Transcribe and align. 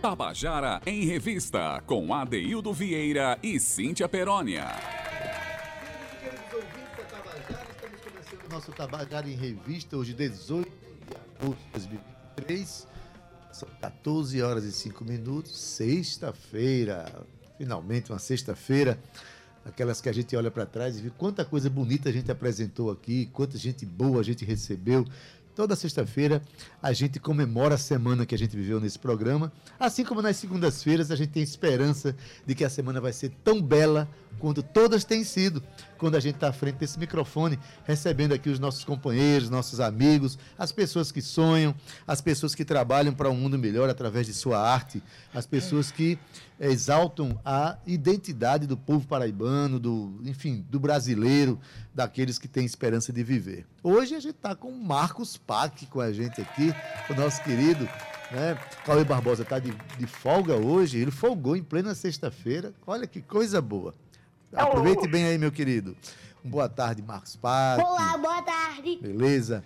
Tabajara 0.00 0.80
em 0.86 1.04
Revista, 1.04 1.82
com 1.86 2.14
Adeildo 2.14 2.72
Vieira 2.72 3.38
e 3.42 3.60
Cíntia 3.60 4.08
Perónia. 4.08 4.66
Estamos 7.68 8.00
começando 8.00 8.50
nosso 8.50 8.72
Tabajara 8.72 9.28
em 9.28 9.34
Revista, 9.36 9.98
hoje 9.98 10.14
18 10.14 10.70
de 10.70 11.44
agosto 11.44 11.62
de 11.64 11.70
2023. 11.72 12.88
São 13.52 13.68
14 13.78 14.42
horas 14.42 14.64
e 14.64 14.72
5 14.72 15.04
minutos, 15.04 15.60
sexta-feira. 15.60 17.26
Finalmente 17.58 18.10
uma 18.10 18.18
sexta-feira 18.18 18.98
aquelas 19.64 20.00
que 20.00 20.08
a 20.08 20.12
gente 20.12 20.34
olha 20.36 20.50
para 20.50 20.66
trás 20.66 20.98
e 20.98 21.02
vê 21.02 21.10
quanta 21.10 21.44
coisa 21.44 21.68
bonita 21.68 22.08
a 22.08 22.12
gente 22.12 22.30
apresentou 22.30 22.90
aqui, 22.90 23.26
quanta 23.32 23.58
gente 23.58 23.84
boa 23.84 24.20
a 24.20 24.24
gente 24.24 24.44
recebeu, 24.44 25.06
Toda 25.60 25.76
sexta-feira 25.76 26.42
a 26.82 26.90
gente 26.94 27.20
comemora 27.20 27.74
a 27.74 27.78
semana 27.78 28.24
que 28.24 28.34
a 28.34 28.38
gente 28.38 28.56
viveu 28.56 28.80
nesse 28.80 28.98
programa, 28.98 29.52
assim 29.78 30.02
como 30.02 30.22
nas 30.22 30.38
segundas-feiras 30.38 31.10
a 31.10 31.16
gente 31.16 31.32
tem 31.32 31.42
esperança 31.42 32.16
de 32.46 32.54
que 32.54 32.64
a 32.64 32.70
semana 32.70 32.98
vai 32.98 33.12
ser 33.12 33.30
tão 33.44 33.60
bela 33.60 34.08
quanto 34.38 34.62
todas 34.62 35.04
têm 35.04 35.24
sido, 35.24 35.62
quando 35.98 36.16
a 36.16 36.20
gente 36.20 36.36
está 36.36 36.48
à 36.48 36.52
frente 36.52 36.76
desse 36.76 36.98
microfone, 36.98 37.58
recebendo 37.84 38.32
aqui 38.32 38.48
os 38.48 38.58
nossos 38.58 38.84
companheiros, 38.84 39.50
nossos 39.50 39.80
amigos, 39.80 40.38
as 40.58 40.72
pessoas 40.72 41.12
que 41.12 41.20
sonham, 41.20 41.74
as 42.06 42.20
pessoas 42.20 42.54
que 42.54 42.64
trabalham 42.64 43.12
para 43.12 43.28
um 43.28 43.34
mundo 43.34 43.58
melhor 43.58 43.90
através 43.90 44.26
de 44.26 44.32
sua 44.32 44.58
arte, 44.58 45.02
as 45.34 45.46
pessoas 45.46 45.90
que 45.90 46.18
exaltam 46.58 47.38
a 47.44 47.76
identidade 47.86 48.66
do 48.66 48.76
povo 48.76 49.06
paraibano, 49.06 49.78
do, 49.78 50.20
enfim, 50.24 50.64
do 50.70 50.80
brasileiro, 50.80 51.58
daqueles 51.94 52.38
que 52.38 52.48
têm 52.48 52.64
esperança 52.64 53.12
de 53.12 53.22
viver. 53.22 53.66
Hoje 53.82 54.14
a 54.14 54.20
gente 54.20 54.36
está 54.36 54.54
com 54.54 54.68
o 54.68 54.84
Marcos 54.84 55.36
Pac 55.36 55.86
com 55.86 56.00
a 56.00 56.12
gente 56.12 56.40
aqui, 56.40 56.72
o 57.08 57.14
nosso 57.14 57.42
querido 57.42 57.88
né? 58.30 58.56
Cauê 58.84 59.04
Barbosa 59.04 59.42
está 59.42 59.58
de, 59.58 59.72
de 59.98 60.06
folga 60.06 60.54
hoje, 60.54 60.98
ele 60.98 61.10
folgou 61.10 61.56
em 61.56 61.62
plena 61.62 61.94
sexta-feira. 61.94 62.72
Olha 62.86 63.06
que 63.06 63.20
coisa 63.20 63.60
boa. 63.60 63.94
Aproveite 64.52 65.06
bem 65.06 65.26
aí, 65.26 65.38
meu 65.38 65.52
querido. 65.52 65.96
boa 66.42 66.68
tarde, 66.68 67.00
Marcos 67.00 67.36
Pac. 67.36 67.80
Olá, 67.80 68.18
boa 68.18 68.42
tarde. 68.42 68.98
Beleza? 69.00 69.62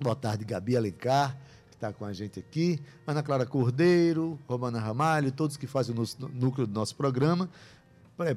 Boa 0.00 0.16
tarde, 0.16 0.46
Gabi 0.46 0.76
Alencar, 0.76 1.36
que 1.68 1.74
está 1.74 1.92
com 1.92 2.06
a 2.06 2.12
gente 2.12 2.38
aqui. 2.38 2.80
Ana 3.06 3.22
Clara 3.22 3.44
Cordeiro, 3.44 4.38
Romana 4.48 4.80
Ramalho, 4.80 5.30
todos 5.30 5.58
que 5.58 5.66
fazem 5.66 5.94
o 5.94 5.98
nosso, 5.98 6.16
núcleo 6.32 6.66
do 6.66 6.72
nosso 6.72 6.96
programa. 6.96 7.50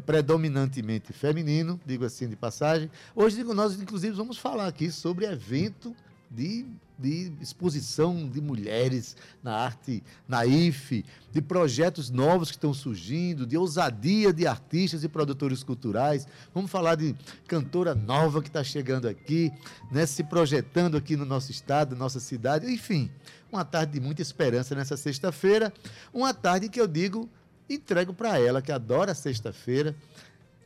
Predominantemente 0.05 1.13
feminino, 1.13 1.79
digo 1.85 2.03
assim 2.03 2.27
de 2.27 2.35
passagem. 2.35 2.91
Hoje, 3.15 3.41
nós, 3.45 3.79
inclusive, 3.79 4.13
vamos 4.13 4.37
falar 4.37 4.67
aqui 4.67 4.91
sobre 4.91 5.25
evento 5.25 5.95
de 6.29 6.65
de 6.97 7.31
exposição 7.39 8.27
de 8.27 8.41
mulheres 8.41 9.15
na 9.43 9.55
arte, 9.55 10.03
na 10.27 10.45
IFE, 10.45 11.05
de 11.31 11.41
projetos 11.41 12.09
novos 12.09 12.49
que 12.49 12.57
estão 12.57 12.73
surgindo, 12.73 13.45
de 13.45 13.55
ousadia 13.55 14.33
de 14.33 14.47
artistas 14.47 15.03
e 15.03 15.07
produtores 15.07 15.63
culturais. 15.63 16.27
Vamos 16.53 16.71
falar 16.71 16.95
de 16.95 17.15
cantora 17.47 17.93
nova 17.93 18.41
que 18.41 18.47
está 18.47 18.63
chegando 18.63 19.07
aqui, 19.07 19.51
né, 19.91 20.05
se 20.05 20.23
projetando 20.23 20.97
aqui 20.97 21.15
no 21.15 21.25
nosso 21.25 21.51
estado, 21.51 21.95
nossa 21.95 22.19
cidade. 22.19 22.71
Enfim, 22.71 23.11
uma 23.51 23.63
tarde 23.63 23.93
de 23.93 23.99
muita 23.99 24.21
esperança 24.21 24.73
nessa 24.73 24.97
sexta-feira. 24.97 25.71
Uma 26.11 26.33
tarde 26.33 26.67
que 26.67 26.81
eu 26.81 26.87
digo, 26.87 27.29
entrego 27.69 28.13
para 28.13 28.39
ela, 28.39 28.61
que 28.61 28.71
adora 28.71 29.13
sexta-feira 29.13 29.95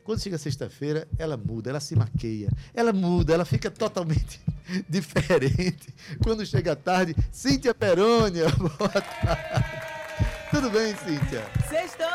quando 0.04 0.20
chega 0.20 0.36
sexta-feira, 0.36 1.06
ela 1.18 1.36
muda, 1.36 1.70
ela 1.70 1.80
se 1.80 1.94
maqueia, 1.94 2.48
ela 2.74 2.92
muda, 2.92 3.34
ela 3.34 3.44
fica 3.44 3.70
totalmente 3.70 4.40
diferente. 4.88 5.94
Quando 6.22 6.44
chega 6.44 6.72
a 6.72 6.76
tarde, 6.76 7.14
Cíntia 7.30 7.74
Perônia, 7.74 8.48
boa 8.58 8.88
tarde. 8.88 9.82
Tudo 10.50 10.70
bem, 10.70 10.94
Cíntia? 10.96 11.44
Sextou! 11.68 12.06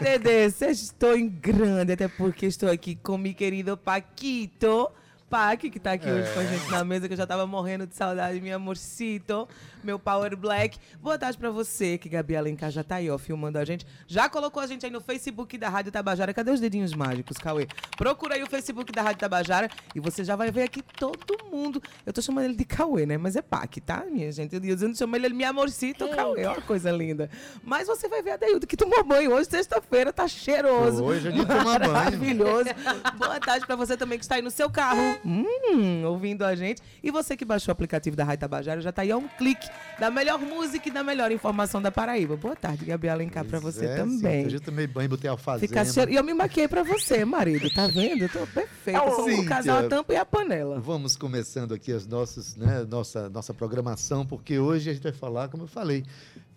Dedê, 0.00 0.48
sextou 0.50 1.16
em 1.16 1.28
grande, 1.28 1.92
até 1.92 2.06
porque 2.06 2.46
estou 2.46 2.70
aqui 2.70 2.94
com 2.94 3.18
meu 3.18 3.34
querido 3.34 3.76
Paquito. 3.76 4.90
Pac, 5.28 5.68
que 5.70 5.78
tá 5.78 5.92
aqui 5.92 6.08
é. 6.08 6.12
hoje 6.12 6.32
com 6.32 6.40
a 6.40 6.44
gente 6.44 6.70
na 6.70 6.84
mesa, 6.84 7.06
que 7.06 7.12
eu 7.12 7.18
já 7.18 7.26
tava 7.26 7.46
morrendo 7.46 7.86
de 7.86 7.94
saudade, 7.94 8.40
meu 8.40 8.56
amorcito, 8.56 9.46
meu 9.84 9.98
Power 9.98 10.34
Black. 10.34 10.78
Boa 11.02 11.18
tarde 11.18 11.36
pra 11.36 11.50
você, 11.50 11.98
que 11.98 12.08
Gabi 12.08 12.34
Alencar 12.34 12.70
já 12.70 12.82
tá 12.82 12.96
aí, 12.96 13.10
ó, 13.10 13.18
filmando 13.18 13.58
a 13.58 13.64
gente. 13.64 13.86
Já 14.06 14.28
colocou 14.28 14.62
a 14.62 14.66
gente 14.66 14.86
aí 14.86 14.90
no 14.90 15.00
Facebook 15.02 15.58
da 15.58 15.68
Rádio 15.68 15.92
Tabajara. 15.92 16.32
Cadê 16.32 16.50
os 16.50 16.60
dedinhos 16.60 16.94
mágicos, 16.94 17.36
Cauê? 17.36 17.66
Procura 17.96 18.36
aí 18.36 18.42
o 18.42 18.46
Facebook 18.46 18.90
da 18.90 19.02
Rádio 19.02 19.18
Tabajara 19.18 19.68
e 19.94 20.00
você 20.00 20.24
já 20.24 20.34
vai 20.34 20.50
ver 20.50 20.62
aqui 20.62 20.82
todo 20.82 21.44
mundo. 21.50 21.82
Eu 22.06 22.12
tô 22.12 22.22
chamando 22.22 22.46
ele 22.46 22.56
de 22.56 22.64
Cauê, 22.64 23.04
né? 23.04 23.18
Mas 23.18 23.36
é 23.36 23.42
Pac, 23.42 23.80
tá, 23.80 24.04
minha 24.10 24.32
gente? 24.32 24.54
Eu 24.54 24.88
não 24.88 24.94
chamo 24.94 25.14
ele 25.14 25.28
de 25.28 25.34
meu 25.34 25.48
amorcito, 25.48 26.04
é. 26.04 26.16
Cauê. 26.16 26.46
Olha 26.46 26.62
coisa 26.62 26.90
linda. 26.90 27.28
Mas 27.62 27.86
você 27.86 28.08
vai 28.08 28.22
ver 28.22 28.30
a 28.30 28.36
Deildo 28.38 28.66
que 28.66 28.76
tomou 28.76 29.04
banho 29.04 29.34
hoje, 29.34 29.50
sexta-feira, 29.50 30.10
tá 30.10 30.26
cheiroso. 30.26 31.04
Hoje 31.04 31.28
é 31.28 31.30
de 31.32 31.44
tomar 31.44 31.80
banho. 31.80 31.92
Maravilhoso. 31.92 32.70
Boa 33.16 33.38
tarde 33.38 33.66
pra 33.66 33.76
você 33.76 33.94
também 33.94 34.18
que 34.18 34.24
está 34.24 34.36
aí 34.36 34.42
no 34.42 34.50
seu 34.50 34.70
carro 34.70 35.17
hum, 35.24 36.04
ouvindo 36.04 36.44
a 36.44 36.54
gente. 36.54 36.82
E 37.02 37.10
você 37.10 37.36
que 37.36 37.44
baixou 37.44 37.70
o 37.70 37.72
aplicativo 37.72 38.16
da 38.16 38.24
Rádio 38.24 38.40
Tabajara, 38.40 38.80
já 38.80 38.90
está 38.90 39.02
aí 39.02 39.10
a 39.10 39.16
um 39.16 39.28
clique 39.28 39.68
da 39.98 40.10
melhor 40.10 40.38
música 40.38 40.88
e 40.88 40.92
da 40.92 41.02
melhor 41.02 41.32
informação 41.32 41.80
da 41.80 41.90
Paraíba. 41.90 42.36
Boa 42.36 42.56
tarde, 42.56 42.84
Gabriela 42.84 43.16
Alencar, 43.16 43.44
para 43.44 43.58
você 43.58 43.86
é, 43.86 43.96
também. 43.96 44.40
Sim, 44.40 44.44
eu 44.44 44.50
já 44.50 44.60
tomei 44.60 44.86
banho, 44.86 45.08
botei 45.08 45.28
alfazema. 45.28 45.68
Fica 45.68 45.84
cheiro... 45.84 46.10
E 46.10 46.16
eu 46.16 46.24
me 46.24 46.34
maquiei 46.34 46.68
para 46.68 46.82
você, 46.82 47.24
marido, 47.24 47.68
tá 47.70 47.86
vendo? 47.86 48.22
Eu 48.22 48.28
tô 48.28 48.46
perfeita. 48.46 49.00
Como 49.00 49.40
o 49.40 49.46
casal, 49.46 49.78
a 49.78 49.88
tampa 49.88 50.12
e 50.12 50.16
a 50.16 50.24
panela. 50.24 50.80
Vamos 50.80 51.16
começando 51.16 51.74
aqui 51.74 51.92
as 51.92 52.06
nossas, 52.06 52.56
né, 52.56 52.86
nossa, 52.88 53.28
nossa 53.28 53.52
programação, 53.52 54.26
porque 54.26 54.58
hoje 54.58 54.90
a 54.90 54.92
gente 54.94 55.02
vai 55.02 55.12
falar, 55.12 55.48
como 55.48 55.64
eu 55.64 55.68
falei, 55.68 56.04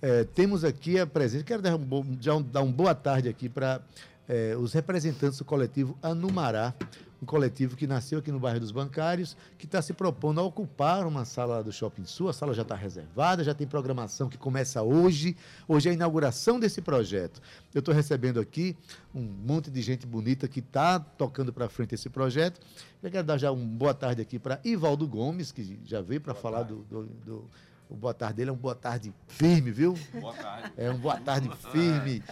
é, 0.01 0.23
temos 0.23 0.63
aqui 0.63 0.99
a 0.99 1.05
presença, 1.05 1.43
quero 1.43 1.61
dar 1.61 1.75
um, 1.75 1.87
um, 1.91 2.41
dar 2.41 2.61
um 2.61 2.71
boa 2.71 2.95
tarde 2.95 3.29
aqui 3.29 3.47
para 3.47 3.81
é, 4.27 4.55
os 4.57 4.73
representantes 4.73 5.37
do 5.37 5.45
coletivo 5.45 5.97
Anumará, 6.01 6.73
um 7.21 7.25
coletivo 7.25 7.75
que 7.75 7.85
nasceu 7.85 8.19
aqui 8.19 8.31
no 8.31 8.39
bairro 8.39 8.59
dos 8.59 8.71
Bancários, 8.71 9.37
que 9.57 9.65
está 9.65 9.81
se 9.81 9.93
propondo 9.93 10.39
a 10.39 10.43
ocupar 10.43 11.05
uma 11.05 11.23
sala 11.23 11.63
do 11.63 11.71
Shopping 11.71 12.05
Sul. 12.05 12.29
A 12.29 12.33
sala 12.33 12.53
já 12.53 12.63
está 12.63 12.73
reservada, 12.73 13.43
já 13.43 13.53
tem 13.53 13.67
programação 13.67 14.27
que 14.27 14.37
começa 14.37 14.81
hoje. 14.81 15.37
Hoje 15.67 15.87
é 15.87 15.91
a 15.91 15.93
inauguração 15.93 16.59
desse 16.59 16.81
projeto. 16.81 17.39
Eu 17.73 17.79
estou 17.79 17.93
recebendo 17.93 18.39
aqui 18.39 18.75
um 19.13 19.21
monte 19.21 19.69
de 19.69 19.81
gente 19.81 20.07
bonita 20.07 20.47
que 20.47 20.59
está 20.59 20.99
tocando 20.99 21.53
para 21.53 21.69
frente 21.69 21.93
esse 21.93 22.09
projeto. 22.09 22.59
Eu 23.03 23.11
quero 23.11 23.25
dar 23.25 23.37
já 23.37 23.51
uma 23.51 23.65
boa 23.65 23.93
tarde 23.93 24.21
aqui 24.21 24.39
para 24.39 24.59
Ivaldo 24.63 25.07
Gomes, 25.07 25.51
que 25.51 25.79
já 25.85 26.01
veio 26.01 26.21
para 26.21 26.33
falar 26.33 26.63
do, 26.63 26.77
do, 26.89 27.03
do 27.03 27.49
o 27.91 27.95
boa 27.95 28.13
tarde 28.13 28.37
dele 28.37 28.49
é 28.49 28.53
um 28.53 28.57
boa 28.57 28.73
tarde 28.73 29.13
firme, 29.27 29.69
viu? 29.69 29.97
Boa 30.19 30.33
tarde. 30.33 30.71
É 30.77 30.89
um 30.89 30.97
boa 30.97 31.17
tarde 31.17 31.49
firme. 31.71 32.23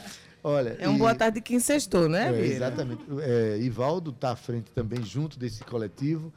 Olha, 0.42 0.78
é 0.80 0.88
um 0.88 0.96
e, 0.96 0.97
boa 0.97 1.14
tarde 1.14 1.36
de 1.36 1.42
quem 1.42 1.59
sextou, 1.59 2.08
né, 2.08 2.34
é, 2.34 2.46
Exatamente. 2.46 3.03
É, 3.20 3.58
Ivaldo 3.59 4.12
está 4.12 4.31
à 4.31 4.36
frente 4.38 4.72
também, 4.72 5.03
junto 5.03 5.38
desse 5.38 5.62
coletivo. 5.66 6.31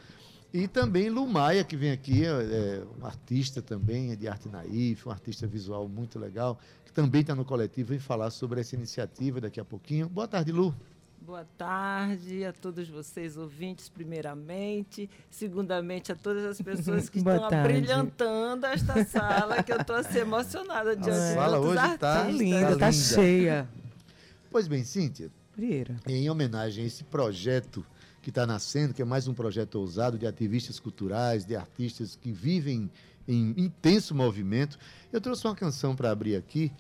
E 0.53 0.67
também 0.67 1.09
Lumaia, 1.09 1.63
que 1.63 1.77
vem 1.77 1.93
aqui, 1.93 2.27
é, 2.27 2.29
é 2.29 2.83
um 3.01 3.07
artista 3.07 3.63
também, 3.63 4.11
é 4.11 4.17
de 4.17 4.27
arte 4.27 4.49
naif, 4.49 5.09
um 5.09 5.13
artista 5.13 5.47
visual 5.47 5.89
muito 5.89 6.19
legal, 6.19 6.59
que 6.85 6.93
também 6.93 7.21
está 7.21 7.35
no 7.35 7.45
coletivo, 7.45 7.91
vem 7.91 8.01
falar 8.01 8.31
sobre 8.31 8.61
essa 8.61 8.75
iniciativa 8.75 9.41
daqui 9.41 9.61
a 9.61 9.65
pouquinho. 9.65 10.09
Boa 10.09 10.27
tarde, 10.27 10.51
Lu. 10.51 10.75
Boa 11.25 11.47
tarde 11.57 12.45
a 12.45 12.53
todos 12.53 12.89
vocês, 12.89 13.37
ouvintes, 13.37 13.89
primeiramente. 13.89 15.09
Segundamente, 15.31 16.11
a 16.11 16.17
todas 16.17 16.45
as 16.45 16.61
pessoas 16.61 17.09
que 17.09 17.19
estão 17.23 17.45
abrilhantando 17.45 18.67
esta 18.67 19.05
sala, 19.05 19.63
que 19.63 19.73
eu 19.73 19.77
estou 19.77 19.95
assim, 19.95 20.19
emocionada 20.19 20.97
diante 20.97 21.11
a 21.11 21.35
sala 21.35 21.61
hoje 21.61 21.95
está 21.95 22.25
linda, 22.25 22.73
está 22.73 22.91
cheia. 22.91 23.69
Pois 24.51 24.67
bem, 24.67 24.83
Cíntia. 24.83 25.31
Vieira. 25.57 25.95
Em 26.09 26.29
homenagem 26.29 26.83
a 26.83 26.87
esse 26.89 27.05
projeto 27.05 27.87
que 28.21 28.31
está 28.31 28.45
nascendo, 28.45 28.93
que 28.93 29.01
é 29.01 29.05
mais 29.05 29.29
um 29.29 29.35
projeto 29.35 29.77
ousado 29.77 30.19
de 30.19 30.27
ativistas 30.27 30.81
culturais, 30.81 31.45
de 31.45 31.55
artistas 31.55 32.17
que 32.17 32.33
vivem 32.33 32.91
em 33.27 33.55
intenso 33.57 34.15
movimento, 34.15 34.79
eu 35.13 35.21
trouxe 35.21 35.47
uma 35.47 35.55
canção 35.55 35.95
para 35.95 36.11
abrir 36.11 36.37
aqui. 36.37 36.73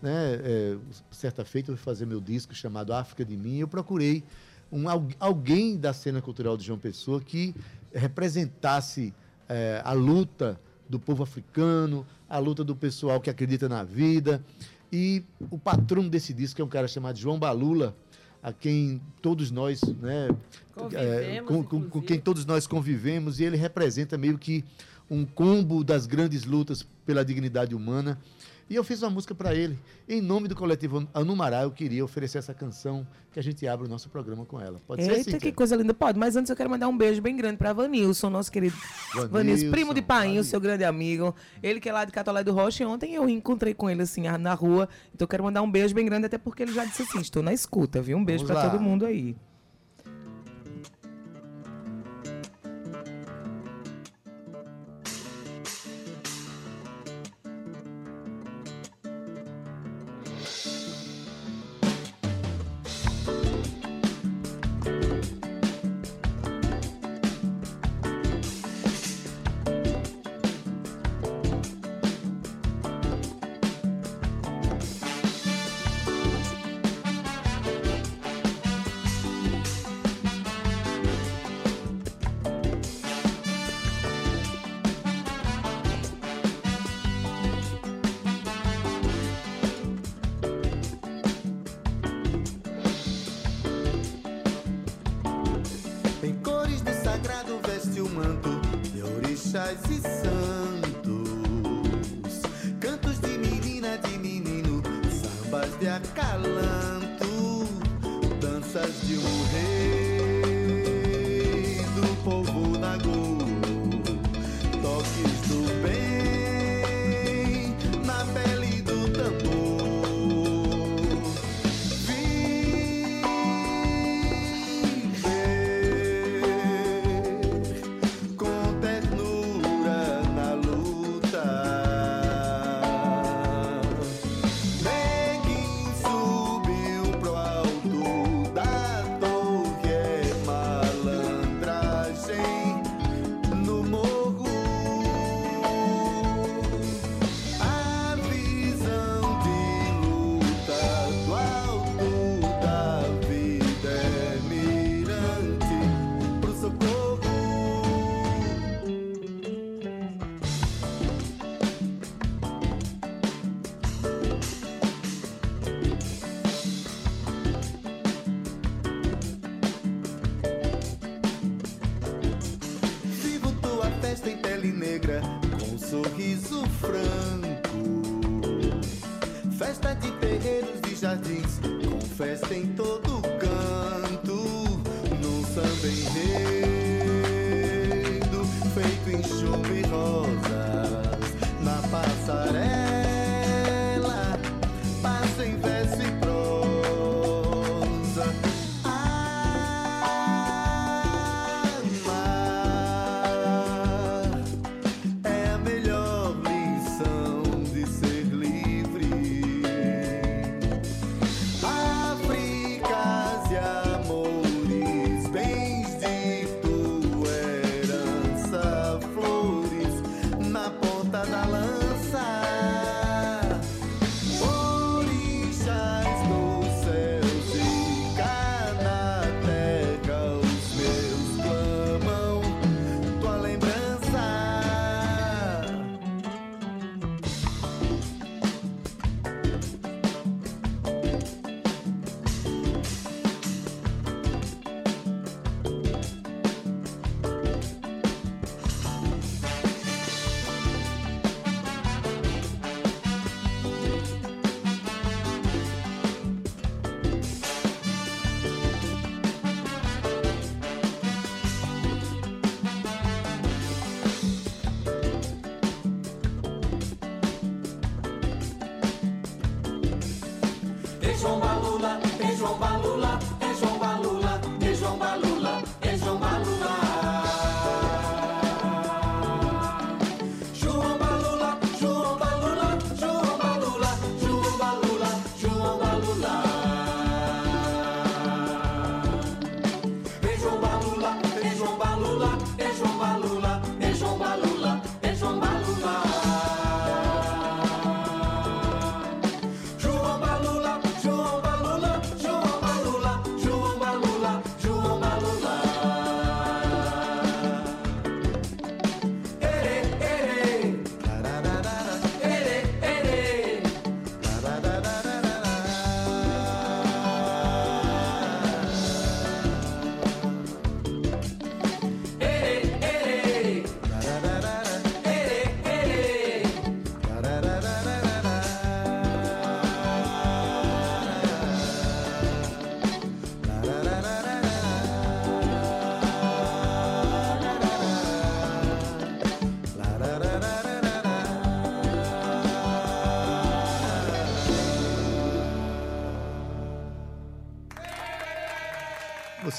Né? 0.00 0.40
É, 0.42 0.76
certa 1.10 1.44
feita 1.44 1.70
eu 1.70 1.76
fui 1.76 1.84
fazer 1.84 2.06
meu 2.06 2.20
disco 2.20 2.54
chamado 2.54 2.92
África 2.92 3.24
de 3.24 3.36
Mim. 3.36 3.58
Eu 3.58 3.68
procurei 3.68 4.24
um, 4.72 4.84
alguém 5.18 5.76
da 5.76 5.92
cena 5.92 6.22
cultural 6.22 6.56
de 6.56 6.64
João 6.64 6.78
Pessoa 6.78 7.20
que 7.20 7.54
representasse 7.92 9.12
é, 9.48 9.82
a 9.84 9.92
luta 9.92 10.60
do 10.88 10.98
povo 10.98 11.22
africano, 11.22 12.06
a 12.28 12.38
luta 12.38 12.64
do 12.64 12.74
pessoal 12.74 13.20
que 13.20 13.30
acredita 13.30 13.68
na 13.68 13.84
vida. 13.84 14.44
E 14.92 15.22
o 15.50 15.58
patrão 15.58 16.08
desse 16.08 16.32
disco 16.32 16.60
é 16.60 16.64
um 16.64 16.68
cara 16.68 16.88
chamado 16.88 17.18
João 17.18 17.38
Balula, 17.38 17.96
a 18.42 18.52
quem 18.52 19.00
todos 19.20 19.50
nós, 19.50 19.82
né, 19.82 20.28
é, 20.94 21.42
com, 21.42 21.62
com, 21.62 21.88
com, 21.88 22.00
quem 22.00 22.18
todos 22.18 22.46
nós 22.46 22.66
convivemos, 22.66 23.38
e 23.38 23.44
ele 23.44 23.56
representa 23.56 24.16
meio 24.16 24.38
que 24.38 24.64
um 25.10 25.26
combo 25.26 25.82
das 25.82 26.06
grandes 26.06 26.44
lutas 26.44 26.86
pela 27.04 27.24
dignidade 27.24 27.74
humana. 27.74 28.18
E 28.70 28.76
eu 28.76 28.84
fiz 28.84 29.02
uma 29.02 29.10
música 29.10 29.34
para 29.34 29.52
ele. 29.52 29.76
Em 30.08 30.20
nome 30.20 30.46
do 30.46 30.54
coletivo 30.54 31.04
Anumará, 31.12 31.62
eu 31.62 31.72
queria 31.72 32.04
oferecer 32.04 32.38
essa 32.38 32.54
canção 32.54 33.04
que 33.32 33.40
a 33.40 33.42
gente 33.42 33.66
abre 33.66 33.84
o 33.84 33.90
nosso 33.90 34.08
programa 34.08 34.46
com 34.46 34.60
ela. 34.60 34.80
Pode 34.86 35.02
Eita, 35.02 35.24
ser, 35.24 35.30
Eita, 35.30 35.38
que 35.40 35.50
coisa 35.50 35.74
linda. 35.74 35.92
Pode, 35.92 36.16
mas 36.16 36.36
antes 36.36 36.48
eu 36.48 36.54
quero 36.54 36.70
mandar 36.70 36.86
um 36.86 36.96
beijo 36.96 37.20
bem 37.20 37.36
grande 37.36 37.56
para 37.56 37.72
Vanilson, 37.72 38.30
nosso 38.30 38.52
querido 38.52 38.76
Vanilson, 39.12 39.28
Vanilson 39.32 39.70
primo 39.72 39.92
de 39.92 40.00
Painho, 40.00 40.44
seu 40.44 40.60
grande 40.60 40.84
amigo. 40.84 41.34
Ele 41.60 41.80
que 41.80 41.88
é 41.88 41.92
lá 41.92 42.04
de 42.04 42.12
Catolé 42.12 42.44
do 42.44 42.52
Rocha. 42.52 42.84
E 42.84 42.86
ontem 42.86 43.12
eu 43.12 43.28
encontrei 43.28 43.74
com 43.74 43.90
ele 43.90 44.02
assim 44.02 44.22
na 44.38 44.54
rua. 44.54 44.88
Então 45.12 45.24
eu 45.24 45.28
quero 45.28 45.42
mandar 45.42 45.62
um 45.62 45.70
beijo 45.70 45.92
bem 45.92 46.06
grande, 46.06 46.26
até 46.26 46.38
porque 46.38 46.62
ele 46.62 46.72
já 46.72 46.84
disse 46.84 47.02
assim: 47.02 47.18
estou 47.18 47.42
na 47.42 47.52
escuta, 47.52 48.00
viu? 48.00 48.16
Um 48.16 48.24
beijo 48.24 48.46
para 48.46 48.70
todo 48.70 48.80
mundo 48.80 49.04
aí. 49.04 49.34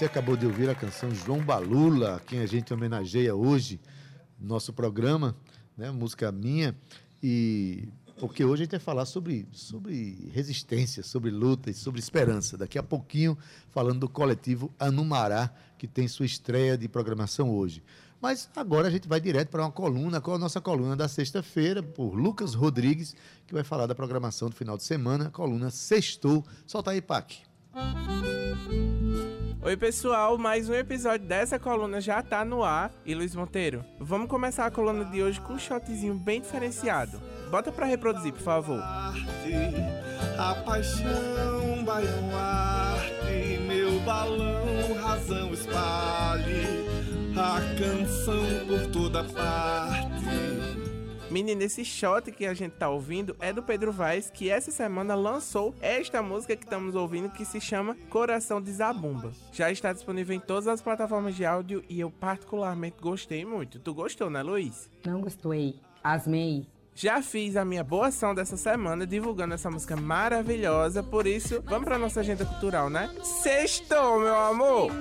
Você 0.01 0.05
acabou 0.05 0.35
de 0.35 0.47
ouvir 0.47 0.67
a 0.67 0.73
canção 0.73 1.13
João 1.13 1.37
Balula, 1.43 2.19
quem 2.25 2.39
a 2.39 2.47
gente 2.47 2.73
homenageia 2.73 3.35
hoje 3.35 3.79
no 4.39 4.47
nosso 4.47 4.73
programa, 4.73 5.35
né? 5.77 5.91
Música 5.91 6.31
minha. 6.31 6.75
E 7.21 7.87
porque 8.19 8.43
hoje 8.43 8.63
a 8.63 8.65
gente 8.65 8.71
vai 8.71 8.79
falar 8.79 9.05
sobre, 9.05 9.47
sobre 9.51 10.31
resistência, 10.33 11.03
sobre 11.03 11.29
luta 11.29 11.69
e 11.69 11.75
sobre 11.75 11.99
esperança. 11.99 12.57
Daqui 12.57 12.79
a 12.79 12.83
pouquinho, 12.83 13.37
falando 13.69 13.99
do 13.99 14.09
coletivo 14.09 14.73
Anumará, 14.79 15.53
que 15.77 15.87
tem 15.87 16.07
sua 16.07 16.25
estreia 16.25 16.75
de 16.75 16.87
programação 16.87 17.51
hoje. 17.51 17.83
Mas 18.19 18.49
agora 18.55 18.87
a 18.87 18.91
gente 18.91 19.07
vai 19.07 19.21
direto 19.21 19.49
para 19.49 19.61
uma 19.61 19.71
coluna, 19.71 20.19
com 20.19 20.33
a 20.33 20.39
nossa 20.39 20.59
coluna 20.59 20.95
da 20.95 21.07
sexta-feira, 21.07 21.83
por 21.83 22.15
Lucas 22.15 22.55
Rodrigues, 22.55 23.15
que 23.45 23.53
vai 23.53 23.63
falar 23.63 23.85
da 23.85 23.93
programação 23.93 24.49
do 24.49 24.55
final 24.55 24.77
de 24.77 24.83
semana, 24.83 25.29
coluna 25.29 25.69
Sextou. 25.69 26.43
Solta 26.65 26.89
aí, 26.89 27.03
Pac. 27.03 27.37
Oi, 29.63 29.77
pessoal, 29.77 30.39
mais 30.39 30.67
um 30.67 30.73
episódio 30.73 31.27
dessa 31.27 31.59
coluna 31.59 32.01
já 32.01 32.19
tá 32.23 32.43
no 32.43 32.63
ar. 32.63 32.91
E 33.05 33.13
Luiz 33.13 33.35
Monteiro, 33.35 33.85
vamos 33.99 34.27
começar 34.27 34.65
a 34.65 34.71
coluna 34.71 35.05
de 35.05 35.21
hoje 35.21 35.39
com 35.39 35.53
um 35.53 35.59
shotzinho 35.59 36.15
bem 36.15 36.41
diferenciado. 36.41 37.21
Bota 37.51 37.71
para 37.71 37.85
reproduzir, 37.85 38.33
por 38.33 38.41
favor. 38.41 38.79
A 38.79 40.55
paixão, 40.65 41.83
baião 41.85 42.35
arte, 42.35 43.59
meu 43.67 43.99
balão, 43.99 44.93
razão 44.99 45.53
espalhe 45.53 46.65
a 47.37 47.59
canção 47.77 48.43
por 48.67 48.87
toda 48.91 49.23
parte. 49.25 50.10
Menina, 51.31 51.63
esse 51.63 51.85
shot 51.85 52.29
que 52.29 52.45
a 52.45 52.53
gente 52.53 52.73
tá 52.73 52.89
ouvindo 52.89 53.37
é 53.39 53.53
do 53.53 53.63
Pedro 53.63 53.89
Vaz, 53.89 54.29
que 54.29 54.49
essa 54.49 54.69
semana 54.69 55.15
lançou 55.15 55.73
esta 55.81 56.21
música 56.21 56.57
que 56.57 56.65
estamos 56.65 56.93
ouvindo, 56.93 57.29
que 57.29 57.45
se 57.45 57.61
chama 57.61 57.95
Coração 58.09 58.61
de 58.61 58.69
Zabumba. 58.69 59.31
Já 59.53 59.71
está 59.71 59.93
disponível 59.93 60.35
em 60.35 60.41
todas 60.41 60.67
as 60.67 60.81
plataformas 60.81 61.33
de 61.33 61.45
áudio 61.45 61.85
e 61.87 62.01
eu 62.01 62.11
particularmente 62.11 62.97
gostei 62.99 63.45
muito. 63.45 63.79
Tu 63.79 63.93
gostou, 63.93 64.29
né, 64.29 64.43
Luiz? 64.43 64.89
Não 65.05 65.21
gostei. 65.21 65.79
Asmei. 66.03 66.67
Já 66.93 67.21
fiz 67.21 67.55
a 67.55 67.63
minha 67.63 67.83
boa 67.85 68.07
ação 68.07 68.35
dessa 68.35 68.57
semana 68.57 69.07
divulgando 69.07 69.53
essa 69.53 69.71
música 69.71 69.95
maravilhosa, 69.95 71.01
por 71.01 71.25
isso, 71.25 71.63
vamos 71.65 71.85
pra 71.85 71.97
nossa 71.97 72.19
agenda 72.19 72.45
cultural, 72.45 72.89
né? 72.89 73.09
Sextou, 73.23 74.19
meu 74.19 74.35
amor! 74.35 74.91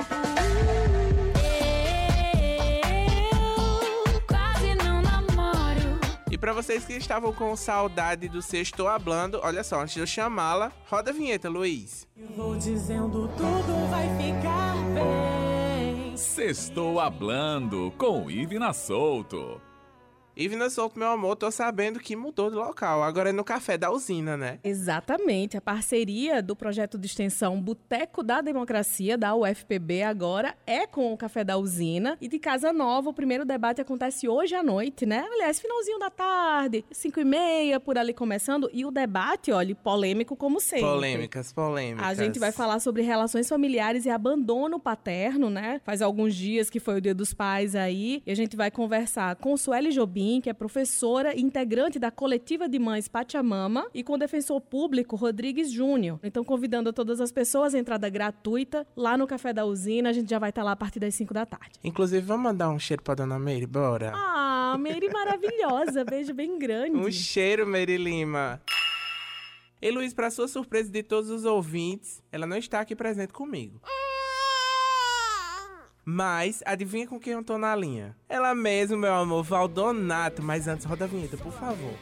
Para 6.41 6.55
vocês 6.55 6.85
que 6.87 6.95
estavam 6.95 7.33
com 7.35 7.55
saudade 7.55 8.27
do 8.27 8.41
Sexto 8.41 8.87
Hablando, 8.87 9.39
olha 9.43 9.63
só, 9.63 9.83
antes 9.83 9.95
de 9.95 10.01
eu 10.01 10.07
chamá-la, 10.07 10.73
roda 10.89 11.11
a 11.11 11.13
vinheta, 11.13 11.51
Luiz. 11.51 12.09
Eu 12.17 12.29
vou 12.35 12.57
dizendo 12.57 13.29
tudo 13.37 13.91
vai 13.91 14.09
ficar 14.17 14.75
bem. 14.95 16.17
Sextou 16.17 16.99
Hablando 16.99 17.93
com 17.99 18.31
Ivina 18.31 18.73
Souto. 20.41 20.43
Ivna 20.43 20.71
Souto, 20.71 20.99
meu 20.99 21.09
amor, 21.09 21.37
tô 21.37 21.51
sabendo 21.51 22.01
que 22.01 22.17
mudou 22.17 22.51
de 22.51 22.57
local. 22.57 23.03
Agora 23.03 23.31
é 23.31 23.33
no 23.33 23.45
Café 23.45 23.77
da 23.77 23.91
Usina, 23.91 24.37
né? 24.37 24.59
Exatamente. 24.65 25.57
A 25.57 25.61
parceria 25.61 26.43
do 26.43 26.57
projeto 26.57 26.99
de 26.99 27.07
extensão 27.07 27.61
Boteco 27.61 28.23
da 28.23 28.41
Democracia, 28.41 29.19
da 29.19 29.35
UFPB, 29.35 30.03
agora 30.03 30.55
é 30.67 30.87
com 30.87 31.13
o 31.13 31.17
Café 31.17 31.45
da 31.45 31.59
Usina. 31.59 32.17
E 32.21 32.29
de 32.29 32.39
Casa 32.39 32.73
Nova, 32.73 33.11
o 33.11 33.15
primeiro 33.15 33.45
debate 33.45 33.81
acontece 33.81 34.29
hoje 34.29 34.55
à 34.55 34.63
noite, 34.63 35.05
né? 35.05 35.27
Aliás, 35.31 35.61
finalzinho 35.61 35.99
da 35.99 36.11
tarde, 36.11 36.85
5 36.91 37.21
e 37.21 37.25
meia, 37.25 37.81
por 37.81 37.99
ali 37.99 38.15
começando. 38.15 38.71
E 38.73 38.85
o 38.85 38.91
debate, 38.91 39.53
olha, 39.53 39.75
polêmico 39.75 40.35
como 40.37 40.61
sempre. 40.61 40.87
Polêmicas, 40.87 41.53
polêmicas. 41.53 42.07
A 42.07 42.15
gente 42.15 42.39
vai 42.39 42.53
falar 42.53 42.81
sobre 42.81 43.03
relações 43.03 43.49
familiares 43.49 44.07
e 44.07 44.11
abandono 44.11 44.79
paterno, 44.79 45.51
né? 45.51 45.81
Faz 45.85 46.01
alguns 46.01 46.35
dias 46.35 46.71
que 46.71 46.81
foi 46.81 46.97
o 46.97 47.01
Dia 47.01 47.15
dos 47.15 47.35
Pais 47.35 47.75
aí. 47.75 48.23
E 48.27 48.31
a 48.31 48.37
gente 48.37 48.57
vai 48.57 48.71
conversar 48.71 49.37
com 49.37 49.57
Sueli 49.57 49.91
Jobim, 49.91 50.30
que 50.39 50.51
é 50.51 50.53
professora 50.53 51.35
e 51.35 51.41
integrante 51.41 51.99
da 51.99 52.11
coletiva 52.11 52.69
de 52.69 52.79
mães 52.79 53.09
Pachamama, 53.09 53.87
e 53.95 54.05
com 54.05 54.13
o 54.13 54.19
defensor 54.19 54.61
público 54.61 55.17
Rodrigues 55.17 55.73
Júnior. 55.73 56.21
Então, 56.23 56.45
convidando 56.45 56.93
todas 56.93 57.23
as 57.23 57.33
pessoas, 57.33 57.73
entrada 57.73 58.11
gratuita 58.11 58.87
lá 58.95 59.17
no 59.17 59.27
Café 59.27 59.55
da 59.55 59.65
Usina. 59.65 60.11
A 60.11 60.13
gente 60.13 60.29
já 60.29 60.39
vai 60.39 60.51
estar 60.51 60.63
lá 60.63 60.73
a 60.73 60.77
partir 60.77 61.01
das 61.01 61.15
5 61.15 61.33
da 61.33 61.47
tarde. 61.47 61.79
Inclusive, 61.83 62.21
vamos 62.21 62.43
mandar 62.43 62.69
um 62.69 62.79
cheiro 62.79 63.03
pra 63.03 63.15
dona 63.15 63.39
Meire, 63.39 63.67
bora? 63.67 64.13
Ah, 64.15 64.77
Meire 64.79 65.09
maravilhosa. 65.09 66.05
Beijo 66.11 66.35
bem 66.35 66.59
grande. 66.59 66.99
Um 66.99 67.11
cheiro, 67.11 67.67
Meire 67.67 67.97
Lima. 67.97 68.61
E 69.81 69.91
Luiz, 69.91 70.13
para 70.13 70.31
sua 70.31 70.47
surpresa 70.47 70.91
de 70.91 71.03
todos 71.03 71.31
os 71.31 71.47
ouvintes, 71.47 72.23
ela 72.31 72.47
não 72.47 72.59
está 72.59 72.81
aqui 72.81 72.95
presente 72.95 73.33
comigo. 73.33 73.81
Mas, 76.05 76.63
adivinha 76.67 77.07
com 77.07 77.21
quem 77.21 77.35
eu 77.35 77.45
tô 77.45 77.59
na 77.59 77.75
linha? 77.77 78.17
Ela 78.29 78.55
mesmo, 78.55 78.97
meu 78.97 79.15
amor, 79.15 79.43
Valdonato. 79.43 80.43
Mas 80.43 80.67
antes, 80.67 80.85
roda 80.87 81.05
a 81.05 81.09
vinheta, 81.09 81.37
por 81.37 81.53
favor. 81.53 81.95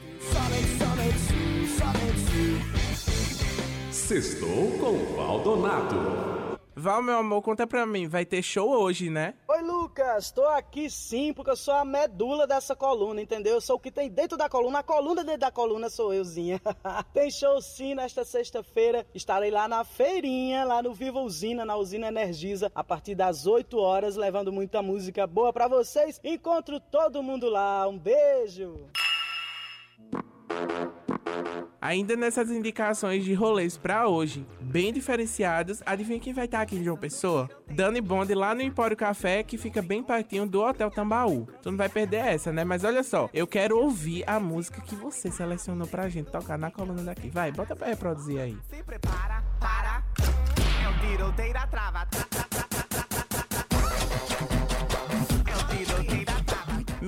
Sextou 3.90 4.72
com 4.78 5.16
Valdonato. 5.16 6.47
Val, 6.78 7.02
meu 7.02 7.18
amor, 7.18 7.42
conta 7.42 7.66
pra 7.66 7.84
mim, 7.84 8.06
vai 8.06 8.24
ter 8.24 8.40
show 8.40 8.70
hoje, 8.70 9.10
né? 9.10 9.34
Oi, 9.48 9.62
Lucas, 9.62 10.30
tô 10.30 10.44
aqui 10.44 10.88
sim, 10.88 11.32
porque 11.32 11.50
eu 11.50 11.56
sou 11.56 11.74
a 11.74 11.84
medula 11.84 12.46
dessa 12.46 12.76
coluna, 12.76 13.20
entendeu? 13.20 13.54
Eu 13.54 13.60
sou 13.60 13.74
o 13.74 13.80
que 13.80 13.90
tem 13.90 14.08
dentro 14.08 14.38
da 14.38 14.48
coluna, 14.48 14.78
a 14.78 14.82
coluna 14.84 15.24
dentro 15.24 15.40
da 15.40 15.50
coluna 15.50 15.90
sou 15.90 16.14
euzinha. 16.14 16.60
tem 17.12 17.32
show 17.32 17.60
sim 17.60 17.96
nesta 17.96 18.24
sexta-feira, 18.24 19.04
estarei 19.12 19.50
lá 19.50 19.66
na 19.66 19.82
feirinha, 19.82 20.64
lá 20.64 20.80
no 20.80 20.94
Viva 20.94 21.18
Usina, 21.18 21.64
na 21.64 21.76
Usina 21.76 22.06
Energisa, 22.06 22.70
a 22.72 22.84
partir 22.84 23.16
das 23.16 23.44
8 23.44 23.76
horas, 23.76 24.14
levando 24.14 24.52
muita 24.52 24.80
música 24.80 25.26
boa 25.26 25.52
pra 25.52 25.66
vocês. 25.66 26.20
Encontro 26.22 26.78
todo 26.78 27.24
mundo 27.24 27.50
lá, 27.50 27.88
um 27.88 27.98
beijo! 27.98 28.88
Ainda 31.80 32.16
nessas 32.16 32.50
indicações 32.50 33.24
de 33.24 33.32
rolês 33.34 33.78
para 33.78 34.08
hoje, 34.08 34.46
bem 34.60 34.92
diferenciados, 34.92 35.80
adivinha 35.86 36.18
quem 36.18 36.34
vai 36.34 36.44
estar 36.44 36.60
aqui 36.60 36.76
em 36.76 36.84
João 36.84 36.96
Pessoa? 36.96 37.48
Dani 37.70 38.00
Bond 38.00 38.34
lá 38.34 38.54
no 38.54 38.62
Empório 38.62 38.96
Café, 38.96 39.42
que 39.42 39.56
fica 39.56 39.80
bem 39.80 40.02
pertinho 40.02 40.46
do 40.46 40.60
Hotel 40.60 40.90
Tambaú. 40.90 41.48
Tu 41.62 41.70
não 41.70 41.78
vai 41.78 41.88
perder 41.88 42.26
essa, 42.26 42.52
né? 42.52 42.64
Mas 42.64 42.84
olha 42.84 43.02
só, 43.02 43.30
eu 43.32 43.46
quero 43.46 43.78
ouvir 43.78 44.24
a 44.26 44.40
música 44.40 44.80
que 44.80 44.94
você 44.94 45.30
selecionou 45.30 45.86
pra 45.86 46.08
gente 46.08 46.30
tocar 46.30 46.58
na 46.58 46.70
coluna 46.70 47.02
daqui. 47.02 47.30
Vai, 47.30 47.52
bota 47.52 47.76
pra 47.76 47.86
reproduzir 47.86 48.40
aí. 48.40 48.58
Se 48.68 48.82
prepara, 48.82 49.42
para, 49.60 50.02
é 50.84 50.88
o 50.88 51.08
tiroteiro 51.08 51.58
trava, 51.70 52.06
tra, 52.06 52.24
tra, 52.24 52.47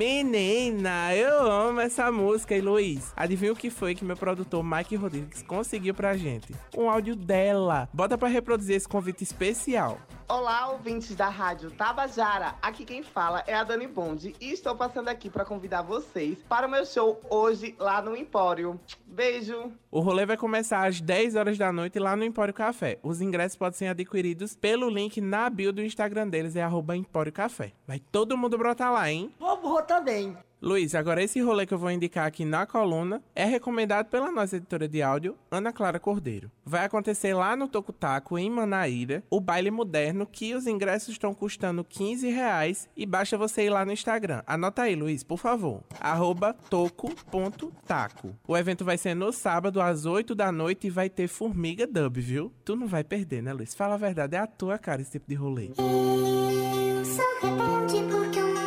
Menina, 0.00 1.14
eu 1.14 1.42
amo 1.52 1.78
essa 1.78 2.10
música, 2.10 2.56
e 2.56 2.60
Luiz. 2.62 3.12
Adivinha 3.14 3.52
o 3.52 3.54
que 3.54 3.68
foi 3.68 3.94
que 3.94 4.02
meu 4.02 4.16
produtor 4.16 4.64
Mike 4.64 4.96
Rodrigues 4.96 5.42
conseguiu 5.42 5.92
pra 5.92 6.16
gente? 6.16 6.54
Um 6.74 6.88
áudio 6.88 7.14
dela. 7.14 7.86
Bota 7.92 8.16
pra 8.16 8.26
reproduzir 8.26 8.76
esse 8.76 8.88
convite 8.88 9.22
especial. 9.22 10.00
Olá, 10.30 10.70
ouvintes 10.70 11.16
da 11.16 11.28
Rádio 11.28 11.72
Tabajara. 11.72 12.54
Aqui 12.62 12.84
quem 12.84 13.02
fala 13.02 13.42
é 13.48 13.54
a 13.54 13.64
Dani 13.64 13.88
Bond 13.88 14.32
e 14.40 14.52
estou 14.52 14.76
passando 14.76 15.08
aqui 15.08 15.28
para 15.28 15.44
convidar 15.44 15.82
vocês 15.82 16.38
para 16.48 16.68
o 16.68 16.70
meu 16.70 16.86
show 16.86 17.20
hoje 17.28 17.74
lá 17.80 18.00
no 18.00 18.16
Empório. 18.16 18.78
Beijo! 19.04 19.72
O 19.90 19.98
rolê 19.98 20.24
vai 20.24 20.36
começar 20.36 20.86
às 20.86 21.00
10 21.00 21.34
horas 21.34 21.58
da 21.58 21.72
noite 21.72 21.98
lá 21.98 22.14
no 22.14 22.22
Empório 22.22 22.54
Café. 22.54 23.00
Os 23.02 23.20
ingressos 23.20 23.58
podem 23.58 23.76
ser 23.76 23.88
adquiridos 23.88 24.54
pelo 24.54 24.88
link 24.88 25.20
na 25.20 25.50
bio 25.50 25.72
do 25.72 25.82
Instagram 25.82 26.28
deles, 26.28 26.54
é 26.54 26.62
arroba 26.62 26.96
Empório 26.96 27.32
Café. 27.32 27.72
Vai 27.84 27.98
todo 27.98 28.38
mundo 28.38 28.56
brotar 28.56 28.92
lá, 28.92 29.10
hein? 29.10 29.34
Vou 29.36 29.82
também. 29.82 30.36
Luiz, 30.62 30.94
agora 30.94 31.22
esse 31.22 31.40
rolê 31.40 31.64
que 31.64 31.72
eu 31.72 31.78
vou 31.78 31.90
indicar 31.90 32.26
aqui 32.26 32.44
na 32.44 32.66
coluna 32.66 33.22
é 33.34 33.46
recomendado 33.46 34.08
pela 34.08 34.30
nossa 34.30 34.56
editora 34.56 34.86
de 34.86 35.00
áudio, 35.00 35.34
Ana 35.50 35.72
Clara 35.72 35.98
Cordeiro. 35.98 36.50
Vai 36.62 36.84
acontecer 36.84 37.32
lá 37.32 37.56
no 37.56 37.66
Tocutaco, 37.66 38.38
em 38.38 38.50
Manaíra, 38.50 39.24
o 39.30 39.40
baile 39.40 39.70
moderno, 39.70 40.26
que 40.26 40.54
os 40.54 40.66
ingressos 40.66 41.14
estão 41.14 41.32
custando 41.32 41.82
15 41.82 42.28
reais 42.28 42.86
e 42.94 43.06
basta 43.06 43.38
você 43.38 43.64
ir 43.64 43.70
lá 43.70 43.86
no 43.86 43.92
Instagram. 43.92 44.42
Anota 44.46 44.82
aí, 44.82 44.94
Luiz, 44.94 45.22
por 45.22 45.38
favor. 45.38 45.82
Arroba 45.98 46.52
toco.taco. 46.68 48.36
O 48.46 48.54
evento 48.54 48.84
vai 48.84 48.98
ser 48.98 49.14
no 49.14 49.32
sábado, 49.32 49.80
às 49.80 50.04
8 50.04 50.34
da 50.34 50.52
noite, 50.52 50.88
e 50.88 50.90
vai 50.90 51.08
ter 51.08 51.26
Formiga 51.26 51.86
Dub, 51.86 52.18
viu? 52.18 52.52
Tu 52.66 52.76
não 52.76 52.86
vai 52.86 53.02
perder, 53.02 53.42
né, 53.42 53.54
Luiz? 53.54 53.74
Fala 53.74 53.94
a 53.94 53.98
verdade, 53.98 54.36
é 54.36 54.38
a 54.38 54.46
tua 54.46 54.76
cara 54.78 55.00
esse 55.00 55.12
tipo 55.12 55.26
de 55.26 55.34
rolê. 55.34 55.70
Eu 55.78 57.04
sou 57.06 57.24
rebelde 57.40 58.04
porque 58.10 58.40
o 58.40 58.59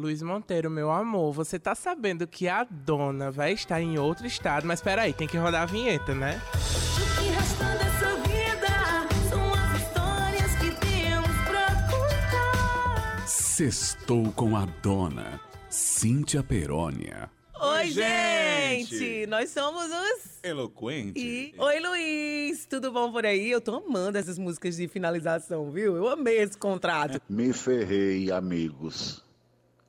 Luiz 0.00 0.22
Monteiro, 0.22 0.70
meu 0.70 0.92
amor, 0.92 1.32
você 1.32 1.58
tá 1.58 1.74
sabendo 1.74 2.24
que 2.24 2.46
a 2.46 2.62
dona 2.62 3.32
vai 3.32 3.52
estar 3.52 3.82
em 3.82 3.98
outro 3.98 4.28
estado, 4.28 4.64
mas 4.64 4.80
peraí, 4.80 5.12
tem 5.12 5.26
que 5.26 5.36
rodar 5.36 5.62
a 5.62 5.66
vinheta, 5.66 6.14
né? 6.14 6.40
O 6.54 7.20
que 7.20 7.28
resta 7.30 7.64
dessa 7.64 8.14
vida 8.28 9.08
são 9.28 9.52
as 9.52 9.82
histórias 9.82 10.54
que 10.60 10.70
temos 10.86 11.36
pra 11.48 11.66
contar. 11.90 13.26
Sextou 13.26 14.30
com 14.34 14.56
a 14.56 14.66
dona, 14.66 15.40
Cíntia 15.68 16.44
Perônia. 16.44 17.28
Oi, 17.60 17.78
Oi, 17.78 17.90
gente! 17.90 19.26
Nós 19.26 19.50
somos 19.50 19.86
os. 19.86 20.44
Eloquente. 20.44 21.18
E... 21.18 21.52
Oi, 21.58 21.80
Luiz! 21.80 22.66
Tudo 22.66 22.92
bom 22.92 23.10
por 23.10 23.26
aí? 23.26 23.50
Eu 23.50 23.60
tô 23.60 23.74
amando 23.84 24.16
essas 24.16 24.38
músicas 24.38 24.76
de 24.76 24.86
finalização, 24.86 25.72
viu? 25.72 25.96
Eu 25.96 26.08
amei 26.08 26.38
esse 26.38 26.56
contrato. 26.56 27.20
Me 27.28 27.52
ferrei, 27.52 28.30
amigos 28.30 29.26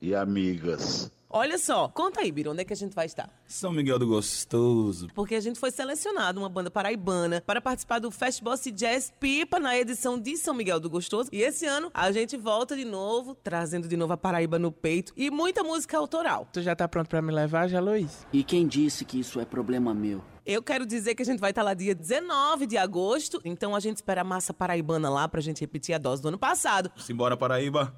e 0.00 0.14
amigas. 0.14 1.10
Olha 1.32 1.58
só, 1.58 1.86
conta 1.86 2.22
aí, 2.22 2.32
Biro, 2.32 2.50
onde 2.50 2.62
é 2.62 2.64
que 2.64 2.72
a 2.72 2.76
gente 2.76 2.92
vai 2.92 3.06
estar? 3.06 3.30
São 3.46 3.72
Miguel 3.72 4.00
do 4.00 4.06
Gostoso. 4.08 5.06
Porque 5.14 5.36
a 5.36 5.40
gente 5.40 5.60
foi 5.60 5.70
selecionado, 5.70 6.40
uma 6.40 6.48
banda 6.48 6.72
paraibana, 6.72 7.40
para 7.46 7.60
participar 7.60 8.00
do 8.00 8.10
Festival 8.10 8.56
Jazz 8.74 9.12
Pipa 9.20 9.60
na 9.60 9.78
edição 9.78 10.18
de 10.18 10.36
São 10.36 10.52
Miguel 10.52 10.80
do 10.80 10.90
Gostoso. 10.90 11.30
E 11.32 11.40
esse 11.40 11.64
ano 11.66 11.88
a 11.94 12.10
gente 12.10 12.36
volta 12.36 12.74
de 12.74 12.84
novo, 12.84 13.36
trazendo 13.44 13.86
de 13.86 13.96
novo 13.96 14.12
a 14.12 14.16
Paraíba 14.16 14.58
no 14.58 14.72
peito 14.72 15.12
e 15.16 15.30
muita 15.30 15.62
música 15.62 15.96
autoral. 15.96 16.48
Tu 16.52 16.62
já 16.62 16.74
tá 16.74 16.88
pronto 16.88 17.08
para 17.08 17.22
me 17.22 17.30
levar, 17.30 17.68
já, 17.68 17.78
Luiz? 17.78 18.26
E 18.32 18.42
quem 18.42 18.66
disse 18.66 19.04
que 19.04 19.20
isso 19.20 19.38
é 19.38 19.44
problema 19.44 19.94
meu? 19.94 20.20
Eu 20.44 20.64
quero 20.64 20.84
dizer 20.84 21.14
que 21.14 21.22
a 21.22 21.24
gente 21.24 21.38
vai 21.38 21.50
estar 21.50 21.62
lá 21.62 21.74
dia 21.74 21.94
19 21.94 22.66
de 22.66 22.76
agosto, 22.76 23.40
então 23.44 23.76
a 23.76 23.78
gente 23.78 23.98
espera 23.98 24.22
a 24.22 24.24
massa 24.24 24.52
paraibana 24.52 25.08
lá 25.08 25.28
pra 25.28 25.40
gente 25.40 25.60
repetir 25.60 25.94
a 25.94 25.98
dose 25.98 26.20
do 26.20 26.26
ano 26.26 26.38
passado. 26.38 26.90
Simbora, 26.96 27.36
Paraíba! 27.36 27.94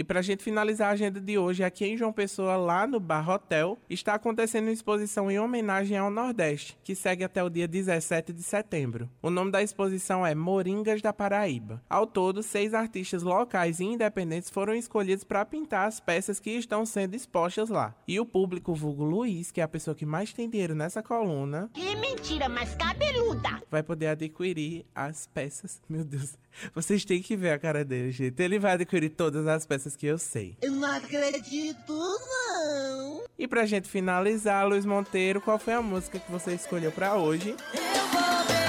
E 0.00 0.02
para 0.02 0.20
a 0.20 0.22
gente 0.22 0.42
finalizar 0.42 0.88
a 0.88 0.92
agenda 0.92 1.20
de 1.20 1.36
hoje, 1.36 1.62
aqui 1.62 1.84
em 1.84 1.94
João 1.94 2.10
Pessoa, 2.10 2.56
lá 2.56 2.86
no 2.86 2.98
Bar 2.98 3.28
Hotel, 3.28 3.76
está 3.90 4.14
acontecendo 4.14 4.64
uma 4.64 4.72
exposição 4.72 5.30
em 5.30 5.38
homenagem 5.38 5.98
ao 5.98 6.10
Nordeste, 6.10 6.74
que 6.82 6.94
segue 6.94 7.22
até 7.22 7.44
o 7.44 7.50
dia 7.50 7.68
17 7.68 8.32
de 8.32 8.42
setembro. 8.42 9.10
O 9.20 9.28
nome 9.28 9.50
da 9.50 9.62
exposição 9.62 10.26
é 10.26 10.34
Moringas 10.34 11.02
da 11.02 11.12
Paraíba. 11.12 11.82
Ao 11.86 12.06
todo, 12.06 12.42
seis 12.42 12.72
artistas 12.72 13.22
locais 13.22 13.78
e 13.78 13.84
independentes 13.84 14.48
foram 14.48 14.74
escolhidos 14.74 15.22
para 15.22 15.44
pintar 15.44 15.86
as 15.86 16.00
peças 16.00 16.40
que 16.40 16.52
estão 16.52 16.86
sendo 16.86 17.14
expostas 17.14 17.68
lá. 17.68 17.94
E 18.08 18.18
o 18.18 18.24
público 18.24 18.74
vulgo 18.74 19.04
Luiz, 19.04 19.50
que 19.50 19.60
é 19.60 19.64
a 19.64 19.68
pessoa 19.68 19.94
que 19.94 20.06
mais 20.06 20.32
tem 20.32 20.48
dinheiro 20.48 20.74
nessa 20.74 21.02
coluna... 21.02 21.68
Que 21.74 21.94
mentira, 21.96 22.48
mas 22.48 22.74
cabeluda! 22.74 23.62
Vai 23.70 23.82
poder 23.82 24.06
adquirir 24.06 24.86
as 24.94 25.26
peças. 25.26 25.82
Meu 25.86 26.06
Deus, 26.06 26.38
vocês 26.74 27.04
têm 27.04 27.22
que 27.22 27.36
ver 27.36 27.50
a 27.50 27.58
cara 27.58 27.84
dele, 27.84 28.10
gente. 28.12 28.40
Ele 28.42 28.58
vai 28.58 28.72
adquirir 28.72 29.10
todas 29.10 29.46
as 29.46 29.66
peças 29.66 29.96
que 29.96 30.06
eu 30.06 30.18
sei. 30.18 30.56
Eu 30.62 30.72
não 30.72 30.90
acredito, 30.90 31.92
não. 31.92 33.24
E 33.38 33.48
pra 33.48 33.66
gente 33.66 33.88
finalizar, 33.88 34.66
Luiz 34.66 34.84
Monteiro, 34.84 35.40
qual 35.40 35.58
foi 35.58 35.74
a 35.74 35.82
música 35.82 36.18
que 36.18 36.30
você 36.30 36.54
escolheu 36.54 36.92
pra 36.92 37.16
hoje? 37.16 37.54
Eu 37.74 38.08
vou 38.08 38.59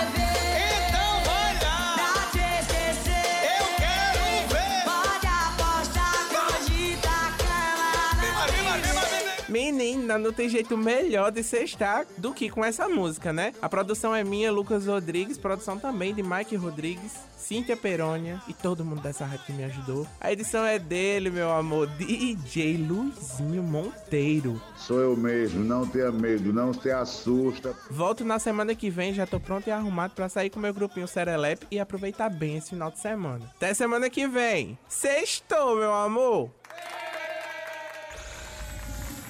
Menina, 9.81 10.19
não 10.19 10.31
tem 10.31 10.47
jeito 10.47 10.77
melhor 10.77 11.31
de 11.31 11.41
sextar 11.41 12.05
do 12.15 12.35
que 12.35 12.51
com 12.51 12.63
essa 12.63 12.87
música, 12.87 13.33
né? 13.33 13.51
A 13.59 13.67
produção 13.67 14.13
é 14.13 14.23
minha, 14.23 14.51
Lucas 14.51 14.85
Rodrigues, 14.85 15.39
produção 15.39 15.79
também 15.79 16.13
de 16.13 16.21
Mike 16.21 16.55
Rodrigues, 16.55 17.13
Cíntia 17.35 17.75
Perônia 17.75 18.39
e 18.47 18.53
todo 18.53 18.85
mundo 18.85 19.01
dessa 19.01 19.25
rádio 19.25 19.47
que 19.47 19.53
me 19.53 19.63
ajudou. 19.63 20.05
A 20.19 20.31
edição 20.31 20.63
é 20.63 20.77
dele, 20.77 21.31
meu 21.31 21.51
amor, 21.51 21.87
DJ 21.87 22.77
Luizinho 22.77 23.63
Monteiro. 23.63 24.61
Sou 24.77 24.99
eu 24.99 25.17
mesmo, 25.17 25.63
não 25.63 25.87
tenha 25.87 26.11
medo, 26.11 26.53
não 26.53 26.71
se 26.73 26.91
assusta. 26.91 27.75
Volto 27.89 28.23
na 28.23 28.37
semana 28.37 28.75
que 28.75 28.91
vem, 28.91 29.15
já 29.15 29.25
tô 29.25 29.39
pronto 29.39 29.67
e 29.67 29.71
arrumado 29.71 30.13
pra 30.13 30.29
sair 30.29 30.51
com 30.51 30.59
meu 30.59 30.75
grupinho 30.75 31.07
Serelepe 31.07 31.65
e 31.71 31.79
aproveitar 31.79 32.29
bem 32.29 32.57
esse 32.57 32.69
final 32.69 32.91
de 32.91 32.99
semana. 32.99 33.51
Até 33.55 33.73
semana 33.73 34.11
que 34.11 34.27
vem. 34.27 34.77
Sextou, 34.87 35.75
meu 35.75 35.91
amor! 35.91 36.51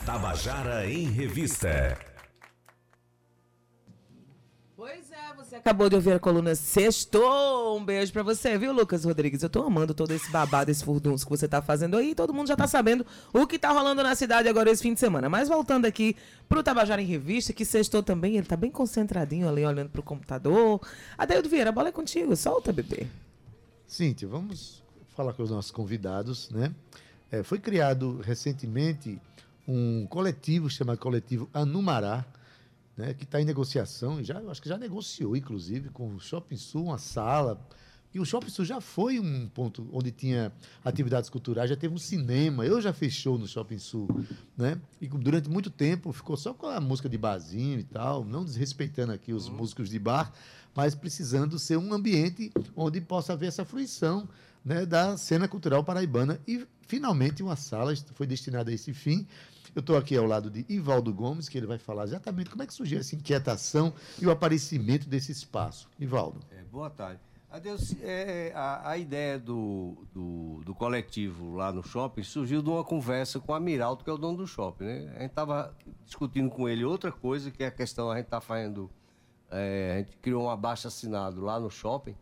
Tabajara 0.05 0.89
em 0.89 1.05
Revista. 1.05 1.95
Pois 4.75 5.11
é, 5.11 5.33
você 5.35 5.57
acabou 5.57 5.89
de 5.89 5.95
ouvir 5.95 6.13
a 6.13 6.19
coluna 6.19 6.55
Sextou. 6.55 7.77
Um 7.77 7.85
beijo 7.85 8.11
pra 8.11 8.23
você, 8.23 8.57
viu, 8.57 8.73
Lucas 8.73 9.05
Rodrigues? 9.05 9.43
Eu 9.43 9.49
tô 9.49 9.61
amando 9.61 9.93
todo 9.93 10.09
esse 10.09 10.31
babado, 10.31 10.71
esse 10.71 10.83
furdunço 10.83 11.23
que 11.23 11.29
você 11.29 11.47
tá 11.47 11.61
fazendo 11.61 11.97
aí. 11.97 12.15
Todo 12.15 12.33
mundo 12.33 12.47
já 12.47 12.55
tá 12.55 12.65
sabendo 12.65 13.05
o 13.31 13.45
que 13.45 13.59
tá 13.59 13.71
rolando 13.71 14.01
na 14.01 14.15
cidade 14.15 14.49
agora 14.49 14.71
esse 14.71 14.81
fim 14.81 14.95
de 14.95 14.99
semana. 14.99 15.29
Mas 15.29 15.47
voltando 15.47 15.85
aqui 15.85 16.15
pro 16.49 16.63
Tabajara 16.63 16.99
em 16.99 17.05
Revista, 17.05 17.53
que 17.53 17.63
Sextou 17.63 18.01
também, 18.01 18.37
ele 18.37 18.47
tá 18.47 18.57
bem 18.57 18.71
concentradinho 18.71 19.47
ali, 19.47 19.63
olhando 19.63 19.89
pro 19.89 20.01
computador. 20.01 20.81
Adeildo 21.15 21.47
Vieira, 21.47 21.69
a 21.69 21.73
bola 21.73 21.89
é 21.89 21.91
contigo. 21.91 22.35
Solta, 22.35 22.73
bebê. 22.73 23.05
Cíntia, 23.85 24.27
vamos 24.27 24.83
falar 25.15 25.33
com 25.33 25.43
os 25.43 25.51
nossos 25.51 25.69
convidados, 25.69 26.49
né? 26.49 26.73
É, 27.31 27.43
foi 27.43 27.59
criado 27.59 28.19
recentemente 28.25 29.21
um 29.67 30.05
coletivo 30.07 30.69
chamado 30.69 30.97
Coletivo 30.97 31.49
Anumará, 31.53 32.25
né, 32.95 33.13
que 33.13 33.23
está 33.23 33.41
em 33.41 33.45
negociação, 33.45 34.23
já, 34.23 34.39
eu 34.39 34.51
acho 34.51 34.61
que 34.61 34.69
já 34.69 34.77
negociou, 34.77 35.35
inclusive, 35.35 35.89
com 35.89 36.15
o 36.15 36.19
Shopping 36.19 36.57
Sul, 36.57 36.85
uma 36.85 36.97
sala. 36.97 37.59
E 38.13 38.19
o 38.19 38.25
Shopping 38.25 38.49
Sul 38.49 38.65
já 38.65 38.81
foi 38.81 39.19
um 39.19 39.47
ponto 39.47 39.87
onde 39.93 40.11
tinha 40.11 40.51
atividades 40.83 41.29
culturais, 41.29 41.69
já 41.69 41.77
teve 41.77 41.93
um 41.93 41.97
cinema, 41.97 42.65
eu 42.65 42.81
já 42.81 42.91
fechou 42.91 43.37
no 43.37 43.47
Shopping 43.47 43.77
Sul, 43.77 44.09
né? 44.57 44.77
E 44.99 45.07
durante 45.07 45.49
muito 45.49 45.69
tempo 45.69 46.11
ficou 46.11 46.35
só 46.35 46.53
com 46.53 46.67
a 46.67 46.81
música 46.81 47.07
de 47.07 47.17
barzinho 47.17 47.79
e 47.79 47.83
tal, 47.83 48.25
não 48.25 48.43
desrespeitando 48.43 49.13
aqui 49.13 49.31
os 49.31 49.47
músicos 49.47 49.89
de 49.89 49.97
bar, 49.97 50.33
mas 50.75 50.93
precisando 50.93 51.57
ser 51.57 51.77
um 51.77 51.93
ambiente 51.93 52.51
onde 52.75 52.99
possa 52.99 53.31
haver 53.31 53.47
essa 53.47 53.63
fruição 53.63 54.27
né, 54.63 54.85
da 54.85 55.17
cena 55.17 55.47
cultural 55.47 55.83
paraibana. 55.83 56.39
E, 56.47 56.65
finalmente, 56.87 57.41
uma 57.41 57.55
sala 57.55 57.93
foi 58.13 58.27
destinada 58.27 58.71
a 58.71 58.73
esse 58.73 58.93
fim. 58.93 59.27
Eu 59.73 59.79
estou 59.79 59.95
aqui 59.95 60.17
ao 60.17 60.25
lado 60.25 60.49
de 60.49 60.65
Ivaldo 60.67 61.13
Gomes, 61.13 61.47
que 61.47 61.57
ele 61.57 61.65
vai 61.65 61.77
falar 61.77 62.03
exatamente 62.03 62.49
como 62.49 62.61
é 62.61 62.67
que 62.67 62.73
surgiu 62.73 62.99
essa 62.99 63.15
inquietação 63.15 63.93
e 64.21 64.27
o 64.27 64.31
aparecimento 64.31 65.07
desse 65.07 65.31
espaço. 65.31 65.89
Ivaldo. 65.97 66.41
É, 66.51 66.61
boa 66.63 66.89
tarde. 66.89 67.21
Adeus, 67.49 67.95
é, 68.01 68.51
a, 68.53 68.91
a, 68.91 68.97
ideia 68.97 69.39
do, 69.39 70.05
do, 70.13 70.61
do, 70.65 70.75
coletivo 70.75 71.55
lá 71.55 71.71
no 71.71 71.83
shopping 71.83 72.23
surgiu 72.23 72.61
de 72.61 72.69
uma 72.69 72.83
conversa 72.83 73.39
com 73.39 73.51
o 73.51 73.55
Amiraldo, 73.55 74.03
que 74.03 74.09
é 74.09 74.13
o 74.13 74.17
dono 74.17 74.37
do 74.37 74.47
shopping. 74.47 74.85
Né? 74.85 75.13
A 75.15 75.19
gente 75.21 75.31
estava 75.31 75.73
discutindo 76.05 76.49
com 76.49 76.67
ele 76.67 76.83
outra 76.83 77.11
coisa, 77.11 77.49
que 77.49 77.63
é 77.63 77.67
a 77.67 77.71
questão, 77.71 78.11
a 78.11 78.17
gente 78.17 78.25
está 78.25 78.41
fazendo. 78.41 78.89
É, 79.49 79.93
a 79.95 79.97
gente 79.99 80.17
criou 80.17 80.43
um 80.43 80.49
abaixo 80.49 80.87
assinado 80.87 81.41
lá 81.41 81.59
no 81.59 81.69
shopping 81.69 82.15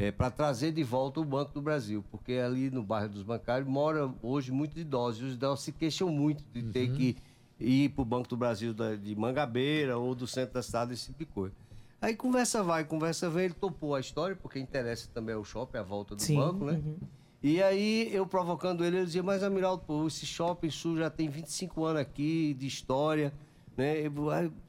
é, 0.00 0.10
para 0.10 0.30
trazer 0.30 0.72
de 0.72 0.82
volta 0.82 1.20
o 1.20 1.24
Banco 1.26 1.52
do 1.52 1.60
Brasil, 1.60 2.02
porque 2.10 2.32
ali 2.32 2.70
no 2.70 2.82
bairro 2.82 3.10
dos 3.10 3.22
bancários 3.22 3.68
mora 3.68 4.10
hoje 4.22 4.50
muito 4.50 4.78
idosos, 4.78 5.20
e 5.20 5.24
os 5.26 5.34
idosos 5.34 5.62
se 5.66 5.72
queixam 5.72 6.08
muito 6.08 6.42
de 6.54 6.62
ter 6.62 6.88
Uhum. 6.88 6.96
que 6.96 7.16
ir 7.60 7.90
para 7.90 8.00
o 8.00 8.04
Banco 8.06 8.26
do 8.26 8.36
Brasil 8.38 8.72
da, 8.72 8.96
de 8.96 9.14
Mangabeira 9.14 9.98
ou 9.98 10.14
do 10.14 10.26
centro 10.26 10.54
da 10.54 10.62
cidade, 10.62 10.94
esse 10.94 11.08
tipo 11.08 11.18
de 11.18 11.26
coisa. 11.26 11.54
Aí 12.00 12.16
conversa 12.16 12.62
vai, 12.62 12.82
conversa 12.82 13.28
vem, 13.28 13.44
ele 13.44 13.52
topou 13.54 13.94
a 13.94 14.00
história, 14.00 14.34
porque 14.34 14.58
interessa 14.58 15.06
também 15.12 15.34
ao 15.34 15.44
shopping, 15.44 15.76
a 15.76 15.82
volta 15.82 16.16
do 16.16 16.22
Sim, 16.22 16.36
banco, 16.36 16.64
né? 16.64 16.80
uhum. 16.82 16.96
E 17.42 17.62
aí 17.62 18.08
eu 18.10 18.26
provocando 18.26 18.82
ele, 18.82 18.96
ele 18.96 19.04
dizia, 19.04 19.22
mas 19.22 19.42
Amiraldo, 19.42 19.82
pô, 19.86 20.06
esse 20.06 20.24
shopping 20.24 20.70
sul 20.70 20.96
já 20.96 21.10
tem 21.10 21.28
25 21.28 21.84
anos 21.84 22.00
aqui 22.00 22.54
de 22.54 22.66
história, 22.66 23.34
né? 23.76 24.04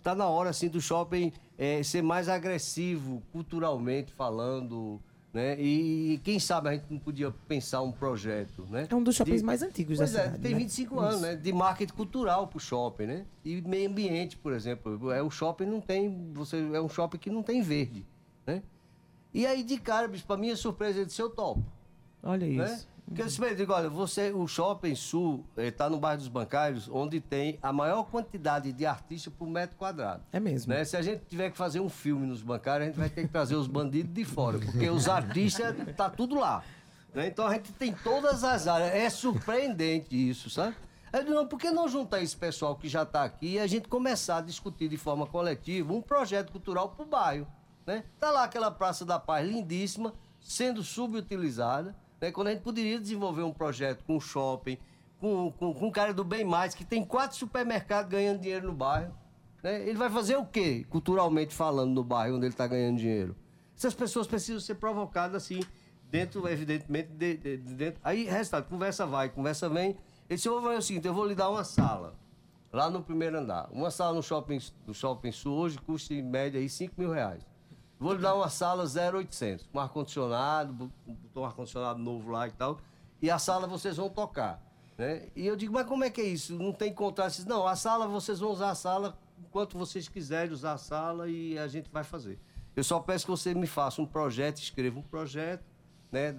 Tá 0.04 0.13
na 0.13 0.28
hora 0.28 0.50
assim 0.50 0.67
do 0.67 0.82
shopping 0.82 1.32
eh, 1.58 1.82
ser 1.84 2.02
mais 2.02 2.28
agressivo, 2.28 3.24
culturalmente 3.32 4.12
falando, 4.12 5.00
né? 5.34 5.56
E, 5.60 6.20
quem 6.24 6.39
sabe 6.39 6.70
a 6.70 6.74
gente 6.74 6.86
não 6.89 7.00
podia 7.00 7.32
pensar 7.48 7.82
um 7.82 7.91
projeto, 7.91 8.65
né? 8.70 8.88
É 8.89 8.96
um 8.96 9.02
dos 9.04 9.15
shoppings 9.15 9.41
De- 9.41 9.46
mais 9.46 9.62
antigos 9.62 9.98
pois 9.98 10.12
da 10.12 10.20
é, 10.20 10.24
cidade. 10.26 10.41
tem 10.44 10.52
né? 10.54 10.58
25 10.60 11.00
anos, 11.00 11.13
Isso. 11.15 11.22
né? 11.24 11.36
De 11.36 11.54
marketing 11.54 11.94
cultural 11.94 12.48
pro 12.48 12.60
shopping, 12.60 13.06
né? 13.06 13.26
E 13.46 13.62
meio 13.62 13.89
ambiente, 13.89 14.36
por 14.38 14.52
exemplo. 14.54 15.12
É 15.12 15.22
o 15.22 15.30
shopping 15.30 15.65
não 15.65 15.80
tem, 15.80 16.32
você 16.34 16.58
é 16.74 16.82
um 16.82 16.89
shopping 16.89 17.17
que 17.17 17.30
não 17.30 17.41
tem 17.44 17.62
verde, 17.62 18.06
né? 18.46 18.62
E 19.34 19.46
aí 19.46 19.63
de 19.63 19.78
cara, 19.78 20.08
bicho, 20.08 20.26
pra 20.26 20.36
minha 20.36 20.56
surpresa, 20.58 20.98
ele 21.00 21.06
disse, 21.06 21.22
eu 21.22 21.30
topo. 21.30 21.63
Olha 22.22 22.46
Né? 22.46 22.65
isso. 22.74 22.88
Porque 23.12 23.24
eu 23.24 23.26
disse, 23.26 23.43
ele, 23.43 23.56
digo, 23.56 23.74
olha, 23.74 23.89
você, 23.89 24.32
o 24.32 24.47
Shopping 24.47 24.95
Sul 24.95 25.45
está 25.58 25.89
no 25.89 26.00
bairro 26.00 26.19
dos 26.19 26.30
Bancários, 26.30 26.88
onde 26.89 27.19
tem 27.19 27.60
a 27.62 27.74
maior 27.74 28.06
quantidade 28.06 28.71
de 28.71 28.86
artistas 28.86 29.34
por 29.34 29.50
metro 29.50 29.76
quadrado. 29.76 30.24
É 30.32 30.39
mesmo. 30.39 30.71
Né? 30.71 30.86
Se 30.86 30.95
a 30.95 31.02
gente 31.02 31.26
tiver 31.26 31.52
que 31.52 31.58
fazer 31.58 31.82
um 31.82 31.89
filme 31.89 32.26
nos 32.26 32.41
bancários, 32.41 32.84
a 32.84 32.89
gente 32.89 32.97
vai 32.97 33.10
ter 33.10 33.24
que 33.24 33.28
trazer 33.28 33.56
os 33.56 33.67
bandidos 33.67 34.13
de 34.13 34.24
fora, 34.24 34.60
porque 34.60 34.89
os 34.89 35.10
artistas 35.10 35.76
tá 35.97 36.10
tudo 36.10 36.36
lá. 36.36 36.63
né? 37.13 37.28
Então 37.28 37.45
a 37.45 37.54
gente 37.54 37.74
tem 37.74 37.91
todas 37.91 38.45
as 38.45 38.65
áreas. 38.65 38.95
É 38.95 39.10
surpreendente 39.10 40.15
isso, 40.15 40.50
sabe? 40.50 40.74
Aí 41.12 41.19
eu 41.19 41.26
digo, 41.26 41.36
não, 41.36 41.45
por 41.45 41.60
que 41.60 41.69
não 41.69 41.89
juntar 41.89 42.21
esse 42.21 42.38
pessoal 42.38 42.78
que 42.78 42.88
já 42.88 43.04
está 43.04 43.26
aqui 43.26 43.56
e 43.56 43.60
a 43.60 43.67
gente 43.67 43.89
começar 43.89 44.38
a 44.38 44.41
discutir 44.41 44.88
de 44.88 44.95
forma 44.95 45.28
coletiva 45.28 45.91
um 45.91 46.02
projeto 46.02 46.50
cultural 46.50 46.88
para 46.88 47.04
o 47.04 47.06
bairro? 47.06 47.47
Né? 47.86 48.06
Tá 48.17 48.32
lá 48.32 48.45
aquela 48.45 48.71
Praça 48.71 49.04
da 49.04 49.19
Paz 49.19 49.45
lindíssima, 49.45 50.13
sendo 50.39 50.82
subutilizada, 50.82 51.93
né? 52.22 52.32
quando 52.32 52.48
a 52.48 52.52
gente 52.52 52.62
poderia 52.62 53.00
desenvolver 53.00 53.42
um 53.44 53.52
projeto 53.52 54.04
com 54.06 54.20
shopping, 54.20 54.78
com, 55.20 55.52
com, 55.52 55.74
com 55.74 55.88
um 55.88 55.92
cara 55.92 56.14
do 56.14 56.24
Bem 56.24 56.46
Mais, 56.46 56.74
que 56.76 56.86
tem 56.86 57.04
quatro 57.04 57.36
supermercados 57.36 58.10
ganhando 58.12 58.40
dinheiro 58.40 58.68
no 58.68 58.74
bairro. 58.74 59.14
Né? 59.64 59.82
Ele 59.88 59.98
vai 59.98 60.10
fazer 60.10 60.36
o 60.38 60.46
quê, 60.46 60.86
culturalmente 60.90 61.54
falando, 61.54 61.94
no 61.94 62.04
bairro 62.04 62.36
onde 62.38 62.46
ele 62.46 62.54
está 62.54 62.68
ganhando 62.68 62.98
dinheiro? 62.98 63.36
Essas 63.78 63.94
pessoas 63.94 64.28
precisam 64.28 64.60
ser 64.60 64.76
provocadas 64.76 65.44
assim, 65.44 65.60
dentro, 66.10 66.48
evidentemente, 66.48 67.10
de, 67.12 67.38
de- 67.38 67.58
de 67.58 67.74
dentro. 67.74 68.00
Aí, 68.04 68.26
resultado, 68.26 68.68
conversa 68.70 69.06
vai, 69.06 69.30
conversa 69.30 69.68
vem. 69.70 69.90
Ele 70.30 70.36
disse, 70.38 70.48
vou 70.48 70.62
fazer 70.62 70.78
o 70.78 70.82
seguinte, 70.82 71.08
eu 71.08 71.14
vou 71.14 71.26
lhe 71.26 71.36
dar 71.36 71.50
uma 71.50 71.64
sala. 71.64 72.16
lá 72.72 72.90
no 72.90 73.02
primeiro 73.04 73.38
andar. 73.38 73.68
Uma 73.72 73.92
sala 73.92 74.14
no 74.16 74.24
shopping, 74.24 74.60
no 74.88 74.94
shopping 74.94 75.32
sul 75.32 75.58
hoje 75.58 75.78
custa 75.80 76.14
em 76.14 76.22
média 76.22 76.60
aí 76.60 76.70
5 76.70 76.94
mil 76.98 77.12
reais. 77.12 77.46
Vou 78.02 78.14
lhe 78.14 78.20
dar 78.22 78.34
uma 78.34 78.50
sala 78.50 78.84
0,800, 78.86 79.68
com 79.72 79.80
ar-condicionado, 79.80 80.74
bo- 80.74 80.92
botou 81.06 81.44
um 81.44 81.46
ar-condicionado 81.46 82.00
novo 82.00 82.32
lá 82.32 82.48
e 82.48 82.52
tal. 82.52 82.80
E 83.22 83.30
a 83.30 83.38
sala 83.38 83.68
vocês 83.68 83.96
vão 83.96 84.10
tocar. 84.10 84.60
Né? 84.98 85.28
E 85.36 85.46
eu 85.46 85.56
digo, 85.56 85.72
mas 85.74 85.86
como 85.86 86.04
é 86.04 86.10
que 86.10 86.20
é 86.20 86.26
isso? 86.26 86.56
Não 86.58 86.74
tem 86.74 86.92
contrato? 86.92 87.38
Não, 87.48 87.68
a 87.68 87.76
sala, 87.76 88.08
vocês 88.08 88.40
vão 88.40 88.50
usar 88.52 88.72
a 88.72 88.76
sala 88.76 89.16
enquanto 89.40 89.78
vocês 89.78 90.08
quiserem 90.10 90.52
usar 90.52 90.74
a 90.74 90.78
sala 90.78 91.30
e 91.30 91.58
a 91.60 91.68
gente 91.68 91.90
vai 91.92 92.04
fazer. 92.04 92.40
Eu 92.76 92.84
só 92.84 93.00
peço 93.00 93.26
que 93.26 93.32
você 93.32 93.54
me 93.54 93.68
faça 93.68 94.02
um 94.02 94.06
projeto, 94.06 94.58
escreva 94.58 94.98
um 94.98 95.04
projeto, 95.04 95.64
né? 96.12 96.36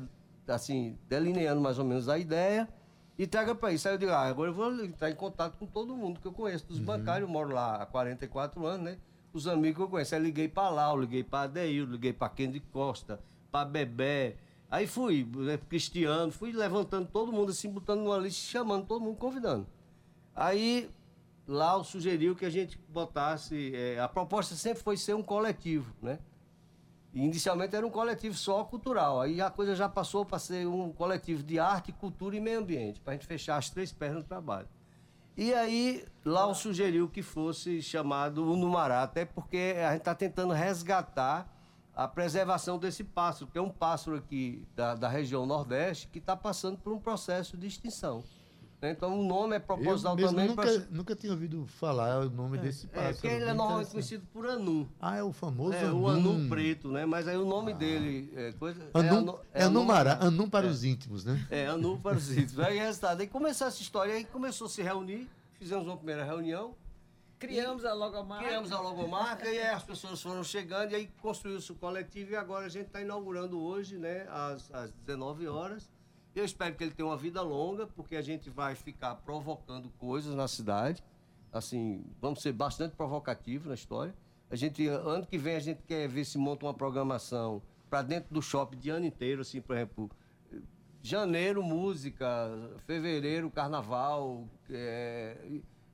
Assim, 0.49 0.99
delineando 1.09 1.61
mais 1.61 1.79
ou 1.79 1.85
menos 1.85 2.09
a 2.09 2.19
ideia 2.19 2.69
e 3.17 3.25
traga 3.27 3.55
para 3.55 3.73
isso. 3.73 3.87
Aí 3.87 3.95
eu 3.95 3.99
digo, 3.99 4.11
ah, 4.11 4.23
agora 4.27 4.51
eu 4.51 4.55
vou 4.55 4.73
entrar 4.85 5.11
em 5.11 5.15
contato 5.15 5.57
com 5.59 5.67
todo 5.67 5.95
mundo 5.95 6.19
que 6.21 6.27
eu 6.27 6.33
conheço, 6.33 6.67
dos 6.67 6.79
bancários, 6.81 7.29
eu 7.29 7.33
moro 7.33 7.55
lá 7.55 7.77
há 7.83 7.87
44 7.87 8.67
anos, 8.67 8.85
né? 8.85 8.99
Os 9.33 9.47
amigos 9.47 9.77
que 9.77 9.83
eu 9.83 9.89
conheço. 9.89 10.15
Aí 10.15 10.21
liguei 10.21 10.49
para 10.49 10.69
Lau, 10.69 11.01
liguei 11.01 11.25
para 11.25 11.45
Adeildo, 11.45 11.93
liguei 11.93 12.13
para 12.13 12.29
Kendi 12.29 12.61
Costa, 12.61 13.21
para 13.51 13.65
Bebé. 13.65 14.37
Aí 14.71 14.87
fui, 14.87 15.29
né, 15.37 15.59
Cristiano, 15.69 16.33
fui 16.33 16.53
levantando 16.53 17.09
todo 17.09 17.33
mundo 17.33 17.51
assim, 17.51 17.71
botando 17.71 18.01
numa 18.01 18.17
lista, 18.19 18.51
chamando 18.51 18.87
todo 18.87 19.03
mundo, 19.03 19.17
convidando. 19.17 19.67
Aí 20.35 20.91
Lau 21.47 21.85
sugeriu 21.85 22.35
que 22.37 22.45
a 22.45 22.51
gente 22.51 22.79
botasse. 22.89 23.73
eh, 23.75 23.99
a 24.01 24.09
proposta 24.09 24.55
sempre 24.55 24.83
foi 24.83 24.97
ser 24.97 25.15
um 25.15 25.23
coletivo, 25.23 25.93
né? 26.01 26.19
Inicialmente 27.15 27.77
era 27.77 27.87
um 27.87 27.91
coletivo 27.91 28.35
só 28.35 28.65
cultural. 28.65 29.21
Aí 29.21 29.41
a 29.41 29.51
coisa 29.51 29.75
já 29.75 29.89
passou 29.89 30.25
para 30.25 30.39
ser 30.39 30.67
um 30.67 30.91
coletivo 30.93 31.43
de 31.43 31.59
arte, 31.59 31.93
cultura 31.93 32.37
e 32.37 32.41
meio 32.41 32.61
ambiente, 32.61 33.01
para 33.01 33.13
a 33.13 33.17
gente 33.17 33.27
fechar 33.27 33.57
as 33.57 33.69
três 33.69 33.93
pernas 33.93 34.23
do 34.23 34.29
trabalho. 34.29 34.69
E 35.37 35.55
aí, 35.55 36.05
Lau 36.25 36.55
sugeriu 36.55 37.09
que 37.09 37.23
fosse 37.23 37.81
chamado 37.81 38.51
o 38.51 38.57
Numará, 38.57 39.03
até 39.03 39.25
porque 39.25 39.75
a 39.79 39.93
gente 39.93 40.01
está 40.01 40.15
tentando 40.15 40.53
resgatar 40.53 41.51
a 41.95 42.07
preservação 42.07 42.79
desse 42.79 43.03
pássaro, 43.03 43.51
que 43.51 43.57
é 43.57 43.63
um 43.63 43.71
pássaro 43.71 44.17
aqui 44.17 44.67
da, 44.75 44.95
da 44.95 45.09
região 45.09 45.47
Nordeste 45.47 46.09
que 46.09 46.19
está 46.19 46.37
passando 46.37 46.79
por 46.79 46.93
um 46.93 46.99
processo 46.99 47.57
de 47.57 47.67
extinção. 47.67 48.23
Né? 48.83 48.91
Então 48.91 49.19
o 49.19 49.25
nome 49.25 49.55
é 49.55 49.59
proposital 49.61 50.19
Eu 50.19 50.29
também 50.29 50.49
nunca, 50.49 50.63
para. 50.63 50.87
nunca 50.91 51.15
tinha 51.15 51.33
ouvido 51.33 51.65
falar 51.67 52.27
o 52.27 52.29
nome 52.31 52.59
desse 52.59 52.89
pássaro. 52.89 53.09
É, 53.09 53.13
porque 53.13 53.27
ele 53.29 53.45
é 53.45 53.55
normalmente 53.55 53.91
conhecido 53.93 54.27
por 54.33 54.45
anu. 54.47 54.89
Ah, 55.01 55.17
é 55.17 55.23
o 55.23 55.33
famoso 55.33 55.75
É, 55.75 55.91
o 55.91 56.09
anu 56.09 56.49
preto, 56.49 56.89
né? 56.91 57.07
Mas 57.07 57.29
aí 57.29 57.37
o 57.37 57.47
nome 57.47 57.73
dele 57.73 58.33
é 58.37 58.53
coisa. 58.53 58.85
Anum, 58.93 59.19
anu- 59.19 59.39
é 59.55 59.63
Anumará, 59.65 60.19
Anum 60.21 60.51
para 60.51 60.67
É. 60.67 60.71
os 60.71 60.83
íntimos, 60.83 61.25
né? 61.25 61.47
É, 61.49 61.67
Anu 61.67 61.99
para 62.03 62.17
os 62.17 62.31
íntimos. 62.37 62.59
Aí 62.59 62.77
resultado, 62.79 63.21
aí 63.21 63.27
começou 63.29 63.69
essa 63.69 63.81
história, 63.81 64.13
aí 64.15 64.25
começou 64.25 64.67
a 64.67 64.71
se 64.71 64.83
reunir, 64.83 65.29
fizemos 65.59 65.87
uma 65.87 65.97
primeira 65.97 66.25
reunião. 66.25 66.75
Criamos 67.39 67.85
a 67.85 67.93
logomarca. 67.93 68.45
Criamos 68.45 68.71
a 68.71 68.81
logomarca 68.81 69.49
e 69.51 69.59
aí 69.59 69.67
as 69.75 69.83
pessoas 69.83 70.23
foram 70.23 70.45
chegando 70.45 70.93
e 70.93 70.95
aí 70.95 71.11
construiu-se 71.21 71.73
o 71.73 71.75
coletivo 71.75 72.31
e 72.33 72.37
agora 72.37 72.67
a 72.67 72.69
gente 72.69 72.87
está 72.87 73.01
inaugurando 73.01 73.61
hoje, 73.61 73.97
né, 73.99 74.27
às, 74.31 74.73
às 74.73 74.93
19 75.05 75.49
horas. 75.49 75.91
Eu 76.35 76.45
espero 76.45 76.75
que 76.75 76.83
ele 76.83 76.93
tenha 76.93 77.07
uma 77.07 77.17
vida 77.17 77.43
longa, 77.43 77.87
porque 77.87 78.17
a 78.17 78.23
gente 78.23 78.49
vai 78.49 78.75
ficar 78.75 79.17
provocando 79.17 79.91
coisas 79.99 80.35
na 80.35 80.49
cidade. 80.49 81.05
Assim, 81.53 82.05
vamos 82.21 82.41
ser 82.41 82.53
bastante 82.53 82.97
provocativos 82.97 83.67
na 83.67 83.75
história. 83.75 84.15
A 84.51 84.57
gente, 84.57 84.87
ano 84.87 85.27
que 85.27 85.37
vem, 85.37 85.57
a 85.57 85.61
gente 85.61 85.83
quer 85.83 86.09
ver 86.09 86.25
se 86.25 86.39
monta 86.39 86.65
uma 86.65 86.73
programação 86.73 87.63
para 87.91 88.01
dentro 88.01 88.33
do 88.33 88.41
shopping 88.41 88.79
de 88.79 88.89
ano 88.89 89.05
inteiro, 89.05 89.43
assim, 89.43 89.61
por 89.61 89.77
exemplo, 89.77 90.11
janeiro 91.03 91.63
música, 91.63 92.27
fevereiro 92.87 93.51
carnaval, 93.51 94.49
é, 94.71 95.37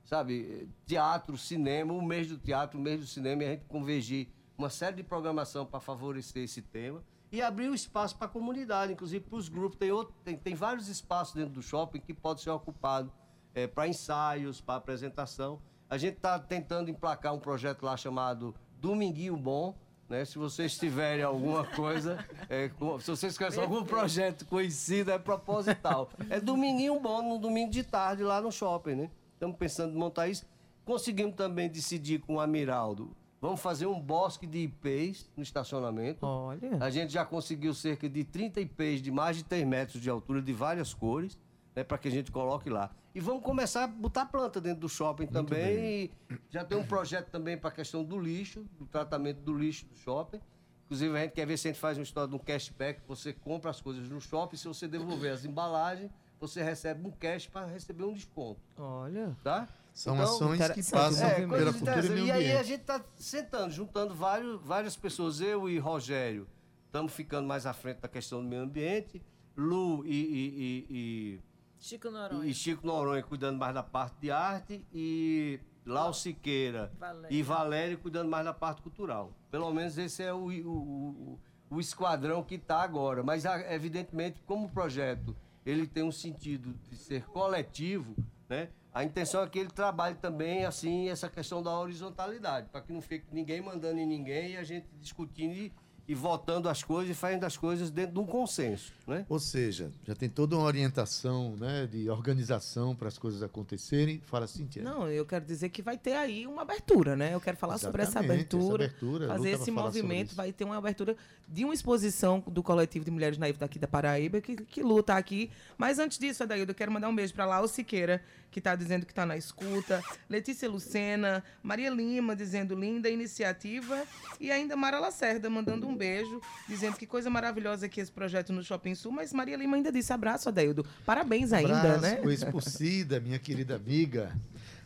sabe, 0.05 0.69
teatro, 0.85 1.37
cinema, 1.37 1.93
o 1.93 2.01
mês 2.01 2.29
do 2.29 2.37
teatro, 2.37 2.79
o 2.79 2.81
mês 2.81 3.01
do 3.01 3.07
cinema, 3.07 3.43
e 3.43 3.45
a 3.45 3.49
gente 3.51 3.65
convergir 3.65 4.29
uma 4.57 4.69
série 4.69 4.95
de 4.97 5.03
programação 5.03 5.65
para 5.65 5.81
favorecer 5.81 6.43
esse 6.43 6.61
tema 6.61 7.03
e 7.31 7.41
abrir 7.41 7.69
o 7.69 7.75
espaço 7.75 8.15
para 8.17 8.27
a 8.27 8.29
comunidade, 8.29 8.93
inclusive 8.93 9.23
para 9.23 9.37
os 9.37 9.49
grupos. 9.49 9.77
Tem, 9.77 9.91
outro, 9.91 10.13
tem, 10.23 10.37
tem 10.37 10.55
vários 10.55 10.87
espaços 10.87 11.35
dentro 11.35 11.53
do 11.53 11.61
shopping 11.61 11.99
que 11.99 12.13
pode 12.13 12.41
ser 12.41 12.49
ocupado 12.49 13.11
é, 13.53 13.67
para 13.67 13.87
ensaios, 13.87 14.61
para 14.61 14.75
apresentação. 14.75 15.61
A 15.89 15.97
gente 15.97 16.17
está 16.17 16.37
tentando 16.39 16.89
emplacar 16.89 17.33
um 17.33 17.39
projeto 17.39 17.83
lá 17.83 17.95
chamado 17.97 18.55
Dominguinho 18.79 19.35
Bom, 19.35 19.75
né? 20.09 20.25
Se 20.25 20.39
vocês 20.39 20.77
tiverem 20.77 21.23
alguma 21.23 21.63
coisa, 21.63 22.25
é, 22.49 22.69
se 22.99 23.11
vocês 23.11 23.37
conhecem 23.37 23.61
algum 23.61 23.85
projeto 23.85 24.45
conhecido, 24.45 25.11
é 25.11 25.19
proposital. 25.19 26.09
É 26.29 26.39
dominguinho 26.39 26.99
bom, 26.99 27.21
no 27.21 27.37
domingo 27.37 27.71
de 27.71 27.83
tarde 27.83 28.23
lá 28.23 28.41
no 28.41 28.51
shopping, 28.51 28.95
né? 28.95 29.11
Estamos 29.33 29.55
pensando 29.55 29.95
em 29.95 29.97
montar 29.97 30.27
isso. 30.27 30.45
Conseguimos 30.83 31.35
também 31.35 31.69
decidir 31.69 32.19
com 32.19 32.35
o 32.35 32.39
Amiraldo. 32.39 33.15
Vamos 33.41 33.61
fazer 33.61 33.85
um 33.85 33.99
bosque 33.99 34.45
de 34.45 34.59
IPs 34.59 35.29
no 35.35 35.41
estacionamento. 35.41 36.25
Olha. 36.25 36.77
A 36.81 36.89
gente 36.89 37.13
já 37.13 37.23
conseguiu 37.23 37.73
cerca 37.73 38.09
de 38.09 38.23
30 38.23 38.61
IPs 38.61 39.01
de 39.01 39.11
mais 39.11 39.37
de 39.37 39.43
3 39.43 39.65
metros 39.65 40.01
de 40.01 40.09
altura, 40.09 40.41
de 40.41 40.51
várias 40.51 40.93
cores, 40.93 41.39
né, 41.75 41.83
para 41.83 41.97
que 41.97 42.09
a 42.09 42.11
gente 42.11 42.31
coloque 42.31 42.69
lá. 42.69 42.91
E 43.15 43.19
vamos 43.19 43.43
começar 43.43 43.85
a 43.85 43.87
botar 43.87 44.25
planta 44.25 44.59
dentro 44.59 44.81
do 44.81 44.89
shopping 44.89 45.27
também. 45.27 45.77
E 45.77 46.11
já 46.49 46.63
tem 46.63 46.77
um 46.77 46.85
projeto 46.85 47.29
também 47.29 47.57
para 47.57 47.69
a 47.69 47.71
questão 47.71 48.03
do 48.03 48.19
lixo, 48.19 48.65
do 48.77 48.85
tratamento 48.85 49.39
do 49.41 49.57
lixo 49.57 49.85
do 49.85 49.95
shopping. 49.95 50.39
Inclusive, 50.85 51.17
a 51.17 51.21
gente 51.21 51.31
quer 51.33 51.45
ver 51.45 51.57
se 51.57 51.67
a 51.67 51.71
gente 51.71 51.79
faz 51.79 51.97
uma 51.97 52.03
história 52.03 52.29
de 52.29 52.35
um 52.35 52.39
cashback. 52.39 53.01
Você 53.07 53.31
compra 53.31 53.71
as 53.71 53.79
coisas 53.79 54.09
no 54.09 54.19
shopping, 54.19 54.57
se 54.57 54.67
você 54.67 54.87
devolver 54.87 55.31
as 55.31 55.45
embalagens, 55.45 56.11
você 56.39 56.63
recebe 56.63 57.07
um 57.07 57.11
cash 57.11 57.47
para 57.47 57.65
receber 57.65 58.03
um 58.05 58.13
desconto. 58.13 58.59
Olha. 58.77 59.35
Tá? 59.43 59.67
São 59.99 60.21
ações 60.21 60.69
que 60.71 60.83
passam 60.91 61.27
É, 61.27 61.45
pela 61.45 61.73
cultura 61.73 62.05
e 62.05 62.09
meio 62.09 62.25
E 62.27 62.31
aí 62.31 62.51
a 62.55 62.63
gente 62.63 62.81
está 62.81 63.03
sentando, 63.17 63.69
juntando 63.73 64.15
vários, 64.15 64.61
várias 64.61 64.95
pessoas. 64.95 65.41
Eu 65.41 65.67
e 65.69 65.77
Rogério 65.77 66.47
estamos 66.85 67.11
ficando 67.11 67.45
mais 67.47 67.65
à 67.65 67.73
frente 67.73 67.99
da 67.99 68.07
questão 68.07 68.41
do 68.41 68.47
meio 68.47 68.61
ambiente. 68.61 69.21
Lu 69.57 70.05
e, 70.05 70.09
e- 70.09 70.85
e- 70.89 71.39
Chico 71.79 72.07
e- 72.07 72.11
Noronha. 72.11 72.45
e 72.49 72.53
Chico 72.53 72.87
Noronha 72.87 73.21
cuidando 73.23 73.57
mais 73.57 73.73
da 73.73 73.83
parte 73.83 74.15
de 74.21 74.31
arte. 74.31 74.85
E 74.93 75.59
Lau 75.85 76.13
Siqueira 76.13 76.93
Valério. 76.97 77.35
e 77.37 77.43
Valério 77.43 77.97
cuidando 77.97 78.29
mais 78.29 78.45
da 78.45 78.53
parte 78.53 78.81
cultural. 78.81 79.33
Pelo 79.51 79.69
menos 79.73 79.97
esse 79.97 80.23
é 80.23 80.31
o, 80.33 80.45
o, 80.47 80.69
o- 80.69 81.39
o 81.71 81.79
esquadrão 81.81 82.41
que 82.41 82.55
está 82.55 82.81
agora. 82.81 83.21
Mas, 83.21 83.43
evidentemente, 83.69 84.41
como 84.45 84.67
o 84.67 84.69
projeto 84.69 85.35
ele 85.65 85.85
tem 85.85 86.03
um 86.03 86.11
sentido 86.11 86.73
de 86.89 86.95
ser 86.95 87.25
coletivo, 87.25 88.15
né? 88.47 88.69
A 88.93 89.03
intenção 89.03 89.43
é 89.43 89.47
que 89.47 89.59
ele 89.59 89.69
trabalhe 89.69 90.15
também, 90.15 90.65
assim, 90.65 91.09
essa 91.09 91.29
questão 91.29 91.61
da 91.61 91.71
horizontalidade, 91.79 92.69
para 92.69 92.81
que 92.81 92.91
não 92.91 93.01
fique 93.01 93.25
ninguém 93.31 93.61
mandando 93.61 93.99
em 93.99 94.05
ninguém 94.05 94.51
e 94.53 94.57
a 94.57 94.63
gente 94.63 94.87
discutindo 94.99 95.53
e, 95.53 95.71
e 96.09 96.15
votando 96.15 96.67
as 96.67 96.81
coisas 96.81 97.15
e 97.15 97.19
fazendo 97.19 97.43
as 97.43 97.55
coisas 97.55 97.91
dentro 97.91 98.13
de 98.13 98.19
um 98.19 98.25
consenso, 98.25 98.91
né? 99.05 99.27
Ou 99.29 99.39
seja, 99.39 99.91
já 100.03 100.15
tem 100.15 100.27
toda 100.27 100.55
uma 100.55 100.65
orientação 100.65 101.55
né, 101.55 101.85
de 101.85 102.09
organização 102.09 102.95
para 102.95 103.07
as 103.07 103.19
coisas 103.19 103.43
acontecerem. 103.43 104.19
Fala 104.25 104.45
assim, 104.45 104.65
Tia. 104.65 104.81
Não, 104.81 105.07
eu 105.07 105.23
quero 105.23 105.45
dizer 105.45 105.69
que 105.69 105.83
vai 105.83 105.99
ter 105.99 106.13
aí 106.13 106.47
uma 106.47 106.63
abertura, 106.63 107.15
né? 107.15 107.35
Eu 107.35 107.39
quero 107.39 107.57
falar 107.57 107.77
sobre 107.77 108.01
essa 108.01 108.21
Exatamente, 108.21 108.55
abertura, 108.55 108.85
essa 108.85 108.95
abertura, 108.95 109.27
fazer 109.27 109.49
esse 109.51 109.69
movimento, 109.69 110.33
vai 110.33 110.51
ter 110.51 110.63
uma 110.63 110.77
abertura 110.77 111.15
de 111.47 111.63
uma 111.63 111.75
exposição 111.75 112.43
do 112.47 112.63
coletivo 112.63 113.05
de 113.05 113.11
mulheres 113.11 113.37
naivas 113.37 113.59
daqui 113.59 113.77
da 113.77 113.87
Paraíba, 113.87 114.41
que, 114.41 114.55
que 114.55 114.81
luta 114.81 115.13
aqui. 115.13 115.51
Mas 115.77 115.99
antes 115.99 116.17
disso, 116.17 116.41
Adaildo, 116.41 116.71
eu 116.71 116.75
quero 116.75 116.91
mandar 116.91 117.07
um 117.07 117.15
beijo 117.15 117.35
para 117.35 117.45
Lau 117.45 117.67
Siqueira, 117.67 118.19
que 118.49 118.57
está 118.59 118.75
dizendo 118.75 119.05
que 119.05 119.11
está 119.11 119.27
na 119.27 119.37
escuta, 119.37 120.03
Letícia 120.27 120.67
Lucena, 120.67 121.43
Maria 121.61 121.91
Lima 121.91 122.35
dizendo 122.35 122.73
linda 122.73 123.09
iniciativa, 123.09 124.03
e 124.39 124.51
ainda 124.51 124.75
Mara 124.75 124.99
Lacerda 124.99 125.49
mandando 125.51 125.87
um 125.87 125.95
beijo, 125.99 126.41
dizendo 126.67 126.95
que 126.95 127.05
coisa 127.05 127.29
maravilhosa 127.29 127.85
aqui 127.85 127.99
esse 127.99 128.11
projeto 128.11 128.53
no 128.53 128.63
Shopping 128.63 128.95
Sul, 128.95 129.11
mas 129.11 129.33
Maria 129.33 129.57
Lima 129.57 129.75
ainda 129.75 129.91
disse 129.91 130.13
abraço, 130.13 130.47
Adaildo. 130.47 130.85
Parabéns 131.05 131.51
ainda, 131.51 131.77
Abraço, 131.77 132.01
né? 132.01 132.33
Expulsida, 132.33 133.19
minha 133.19 133.37
querida 133.37 133.75
amiga. 133.75 134.33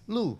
Lu, 0.07 0.39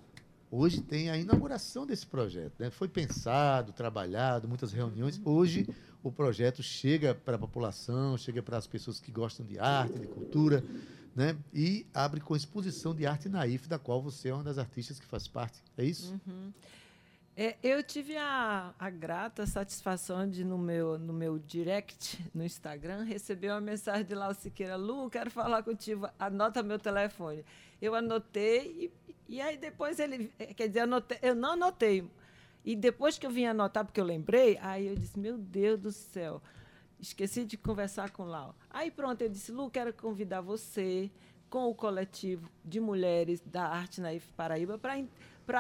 hoje 0.50 0.82
tem 0.82 1.12
a 1.12 1.18
inauguração 1.18 1.86
desse 1.86 2.08
projeto. 2.08 2.54
Né? 2.58 2.72
Foi 2.72 2.88
pensado, 2.88 3.72
trabalhado, 3.72 4.48
muitas 4.48 4.74
reuniões. 4.74 5.22
Hoje 5.24 5.68
o 6.02 6.12
projeto 6.12 6.64
chega 6.64 7.14
para 7.14 7.36
a 7.36 7.40
população, 7.40 8.18
chega 8.18 8.42
para 8.42 8.58
as 8.58 8.66
pessoas 8.66 9.00
que 9.00 9.12
gostam 9.12 9.46
de 9.46 9.60
arte, 9.60 10.00
de 10.00 10.08
cultura, 10.08 10.64
né? 11.16 11.38
e 11.54 11.86
abre 11.94 12.20
com 12.20 12.36
exposição 12.36 12.96
de 12.96 13.06
arte 13.06 13.30
naif, 13.30 13.68
da 13.68 13.78
qual 13.78 14.02
você 14.02 14.30
é 14.30 14.34
uma 14.34 14.44
das 14.44 14.58
artistas 14.58 15.00
que 15.00 15.06
faz 15.06 15.28
parte. 15.28 15.62
É 15.78 15.86
isso? 15.86 16.12
Uhum. 16.28 16.52
É, 17.36 17.56
eu 17.64 17.82
tive 17.82 18.16
a, 18.16 18.76
a 18.78 18.90
grata 18.92 19.48
satisfação 19.48 20.30
de, 20.30 20.44
no 20.44 20.56
meu, 20.56 21.00
no 21.00 21.12
meu 21.12 21.40
direct 21.40 22.24
no 22.32 22.44
Instagram, 22.44 23.04
receber 23.04 23.50
uma 23.50 23.60
mensagem 23.60 24.06
de 24.06 24.14
Lau 24.14 24.34
Siqueira. 24.36 24.76
Lu, 24.76 25.10
quero 25.10 25.32
falar 25.32 25.64
contigo, 25.64 26.08
anota 26.20 26.62
meu 26.62 26.78
telefone. 26.78 27.44
Eu 27.82 27.96
anotei 27.96 28.92
e, 29.28 29.36
e 29.36 29.42
aí 29.42 29.58
depois 29.58 30.00
ele... 30.00 30.32
eh, 30.38 30.54
Quer 30.54 30.68
dizer, 30.68 30.82
anotei, 30.82 31.18
eu 31.24 31.34
não 31.34 31.54
anotei. 31.54 32.08
E 32.64 32.76
depois 32.76 33.18
que 33.18 33.26
eu 33.26 33.32
vim 33.32 33.46
anotar, 33.46 33.84
porque 33.84 34.00
eu 34.00 34.06
lembrei, 34.06 34.60
aí 34.62 34.86
eu 34.88 34.96
disse, 34.96 35.18
meu 35.20 35.36
Deus 35.36 35.80
do 35.80 35.92
céu, 35.92 36.40
esqueci 37.00 37.46
de 37.46 37.58
conversar 37.58 38.12
com 38.12 38.26
Lau. 38.26 38.56
Aí 38.70 38.92
pronto, 38.92 39.22
eu 39.24 39.30
disse, 39.30 39.52
Lu, 39.52 39.72
quero 39.72 39.92
convidar 39.92 40.42
você 40.42 41.10
com 41.50 41.66
o 41.66 41.74
coletivo 41.74 42.48
de 42.64 42.80
mulheres 42.80 43.42
da 43.44 43.68
Arte 43.68 44.02
Naif 44.02 44.32
Paraíba 44.34 44.78
para 44.78 44.98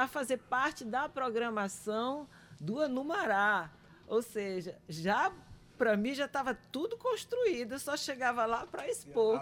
fazer 0.07 0.37
parte 0.37 0.83
da 0.85 1.07
programação 1.09 2.27
do 2.59 2.79
Anumará. 2.79 3.71
Ou 4.07 4.21
seja, 4.21 4.77
já 4.87 5.31
para 5.77 5.97
mim 5.97 6.13
já 6.13 6.25
estava 6.25 6.53
tudo 6.71 6.95
construído, 6.97 7.73
eu 7.73 7.79
só 7.79 7.97
chegava 7.97 8.45
lá 8.45 8.65
para 8.65 8.87
expor. 8.87 9.41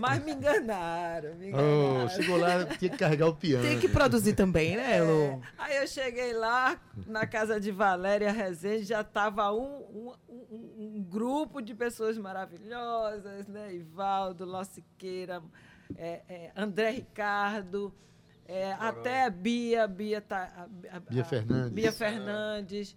Mas 0.00 0.24
me 0.24 0.32
enganaram, 0.32 1.34
me 1.36 1.48
enganaram. 1.48 2.04
Oh, 2.06 2.08
chegou 2.08 2.36
lá, 2.38 2.64
tinha 2.64 2.90
que 2.90 2.96
carregar 2.96 3.28
o 3.28 3.36
piano. 3.36 3.62
Tem 3.62 3.78
que 3.78 3.88
produzir 3.88 4.32
também, 4.34 4.74
né, 4.76 5.00
Lu? 5.02 5.40
Aí 5.58 5.76
eu 5.76 5.86
cheguei 5.86 6.32
lá, 6.32 6.80
na 7.06 7.26
casa 7.26 7.60
de 7.60 7.70
Valéria 7.70 8.32
Rezende, 8.32 8.84
já 8.84 9.02
estava 9.02 9.52
um, 9.52 9.84
um, 9.92 10.14
um- 10.28 10.96
um 10.96 11.02
grupo 11.08 11.60
de 11.60 11.74
pessoas 11.74 12.16
maravilhosas, 12.18 13.46
né? 13.46 13.72
Ivaldo, 13.74 14.44
Ló 14.44 14.64
Siqueira, 14.64 15.42
é, 15.96 16.22
é, 16.28 16.52
André 16.56 16.90
Ricardo, 16.90 17.94
é, 18.52 18.72
até 18.78 19.24
a 19.26 19.30
Bia, 19.30 19.86
Bia, 19.86 20.20
tá, 20.20 20.50
a- 20.56 20.96
a- 20.96 21.00
Bia 21.00 21.24
Fernandes. 21.24 21.70
Bia 21.72 21.92
Fernandes, 21.92 22.96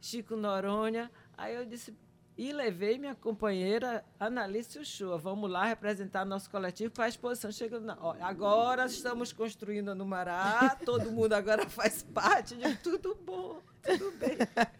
Chico 0.00 0.34
Noronha. 0.36 1.10
Aí 1.36 1.54
eu 1.54 1.64
disse, 1.66 1.94
e 2.36 2.52
levei 2.52 2.98
minha 2.98 3.14
companheira 3.14 4.04
Analice 4.18 4.78
Uchoa. 4.78 5.18
Vamos 5.18 5.50
lá 5.50 5.66
representar 5.66 6.24
nosso 6.24 6.48
coletivo 6.50 6.92
para 6.92 7.04
a 7.04 7.08
exposição. 7.08 7.52
Chegando 7.52 7.84
na, 7.84 7.96
ó, 8.00 8.14
agora 8.20 8.86
estamos 8.86 9.32
construindo 9.32 9.94
no 9.94 10.04
Mará, 10.06 10.76
todo 10.84 11.12
mundo 11.12 11.32
agora 11.34 11.68
faz 11.68 12.02
parte 12.02 12.56
de 12.56 12.74
tudo 12.76 13.14
bom, 13.24 13.60
tudo 13.84 14.10
bem. 14.18 14.36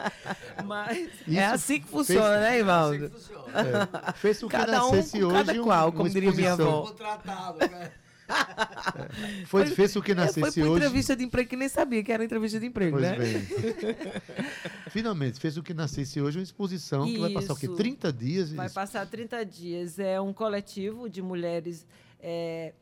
Mas 0.65 1.11
É 1.31 1.45
assim 1.47 1.81
que 1.81 1.87
funciona, 1.87 2.41
né, 2.41 2.59
Ivaldo? 2.59 3.07
É, 3.07 4.13
fez 4.15 4.43
o 4.43 4.49
que 4.49 4.57
Cada 4.57 4.87
um 4.87 4.91
hoje. 4.93 5.21
cada 5.31 5.63
qual, 5.63 5.93
como 5.93 6.09
diria 6.09 6.33
minha 6.33 6.53
avó. 6.55 6.83
Contratado, 6.87 7.59
né? 7.59 7.93
Foi, 9.47 9.67
fez 9.67 9.95
o 9.97 10.03
que 10.03 10.13
É, 10.13 10.15
Foi 10.15 10.25
nascesse 10.25 10.63
hoje. 10.63 10.85
entrevista 10.85 11.17
de 11.17 11.25
emprego 11.25 11.49
que 11.49 11.57
nem 11.57 11.69
sabia 11.69 12.03
que 12.03 12.11
era 12.13 12.25
entrevista 12.25 12.59
de 12.59 12.67
emprego, 12.67 12.99
Pois 12.99 13.03
né? 13.03 13.17
bem. 13.19 13.43
Finalmente, 14.91 15.39
fez 15.41 15.57
o 15.57 15.63
que 15.63 15.75
nascesse 15.75 16.21
hoje, 16.21 16.39
uma 16.39 16.43
exposição 16.45 17.05
que 17.05 17.19
vai 17.19 17.31
passar 17.31 17.53
o 17.53 17.57
quê? 17.57 17.67
Isso. 17.67 17.77
30 17.77 18.13
dias? 18.13 18.53
Vai 18.53 18.67
Isso. 18.67 18.75
passar 18.75 19.07
30 19.07 19.45
dias. 19.45 19.99
É 19.99 20.21
um 20.21 20.33
coletivo 20.33 21.09
de 21.09 21.21
mulheres 21.23 21.87
é, 22.21 22.73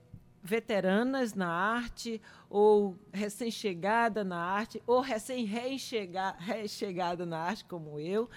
veteranas 0.43 1.35
na 1.35 1.49
arte, 1.49 2.21
ou 2.51 2.97
recém-chegada 3.13 4.25
na 4.25 4.39
arte, 4.39 4.83
ou 4.87 5.01
recém-rechegada 5.01 7.25
na 7.27 7.39
arte, 7.39 7.65
como 7.65 7.99
eu. 7.99 8.29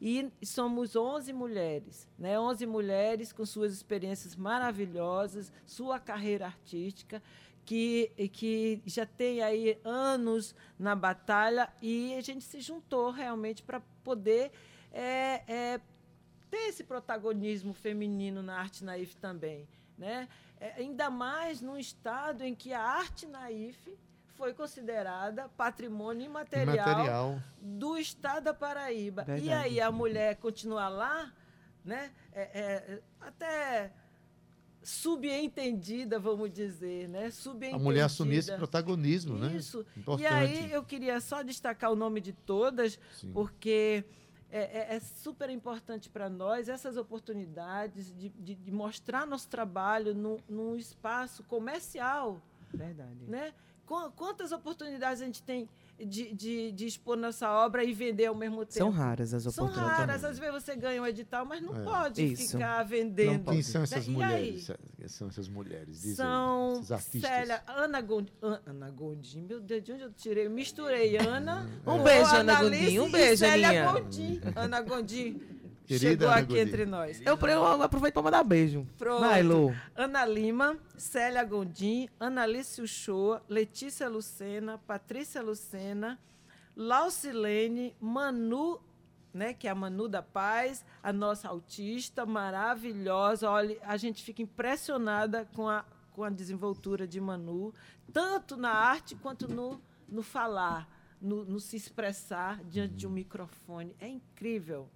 E 0.00 0.30
somos 0.44 0.94
11 0.94 1.32
mulheres, 1.32 2.08
né? 2.16 2.38
11 2.38 2.66
mulheres 2.66 3.32
com 3.32 3.44
suas 3.44 3.72
experiências 3.72 4.36
maravilhosas, 4.36 5.52
sua 5.66 5.98
carreira 5.98 6.46
artística, 6.46 7.20
que, 7.64 8.12
que 8.32 8.80
já 8.86 9.04
tem 9.04 9.42
aí 9.42 9.78
anos 9.84 10.54
na 10.78 10.94
batalha 10.94 11.68
e 11.82 12.14
a 12.14 12.20
gente 12.20 12.44
se 12.44 12.60
juntou 12.60 13.10
realmente 13.10 13.62
para 13.62 13.80
poder 14.02 14.52
é, 14.90 15.42
é, 15.46 15.80
ter 16.50 16.68
esse 16.68 16.82
protagonismo 16.82 17.74
feminino 17.74 18.42
na 18.42 18.58
arte 18.58 18.84
naif 18.84 19.16
também. 19.16 19.68
Né? 19.98 20.28
É, 20.58 20.74
ainda 20.80 21.10
mais 21.10 21.60
num 21.60 21.76
estado 21.76 22.42
em 22.42 22.54
que 22.54 22.72
a 22.72 22.80
arte 22.80 23.26
naif 23.26 23.98
foi 24.38 24.54
considerada 24.54 25.48
patrimônio 25.56 26.24
imaterial, 26.24 26.76
Imaterial. 26.76 27.42
do 27.60 27.98
estado 27.98 28.44
da 28.44 28.54
Paraíba. 28.54 29.22
E 29.22 29.24
Verdade. 29.26 29.52
aí 29.52 29.80
a 29.80 29.90
mulher 29.90 30.36
continua 30.36 30.88
lá, 30.88 31.32
né? 31.84 32.12
É, 32.32 32.42
é, 32.60 33.02
até 33.20 33.92
subentendida, 34.80 36.18
vamos 36.20 36.50
dizer, 36.52 37.08
né? 37.08 37.26
A 37.26 37.30
Subentendida. 37.32 37.82
mulher 37.82 38.02
assumir 38.04 38.36
esse 38.36 38.54
protagonismo, 38.56 39.36
né? 39.36 39.54
Isso. 39.56 39.84
Importante. 39.96 40.22
E 40.22 40.26
aí 40.26 40.72
eu 40.72 40.84
queria 40.84 41.20
só 41.20 41.42
destacar 41.42 41.90
o 41.90 41.96
nome 41.96 42.20
de 42.20 42.32
todas, 42.32 42.98
Sim. 43.16 43.32
porque 43.32 44.04
é, 44.50 44.60
é- 44.92 44.96
é 44.96 45.00
super 45.00 45.50
importante 45.50 46.08
para 46.08 46.30
nós 46.30 46.68
essas 46.68 46.96
oportunidades 46.96 48.14
de, 48.16 48.28
de- 48.30 48.54
de 48.54 48.70
mostrar 48.70 49.26
nosso 49.26 49.48
trabalho 49.48 50.14
num, 50.14 50.38
num 50.48 50.76
espaço 50.76 51.42
comercial. 51.42 52.40
Verdade. 52.72 53.24
Né? 53.26 53.52
Qu- 53.88 54.10
Quantas 54.14 54.52
oportunidades 54.52 55.22
a 55.22 55.24
gente 55.24 55.42
tem 55.42 55.66
de, 55.98 56.32
de, 56.34 56.70
de 56.72 56.86
expor 56.86 57.16
nossa 57.16 57.50
obra 57.50 57.82
e 57.82 57.92
vender 57.94 58.26
ao 58.26 58.34
mesmo 58.34 58.58
tempo? 58.66 58.74
São 58.74 58.90
raras 58.90 59.32
as 59.32 59.42
São 59.44 59.64
oportunidades. 59.64 59.98
raras. 59.98 60.24
Às 60.24 60.38
vezes 60.38 60.54
você 60.62 60.76
ganha 60.76 61.00
um 61.02 61.06
edital, 61.06 61.46
mas 61.46 61.62
não 61.62 61.74
É. 61.74 61.82
pode 61.82 62.22
Isso. 62.32 62.52
ficar 62.52 62.82
vendendo. 62.84 63.50
Quem 63.50 63.62
são 63.62 63.80
né? 63.80 63.84
essas 63.84 64.06
E 64.06 64.10
aí? 64.10 64.14
mulheres? 64.14 64.70
Quem 64.98 65.08
são 65.08 65.28
essas 65.28 65.48
mulheres? 65.48 66.02
Diz 66.02 66.20
aí, 66.20 66.26
São 66.26 66.72
esses 66.74 66.92
artistas. 66.92 67.22
Célia, 67.30 67.62
Ana 67.66 68.00
Gondim, 68.02 68.32
Ana 68.66 68.90
Gondim, 68.90 69.40
meu 69.42 69.58
Deus, 69.60 69.82
de 69.82 69.92
onde 69.92 70.02
eu 70.02 70.12
tirei? 70.12 70.46
Eu 70.46 70.50
misturei 70.50 71.16
Ana. 71.16 71.66
Um 71.86 72.02
beijo, 72.02 72.34
Ana 72.34 72.62
Gondim, 72.62 72.98
um 73.00 73.08
e 73.08 73.12
beijo, 73.12 73.38
Célia 73.38 73.68
Aninha. 73.68 73.92
Gondim. 73.92 74.40
Ana 74.54 74.80
Gondim 74.82 75.40
Querida 75.88 76.10
chegou 76.10 76.28
Ana 76.28 76.40
aqui 76.40 76.58
entre 76.58 76.84
nós. 76.84 77.22
Eu, 77.24 77.38
eu 77.38 77.82
aproveito 77.82 78.12
para 78.12 78.22
mandar 78.22 78.44
beijo. 78.44 78.86
Pronto. 78.98 79.22
Ana 79.96 80.26
Lima, 80.26 80.76
Célia 80.98 81.42
Gondim, 81.42 82.10
Analice 82.20 82.82
Uchoa, 82.82 83.42
Letícia 83.48 84.06
Lucena, 84.06 84.76
Patrícia 84.76 85.40
Lucena, 85.40 86.18
Laucilene, 86.76 87.96
Manu, 87.98 88.78
né, 89.32 89.54
que 89.54 89.66
é 89.66 89.70
a 89.70 89.74
Manu 89.74 90.08
da 90.08 90.22
Paz, 90.22 90.84
a 91.02 91.10
nossa 91.10 91.48
autista 91.48 92.26
maravilhosa. 92.26 93.50
Olha, 93.50 93.78
a 93.82 93.96
gente 93.96 94.22
fica 94.22 94.42
impressionada 94.42 95.48
com 95.54 95.66
a, 95.70 95.86
com 96.12 96.22
a 96.22 96.28
desenvoltura 96.28 97.06
de 97.06 97.18
Manu, 97.18 97.72
tanto 98.12 98.58
na 98.58 98.72
arte 98.72 99.16
quanto 99.16 99.48
no, 99.48 99.80
no 100.06 100.22
falar, 100.22 100.86
no, 101.18 101.46
no 101.46 101.58
se 101.58 101.76
expressar 101.76 102.62
diante 102.64 102.94
de 102.94 103.06
um 103.06 103.10
microfone. 103.10 103.96
É 103.98 104.06
incrível 104.06 104.86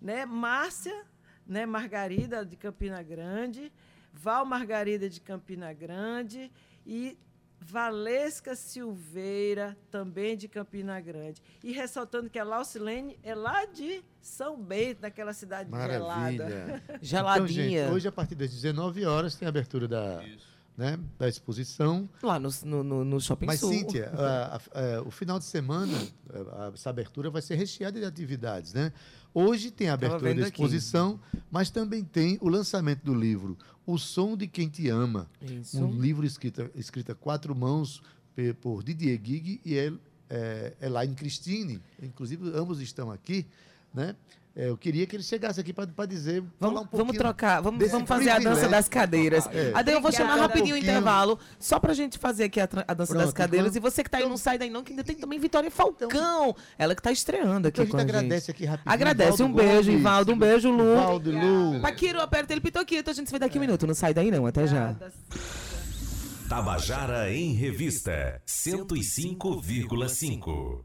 né? 0.00 0.24
Márcia, 0.26 1.04
né? 1.46 1.66
Margarida 1.66 2.44
de 2.44 2.56
Campina 2.56 3.02
Grande, 3.02 3.72
Val 4.12 4.44
Margarida 4.44 5.08
de 5.08 5.20
Campina 5.20 5.72
Grande 5.72 6.50
e 6.86 7.18
Valesca 7.60 8.54
Silveira, 8.54 9.76
também 9.90 10.36
de 10.36 10.46
Campina 10.46 11.00
Grande. 11.00 11.42
E 11.64 11.72
ressaltando 11.72 12.30
que 12.30 12.38
a 12.38 12.44
Laucilene 12.44 13.18
é 13.22 13.34
lá 13.34 13.64
de 13.64 14.04
São 14.20 14.56
Bento, 14.60 15.02
naquela 15.02 15.32
cidade 15.32 15.70
Maravilha. 15.70 16.82
gelada. 17.02 17.36
Então, 17.36 17.46
gente, 17.48 17.92
hoje, 17.92 18.08
a 18.08 18.12
partir 18.12 18.34
das 18.34 18.50
19 18.50 19.04
horas, 19.04 19.34
tem 19.34 19.46
a 19.46 19.48
abertura 19.48 19.88
da, 19.88 20.22
né, 20.76 20.98
da 21.18 21.28
exposição. 21.28 22.08
Lá 22.22 22.38
no, 22.38 22.50
no, 22.64 23.04
no- 23.04 23.20
Shopping 23.20 23.46
Mas, 23.46 23.60
Sul. 23.60 23.72
Cíntia, 23.72 24.10
a- 24.14 24.56
a- 24.56 24.96
a- 24.98 25.02
o 25.02 25.10
final 25.10 25.38
de 25.38 25.44
semana, 25.46 25.96
a- 26.52 26.70
essa 26.74 26.90
abertura 26.90 27.30
vai 27.30 27.40
ser 27.42 27.54
recheada 27.54 27.98
de 27.98 28.04
atividades, 28.04 28.74
né? 28.74 28.92
Hoje 29.32 29.70
tem 29.70 29.88
a 29.88 29.94
abertura 29.94 30.34
da 30.34 30.40
aqui. 30.42 30.50
exposição, 30.52 31.18
mas 31.50 31.70
também 31.70 32.02
tem 32.04 32.38
o 32.40 32.48
lançamento 32.48 33.02
do 33.04 33.14
livro 33.14 33.56
O 33.86 33.98
Som 33.98 34.36
de 34.36 34.46
Quem 34.46 34.68
Te 34.68 34.88
Ama. 34.88 35.30
Isso. 35.40 35.78
Um 35.82 36.00
livro 36.00 36.26
escrito, 36.26 36.68
escrito 36.74 37.12
a 37.12 37.14
quatro 37.14 37.54
mãos 37.54 38.02
por 38.60 38.82
Didier 38.82 39.20
Gig 39.22 39.60
e 39.64 39.74
El, 39.74 39.98
é, 40.28 40.74
Elaine 40.82 41.14
Christine. 41.14 41.80
Inclusive, 42.02 42.50
ambos 42.54 42.80
estão 42.80 43.10
aqui, 43.10 43.46
né? 43.94 44.14
É, 44.58 44.70
eu 44.70 44.76
queria 44.78 45.06
que 45.06 45.14
ele 45.14 45.22
chegasse 45.22 45.60
aqui 45.60 45.70
para 45.70 45.84
dizer. 46.06 46.42
falar 46.58 46.72
Vamos, 46.72 46.88
um 46.90 46.96
vamos 46.96 47.16
trocar, 47.18 47.60
vamos, 47.60 47.90
vamos 47.90 48.08
fazer 48.08 48.30
a 48.30 48.38
dança 48.38 48.66
das 48.70 48.88
cadeiras. 48.88 49.46
É. 49.52 49.70
Ade, 49.74 49.92
eu 49.92 50.00
vou 50.00 50.10
chamar 50.10 50.36
rapidinho 50.36 50.76
o 50.76 50.78
Um 50.78 50.80
pouquinho. 50.80 50.92
intervalo, 50.92 51.38
só 51.60 51.78
pra 51.78 51.92
gente 51.92 52.16
fazer 52.18 52.44
aqui 52.44 52.58
a, 52.58 52.66
a 52.88 52.94
dança 52.94 53.12
das 53.12 53.24
Pronto, 53.24 53.36
cadeiras. 53.36 53.76
então- 53.76 53.86
E 53.86 53.90
você 53.90 54.02
que 54.02 54.08
tá 54.08 54.16
aí, 54.16 54.26
não 54.26 54.38
sai 54.38 54.56
daí 54.56 54.70
não, 54.70 54.82
que 54.82 54.92
ainda 54.92 55.04
tem 55.04 55.14
também 55.14 55.38
Vitória 55.38 55.70
Falcão. 55.70 56.56
ela 56.78 56.94
que 56.94 57.02
tá 57.02 57.12
estreando 57.12 57.68
aqui 57.68 57.82
Então 57.82 57.82
a 57.82 57.86
gente 57.86 57.90
com 57.92 57.98
a 57.98 58.00
agradece 58.00 58.46
gente. 58.46 58.50
aqui 58.52 58.64
rapidinho. 58.64 58.94
Agradece, 58.94 59.42
um 59.42 59.52
beijo, 59.52 59.90
Ivaldo, 59.90 60.32
um 60.32 60.38
beijo, 60.38 60.70
Lu. 60.70 60.96
Valdo, 60.96 61.30
Lu. 61.32 61.80
Paquiro, 61.82 62.18
aperta 62.22 62.54
ele, 62.54 62.62
Pitoquito, 62.62 63.10
a 63.10 63.12
gente 63.12 63.26
se 63.26 63.32
vê 63.32 63.38
daqui 63.38 63.58
um 63.58 63.60
minuto. 63.60 63.86
Não 63.86 63.92
sai 63.94 64.14
daí 64.14 64.30
não, 64.30 64.46
até 64.46 64.66
já. 64.66 64.96
Tabajara 66.48 67.30
em 67.30 67.52
Revista 67.52 68.40
105,5. 68.46 70.82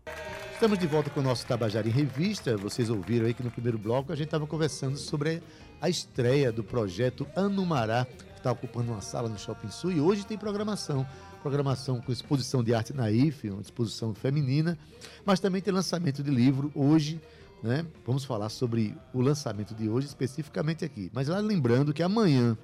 Estamos 0.61 0.77
de 0.77 0.85
volta 0.85 1.09
com 1.09 1.21
o 1.21 1.23
nosso 1.23 1.43
Tabajara 1.47 1.87
em 1.87 1.91
Revista. 1.91 2.55
Vocês 2.55 2.87
ouviram 2.87 3.25
aí 3.25 3.33
que 3.33 3.41
no 3.41 3.49
primeiro 3.49 3.79
bloco 3.79 4.13
a 4.13 4.15
gente 4.15 4.27
estava 4.27 4.45
conversando 4.45 4.95
sobre 4.95 5.41
a 5.81 5.89
estreia 5.89 6.51
do 6.51 6.63
projeto 6.63 7.25
Anumará, 7.35 8.05
que 8.05 8.37
está 8.37 8.51
ocupando 8.51 8.91
uma 8.91 9.01
sala 9.01 9.27
no 9.27 9.39
Shopping 9.39 9.71
Sul. 9.71 9.91
E 9.91 9.99
hoje 9.99 10.23
tem 10.23 10.37
programação. 10.37 11.03
Programação 11.41 11.99
com 11.99 12.11
exposição 12.11 12.63
de 12.63 12.75
arte 12.75 12.93
naif, 12.93 13.49
uma 13.49 13.59
exposição 13.59 14.13
feminina, 14.13 14.77
mas 15.25 15.39
também 15.39 15.63
tem 15.63 15.73
lançamento 15.73 16.21
de 16.21 16.29
livro 16.29 16.71
hoje. 16.75 17.19
Né? 17.63 17.83
Vamos 18.05 18.23
falar 18.23 18.49
sobre 18.49 18.95
o 19.15 19.19
lançamento 19.19 19.73
de 19.73 19.89
hoje 19.89 20.05
especificamente 20.05 20.85
aqui. 20.85 21.09
Mas 21.11 21.27
lá 21.27 21.39
lembrando 21.39 21.91
que 21.91 22.03
amanhã, 22.03 22.55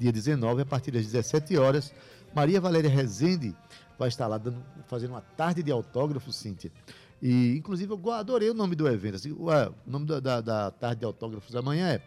dia 0.00 0.10
19, 0.10 0.62
a 0.62 0.66
partir 0.66 0.90
das 0.90 1.04
17 1.04 1.56
horas, 1.56 1.94
Maria 2.34 2.60
Valéria 2.60 2.90
Rezende 2.90 3.54
vai 3.96 4.08
estar 4.08 4.26
lá 4.26 4.36
dando, 4.36 4.62
fazendo 4.88 5.10
uma 5.10 5.20
tarde 5.20 5.62
de 5.62 5.70
autógrafo, 5.70 6.32
Cíntia. 6.32 6.72
E, 7.22 7.56
inclusive, 7.56 7.92
eu 7.92 8.10
adorei 8.12 8.50
o 8.50 8.54
nome 8.54 8.74
do 8.76 8.86
evento. 8.88 9.16
Assim, 9.16 9.32
o, 9.32 9.50
é, 9.50 9.68
o 9.68 9.90
nome 9.90 10.06
da, 10.06 10.20
da- 10.20 10.40
da 10.40 10.70
tarde 10.70 11.00
de 11.00 11.04
autógrafos 11.06 11.54
amanhã 11.56 11.88
é 11.88 12.02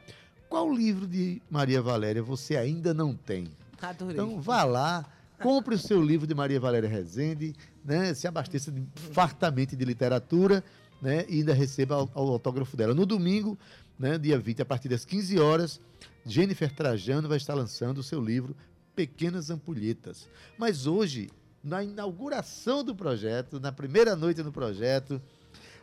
Qual 0.47 0.71
livro 0.73 1.07
de 1.07 1.41
Maria 1.49 1.81
Valéria 1.81 2.21
você 2.23 2.55
ainda 2.55 2.93
não 2.93 3.15
tem? 3.15 3.47
Adorei. 3.81 4.13
Então 4.13 4.39
vá 4.41 4.63
lá, 4.63 5.05
compre 5.41 5.75
o 5.75 5.79
seu 5.79 6.01
livro 6.01 6.25
de 6.27 6.33
Maria 6.35 6.59
Valéria 6.59 6.89
Rezende, 6.89 7.53
né? 7.83 8.13
Se 8.13 8.27
abasteça 8.27 8.71
de, 8.71 8.83
fartamente 9.13 9.75
de 9.75 9.85
literatura, 9.85 10.63
né? 11.01 11.25
E 11.29 11.37
ainda 11.39 11.53
receba 11.53 12.01
o, 12.03 12.09
o 12.15 12.31
autógrafo 12.31 12.75
dela. 12.75 12.93
No 12.93 13.05
domingo, 13.05 13.57
né, 13.97 14.17
dia 14.17 14.37
20, 14.39 14.61
a 14.61 14.65
partir 14.65 14.89
das 14.89 15.05
15 15.05 15.39
horas, 15.39 15.79
Jennifer 16.25 16.73
Trajano 16.73 17.27
vai 17.27 17.37
estar 17.37 17.53
lançando 17.53 17.99
o 17.99 18.03
seu 18.03 18.19
livro 18.23 18.55
Pequenas 18.95 19.49
Ampulhetas. 19.49 20.27
Mas 20.57 20.85
hoje, 20.87 21.29
na 21.63 21.83
inauguração 21.83 22.83
do 22.83 22.95
projeto, 22.95 23.59
na 23.59 23.71
primeira 23.71 24.15
noite 24.15 24.41
do 24.41 24.51
projeto, 24.51 25.21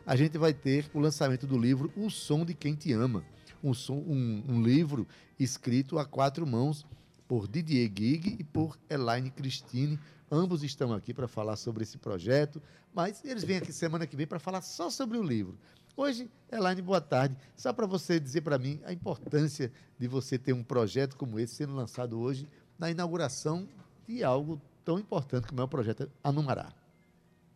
a 0.05 0.15
gente 0.15 0.37
vai 0.37 0.53
ter 0.53 0.89
o 0.93 0.99
lançamento 0.99 1.45
do 1.45 1.57
livro 1.57 1.91
O 1.95 2.09
Som 2.09 2.45
de 2.45 2.53
Quem 2.53 2.75
Te 2.75 2.93
Ama. 2.93 3.23
Um, 3.63 3.73
som, 3.73 3.95
um, 3.95 4.43
um 4.47 4.61
livro 4.61 5.07
escrito 5.39 5.99
a 5.99 6.05
quatro 6.05 6.45
mãos 6.45 6.85
por 7.27 7.47
Didier 7.47 7.91
Gig 7.93 8.37
e 8.39 8.43
por 8.43 8.77
Elaine 8.89 9.29
Christine. 9.29 9.99
Ambos 10.31 10.63
estão 10.63 10.93
aqui 10.93 11.13
para 11.13 11.27
falar 11.27 11.55
sobre 11.55 11.83
esse 11.83 11.97
projeto, 11.97 12.61
mas 12.93 13.23
eles 13.25 13.43
vêm 13.43 13.57
aqui 13.57 13.73
semana 13.73 14.07
que 14.07 14.15
vem 14.15 14.27
para 14.27 14.39
falar 14.39 14.61
só 14.61 14.89
sobre 14.89 15.17
o 15.17 15.23
livro. 15.23 15.57
Hoje, 15.95 16.29
Elaine, 16.51 16.81
boa 16.81 17.01
tarde. 17.01 17.35
Só 17.55 17.73
para 17.73 17.87
você 17.87 18.19
dizer 18.19 18.41
para 18.41 18.57
mim 18.57 18.79
a 18.85 18.93
importância 18.93 19.71
de 19.97 20.07
você 20.07 20.37
ter 20.37 20.53
um 20.53 20.63
projeto 20.63 21.15
como 21.17 21.39
esse 21.39 21.55
sendo 21.55 21.75
lançado 21.75 22.19
hoje 22.19 22.47
na 22.77 22.91
inauguração 22.91 23.67
de 24.07 24.23
algo 24.23 24.61
tão 24.87 24.97
importante 24.97 25.47
como 25.47 25.59
é 25.59 25.65
o 25.65 25.67
projeto 25.67 26.09
Anumará. 26.23 26.71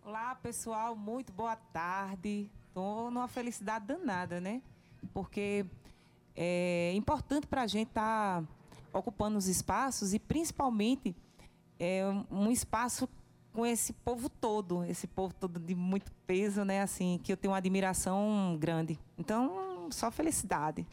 Olá, 0.03 0.35
pessoal, 0.35 0.97
muito 0.97 1.31
boa 1.31 1.55
tarde. 1.55 2.51
Estou 2.67 3.09
numa 3.09 3.25
felicidade 3.29 3.85
danada, 3.85 4.41
né? 4.41 4.61
Porque 5.13 5.65
é 6.35 6.91
importante 6.93 7.47
para 7.47 7.61
a 7.61 7.67
gente 7.67 7.87
estar 7.87 8.41
tá 8.41 8.47
ocupando 8.91 9.37
os 9.37 9.47
espaços 9.47 10.13
e, 10.13 10.19
principalmente, 10.19 11.15
é, 11.79 12.03
um 12.29 12.51
espaço 12.51 13.07
com 13.53 13.65
esse 13.65 13.93
povo 13.93 14.27
todo, 14.27 14.83
esse 14.83 15.07
povo 15.07 15.33
todo 15.33 15.57
de 15.57 15.73
muito 15.73 16.11
peso, 16.27 16.65
né? 16.65 16.81
Assim, 16.81 17.17
que 17.23 17.31
eu 17.31 17.37
tenho 17.37 17.53
uma 17.53 17.59
admiração 17.59 18.57
grande. 18.59 18.99
Então, 19.17 19.87
só 19.89 20.11
felicidade. 20.11 20.85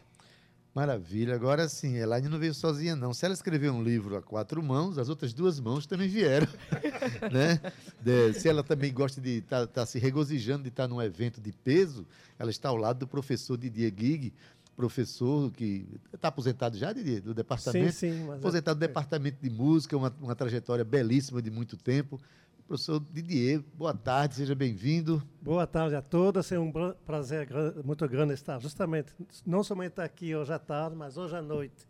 Maravilha. 0.78 1.34
Agora 1.34 1.68
sim, 1.68 1.96
Elaine 1.96 2.28
não 2.28 2.38
veio 2.38 2.54
sozinha, 2.54 2.94
não. 2.94 3.12
Se 3.12 3.24
ela 3.24 3.34
escreveu 3.34 3.72
um 3.72 3.82
livro 3.82 4.16
a 4.16 4.22
quatro 4.22 4.62
mãos, 4.62 4.96
as 4.96 5.08
outras 5.08 5.32
duas 5.32 5.58
mãos 5.58 5.86
também 5.86 6.08
vieram. 6.08 6.46
né? 7.32 7.60
De, 8.00 8.32
se 8.34 8.48
ela 8.48 8.62
também 8.62 8.92
gosta 8.92 9.20
de 9.20 9.38
estar 9.38 9.66
tá, 9.66 9.66
tá 9.66 9.86
se 9.86 9.98
regozijando 9.98 10.62
de 10.62 10.68
estar 10.68 10.86
num 10.86 11.02
evento 11.02 11.40
de 11.40 11.50
peso, 11.50 12.06
ela 12.38 12.48
está 12.48 12.68
ao 12.68 12.76
lado 12.76 13.00
do 13.00 13.08
professor 13.08 13.58
Didier 13.58 13.92
Gig, 13.92 14.32
professor 14.76 15.50
que 15.50 15.84
está 16.14 16.28
aposentado 16.28 16.78
já, 16.78 16.92
Didier, 16.92 17.22
do 17.22 17.34
departamento? 17.34 17.92
Sim, 17.92 18.12
sim. 18.12 18.24
Mas 18.24 18.38
aposentado 18.38 18.78
do 18.78 18.84
é... 18.84 18.86
departamento 18.86 19.38
de 19.42 19.50
música, 19.50 19.96
uma, 19.96 20.14
uma 20.20 20.36
trajetória 20.36 20.84
belíssima 20.84 21.42
de 21.42 21.50
muito 21.50 21.76
tempo. 21.76 22.20
Professor 22.68 23.00
Didier, 23.00 23.62
boa 23.78 23.94
tarde, 23.94 24.34
seja 24.34 24.54
bem-vindo. 24.54 25.26
Boa 25.40 25.66
tarde 25.66 25.96
a 25.96 26.02
todos, 26.02 26.52
é 26.52 26.58
um 26.58 26.70
prazer 27.06 27.48
muito 27.82 28.06
grande 28.06 28.34
estar 28.34 28.60
justamente, 28.60 29.10
não 29.46 29.64
somente 29.64 29.98
aqui 30.02 30.36
hoje 30.36 30.52
à 30.52 30.58
tarde, 30.58 30.94
mas 30.94 31.16
hoje 31.16 31.34
à 31.34 31.40
noite, 31.40 31.86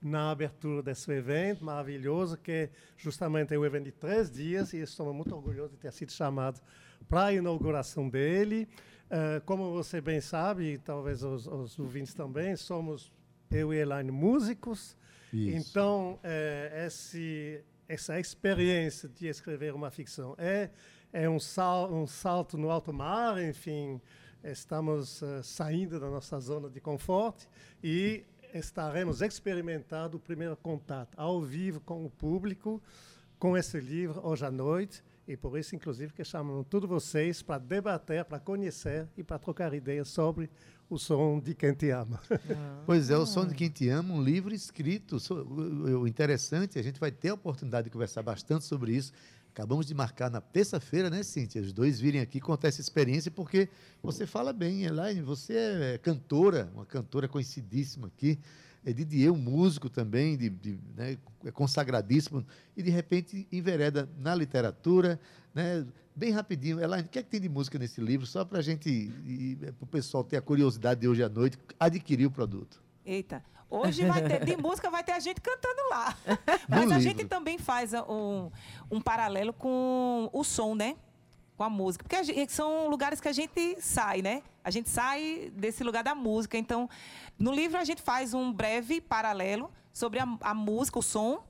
na 0.00 0.30
abertura 0.30 0.84
desse 0.84 1.10
evento 1.10 1.64
maravilhoso, 1.64 2.36
que 2.36 2.52
é 2.52 2.70
justamente 2.96 3.58
um 3.58 3.64
evento 3.64 3.86
de 3.86 3.90
três 3.90 4.30
dias, 4.30 4.72
e 4.72 4.76
estou 4.76 5.12
muito 5.12 5.34
orgulhoso 5.34 5.70
de 5.70 5.78
ter 5.78 5.92
sido 5.92 6.12
chamado 6.12 6.60
para 7.08 7.24
a 7.24 7.32
inauguração 7.32 8.08
dele. 8.08 8.68
Uh, 9.06 9.44
como 9.44 9.72
você 9.72 10.00
bem 10.00 10.20
sabe, 10.20 10.74
e 10.74 10.78
talvez 10.78 11.24
os, 11.24 11.48
os 11.48 11.76
ouvintes 11.76 12.14
também, 12.14 12.54
somos 12.54 13.12
eu 13.50 13.74
e 13.74 13.78
Elaine 13.78 14.12
músicos, 14.12 14.96
Isso. 15.32 15.56
então 15.56 16.20
uh, 16.22 16.86
esse 16.86 17.64
essa 17.90 18.20
experiência 18.20 19.08
de 19.08 19.26
escrever 19.26 19.74
uma 19.74 19.90
ficção 19.90 20.36
é 20.38 20.70
é 21.12 21.28
um, 21.28 21.40
sal, 21.40 21.92
um 21.92 22.06
salto 22.06 22.56
no 22.56 22.70
alto 22.70 22.92
mar, 22.92 23.42
enfim, 23.42 24.00
estamos 24.44 25.20
uh, 25.22 25.42
saindo 25.42 25.98
da 25.98 26.08
nossa 26.08 26.38
zona 26.38 26.70
de 26.70 26.80
conforto 26.80 27.48
e 27.82 28.24
estaremos 28.54 29.22
experimentando 29.22 30.18
o 30.18 30.20
primeiro 30.20 30.56
contato 30.56 31.18
ao 31.18 31.42
vivo 31.42 31.80
com 31.80 32.06
o 32.06 32.10
público 32.10 32.80
com 33.40 33.56
esse 33.56 33.80
livro 33.80 34.24
hoje 34.24 34.46
à 34.46 34.52
noite 34.52 35.02
e 35.26 35.36
por 35.36 35.58
isso, 35.58 35.74
inclusive, 35.74 36.12
que 36.12 36.22
chamamos 36.22 36.66
todos 36.70 36.88
vocês 36.88 37.42
para 37.42 37.58
debater, 37.58 38.24
para 38.24 38.38
conhecer 38.38 39.08
e 39.16 39.24
para 39.24 39.38
trocar 39.38 39.74
ideias 39.74 40.08
sobre 40.08 40.48
o 40.90 40.98
som 40.98 41.38
de 41.38 41.54
quem 41.54 41.72
te 41.72 41.88
ama. 41.90 42.20
Ah. 42.30 42.82
Pois 42.84 43.08
é, 43.10 43.16
o 43.16 43.24
som 43.24 43.46
de 43.46 43.54
quem 43.54 43.70
te 43.70 43.88
ama, 43.88 44.12
um 44.12 44.22
livro 44.22 44.52
escrito. 44.52 45.16
O 45.30 46.06
interessante, 46.06 46.78
a 46.78 46.82
gente 46.82 46.98
vai 46.98 47.12
ter 47.12 47.28
a 47.28 47.34
oportunidade 47.34 47.84
de 47.84 47.90
conversar 47.90 48.22
bastante 48.22 48.64
sobre 48.64 48.92
isso. 48.92 49.12
Acabamos 49.52 49.86
de 49.86 49.94
marcar 49.94 50.30
na 50.30 50.40
terça-feira, 50.40 51.08
né, 51.08 51.22
Cíntia? 51.22 51.62
Os 51.62 51.72
dois 51.72 52.00
virem 52.00 52.20
aqui 52.20 52.40
contar 52.40 52.68
essa 52.68 52.80
experiência, 52.80 53.30
porque 53.30 53.68
você 54.02 54.26
fala 54.26 54.52
bem, 54.52 54.84
Elaine, 54.84 55.22
você 55.22 55.54
é 55.54 55.98
cantora, 55.98 56.70
uma 56.74 56.84
cantora 56.84 57.28
conhecidíssima 57.28 58.08
aqui. 58.08 58.38
É 58.84 58.92
Didier, 58.92 59.30
um 59.32 59.36
músico 59.36 59.90
também, 59.90 60.36
de, 60.36 60.48
de 60.48 60.78
né, 60.96 61.18
é 61.44 61.50
consagradíssimo, 61.50 62.44
e 62.76 62.82
de 62.82 62.90
repente 62.90 63.46
envereda 63.52 64.08
na 64.18 64.34
literatura, 64.34 65.20
né, 65.54 65.86
bem 66.16 66.30
rapidinho. 66.32 66.80
Elaine, 66.80 67.06
o 67.06 67.10
que 67.10 67.18
é 67.18 67.22
que 67.22 67.28
tem 67.28 67.40
de 67.40 67.48
música 67.48 67.78
nesse 67.78 68.00
livro? 68.00 68.26
Só 68.26 68.44
para 68.44 68.58
a 68.58 68.62
gente, 68.62 69.10
para 69.78 69.84
o 69.84 69.86
pessoal 69.86 70.24
ter 70.24 70.38
a 70.38 70.42
curiosidade 70.42 71.00
de 71.00 71.08
hoje 71.08 71.22
à 71.22 71.28
noite, 71.28 71.58
adquirir 71.78 72.24
o 72.26 72.30
produto. 72.30 72.82
Eita, 73.04 73.44
hoje 73.68 74.04
vai 74.06 74.22
ter, 74.26 74.44
de 74.46 74.56
música 74.56 74.88
vai 74.90 75.04
ter 75.04 75.12
a 75.12 75.20
gente 75.20 75.40
cantando 75.42 75.80
lá. 75.90 76.16
Mas 76.68 76.86
No 76.86 76.92
a 76.94 76.98
livro. 76.98 77.00
gente 77.02 77.24
também 77.28 77.58
faz 77.58 77.92
um, 78.08 78.50
um 78.90 79.00
paralelo 79.00 79.52
com 79.52 80.30
o 80.32 80.42
som, 80.42 80.74
né? 80.74 80.96
Com 81.56 81.64
a 81.64 81.70
música. 81.70 82.02
Porque 82.04 82.22
gente- 82.24 82.50
são 82.52 82.88
lugares 82.88 83.20
que 83.20 83.28
a 83.28 83.32
gente 83.32 83.76
sai, 83.80 84.22
né? 84.22 84.42
A 84.62 84.70
gente 84.70 84.88
sai 84.88 85.50
desse 85.54 85.82
lugar 85.82 86.04
da 86.04 86.14
música. 86.14 86.56
Então, 86.56 86.88
no 87.38 87.52
livro 87.52 87.78
a 87.78 87.84
gente 87.84 88.02
faz 88.02 88.34
um 88.34 88.52
breve 88.52 89.00
paralelo 89.00 89.70
sobre 89.92 90.18
a, 90.18 90.28
a 90.40 90.54
música, 90.54 90.98
o 90.98 91.02
som, 91.02 91.44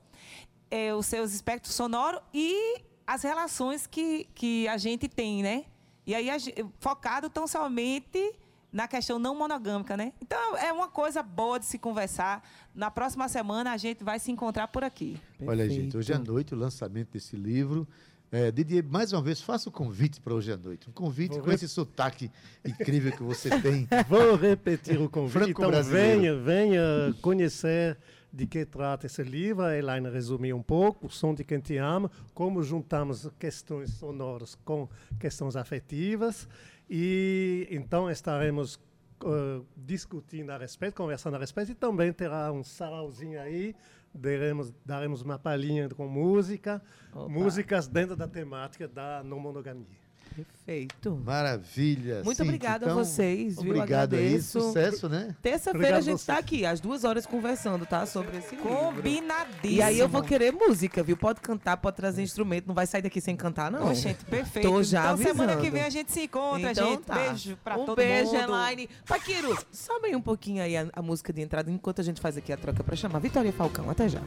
eh, 0.71 0.95
os 0.95 1.07
seus 1.07 1.33
espectros 1.33 1.75
sonoros 1.75 2.21
e 2.33 2.81
as 3.07 3.23
relações 3.23 3.87
que, 3.87 4.29
que 4.35 4.69
a 4.69 4.77
gente 4.77 5.09
tem, 5.09 5.43
né? 5.43 5.65
E 6.07 6.15
aí, 6.15 6.31
a 6.31 6.37
focado 6.79 7.29
tão 7.29 7.47
somente 7.47 8.35
na 8.73 8.87
questão 8.87 9.19
não 9.19 9.35
monogâmica, 9.35 9.97
né? 9.97 10.13
Então, 10.21 10.57
é 10.57 10.73
uma 10.73 10.89
coisa 10.89 11.23
boa 11.23 11.59
de 11.59 11.67
se 11.67 11.79
conversar. 11.79 12.43
Na 12.75 12.91
próxima 12.91 13.29
semana, 13.29 13.73
a 13.73 13.77
gente 13.77 14.05
vai 14.05 14.19
se 14.19 14.31
encontrar 14.31 14.69
por 14.69 14.85
aqui. 14.85 15.21
Olha, 15.45 15.69
gente, 15.69 15.97
hoje 15.97 16.13
à 16.13 16.19
noite 16.19 16.55
o 16.55 16.57
lançamento 16.57 17.11
desse 17.13 17.37
livro. 17.37 17.87
É, 18.33 18.51
Didier, 18.53 18.85
mais 18.89 19.13
uma 19.13 19.21
vez, 19.21 19.41
faça 19.41 19.69
o 19.69 19.73
convite 19.73 20.21
para 20.21 20.33
hoje 20.33 20.53
à 20.53 20.57
noite. 20.57 20.89
Um 20.89 20.93
convite 20.93 21.33
Vou 21.33 21.41
com 21.41 21.47
rep- 21.51 21.57
esse 21.57 21.69
sotaque 21.69 22.31
incrível 22.65 23.11
que 23.11 23.23
você 23.25 23.51
tem. 23.61 23.89
Vou 24.09 24.37
repetir 24.37 25.01
o 25.01 25.09
convite. 25.11 25.51
Então, 25.51 25.71
venha, 25.83 26.37
venha 26.37 27.13
conhecer 27.21 27.99
de 28.33 28.47
que 28.47 28.65
trata 28.65 29.07
esse 29.07 29.23
livro. 29.25 29.65
A 29.65 29.77
Elaine 29.77 30.09
resumiu 30.09 30.57
um 30.57 30.63
pouco, 30.63 31.09
o 31.09 31.11
som 31.11 31.35
de 31.35 31.43
quem 31.43 31.59
te 31.59 31.77
ama, 31.77 32.09
como 32.33 32.63
juntamos 32.63 33.29
questões 33.37 33.91
sonoras 33.95 34.55
com 34.65 34.89
questões 35.19 35.57
afetivas. 35.57 36.49
E 36.89 37.67
então 37.69 38.09
estaremos 38.09 38.79
eh, 39.25 39.61
discutindo 39.77 40.51
a 40.51 40.57
respeito, 40.59 40.95
conversando 40.95 41.35
a 41.35 41.39
respeito, 41.41 41.73
e 41.73 41.75
também 41.75 42.13
terá 42.13 42.53
um 42.53 42.63
sarauzinho 42.63 43.41
aí. 43.41 43.75
Daremos, 44.13 44.73
daremos 44.85 45.23
uma 45.23 45.39
palhinha 45.39 45.89
com 45.89 46.07
música, 46.07 46.83
Opa. 47.13 47.29
músicas 47.29 47.87
dentro 47.87 48.17
da 48.17 48.27
temática 48.27 48.89
da 48.89 49.23
não 49.25 49.39
monogamia. 49.39 49.87
Perfeito. 50.35 51.21
Maravilha. 51.25 52.23
Muito 52.25 52.43
obrigada 52.43 52.87
Então, 52.87 52.99
a 52.99 53.05
vocês, 53.05 53.61
viu? 53.61 53.73
Obrigado 53.75 54.15
aí, 54.15 54.41
sucesso, 54.41 55.09
né? 55.09 55.35
Terça-feira 55.43 55.97
a 55.97 56.01
gente 56.01 56.19
está 56.21 56.39
aqui, 56.39 56.65
às 56.65 56.81
duas 56.81 57.05
horas, 57.05 57.27
conversando, 57.27 57.85
tá? 57.85 58.07
Sobre 58.07 58.39
esse. 58.39 58.55
Combinadíssimo. 58.57 59.73
E 59.73 59.83
aí 59.83 59.99
eu 59.99 60.09
vou 60.09 60.23
querer 60.23 60.53
música, 60.53 61.03
viu? 61.03 61.17
Pode 61.17 61.41
cantar, 61.41 61.77
pode 61.77 61.97
trazer 61.97 62.23
instrumento, 62.23 62.67
não 62.67 62.75
vai 62.75 62.87
sair 62.87 63.03
daqui 63.03 63.21
sem 63.21 63.35
cantar, 63.37 63.71
não. 63.71 63.89
Ô, 63.89 63.95
gente, 63.95 64.25
perfeito. 64.25 64.69
Tô 64.69 64.83
já 64.83 65.13
então, 65.13 65.17
semana 65.17 65.53
avisando. 65.55 65.63
que 65.65 65.71
vem 65.71 65.83
a 65.83 65.91
gente 65.91 66.13
se 66.13 66.23
encontra, 66.23 66.71
Então 66.71 66.91
gente. 66.91 67.03
tá. 67.03 67.15
Beijo 67.15 67.59
pra 67.65 67.77
um 67.77 67.85
todo 67.87 67.97
beijo, 67.97 68.33
mundo. 68.33 68.43
Elaine. 68.43 68.89
Paquiro, 69.07 69.59
sobe 69.73 70.07
aí 70.09 70.17
um 70.17 70.23
pouquinho 70.23 70.63
aí 70.63 70.77
a, 70.77 70.87
a 70.93 71.03
música 71.03 71.33
de 71.33 71.41
entrada, 71.43 71.71
enquanto 71.71 72.01
a 72.01 72.05
gente 72.05 72.21
faz 72.21 72.37
aqui 72.37 72.53
a 72.53 72.57
troca 72.57 72.83
pra 72.85 72.95
chamar 72.95 73.19
Vitória 73.19 73.53
Falcão. 73.53 73.91
Até 73.91 74.09
já. 74.09 74.21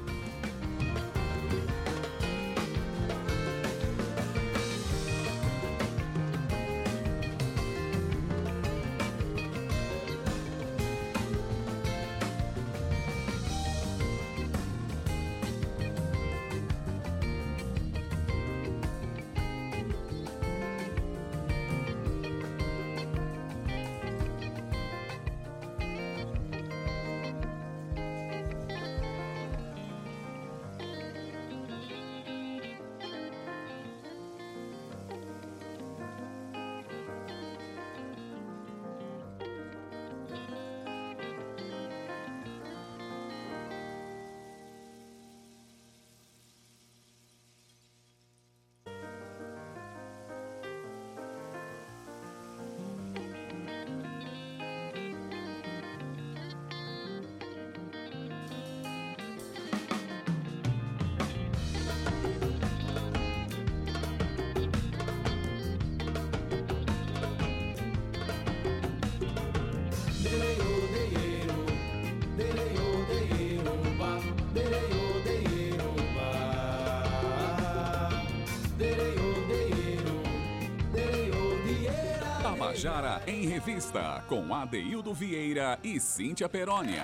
Com 84.34 84.52
Adeildo 84.52 85.14
Vieira 85.14 85.78
e 85.84 86.00
Cíntia 86.00 86.50
Perónia. 86.50 87.04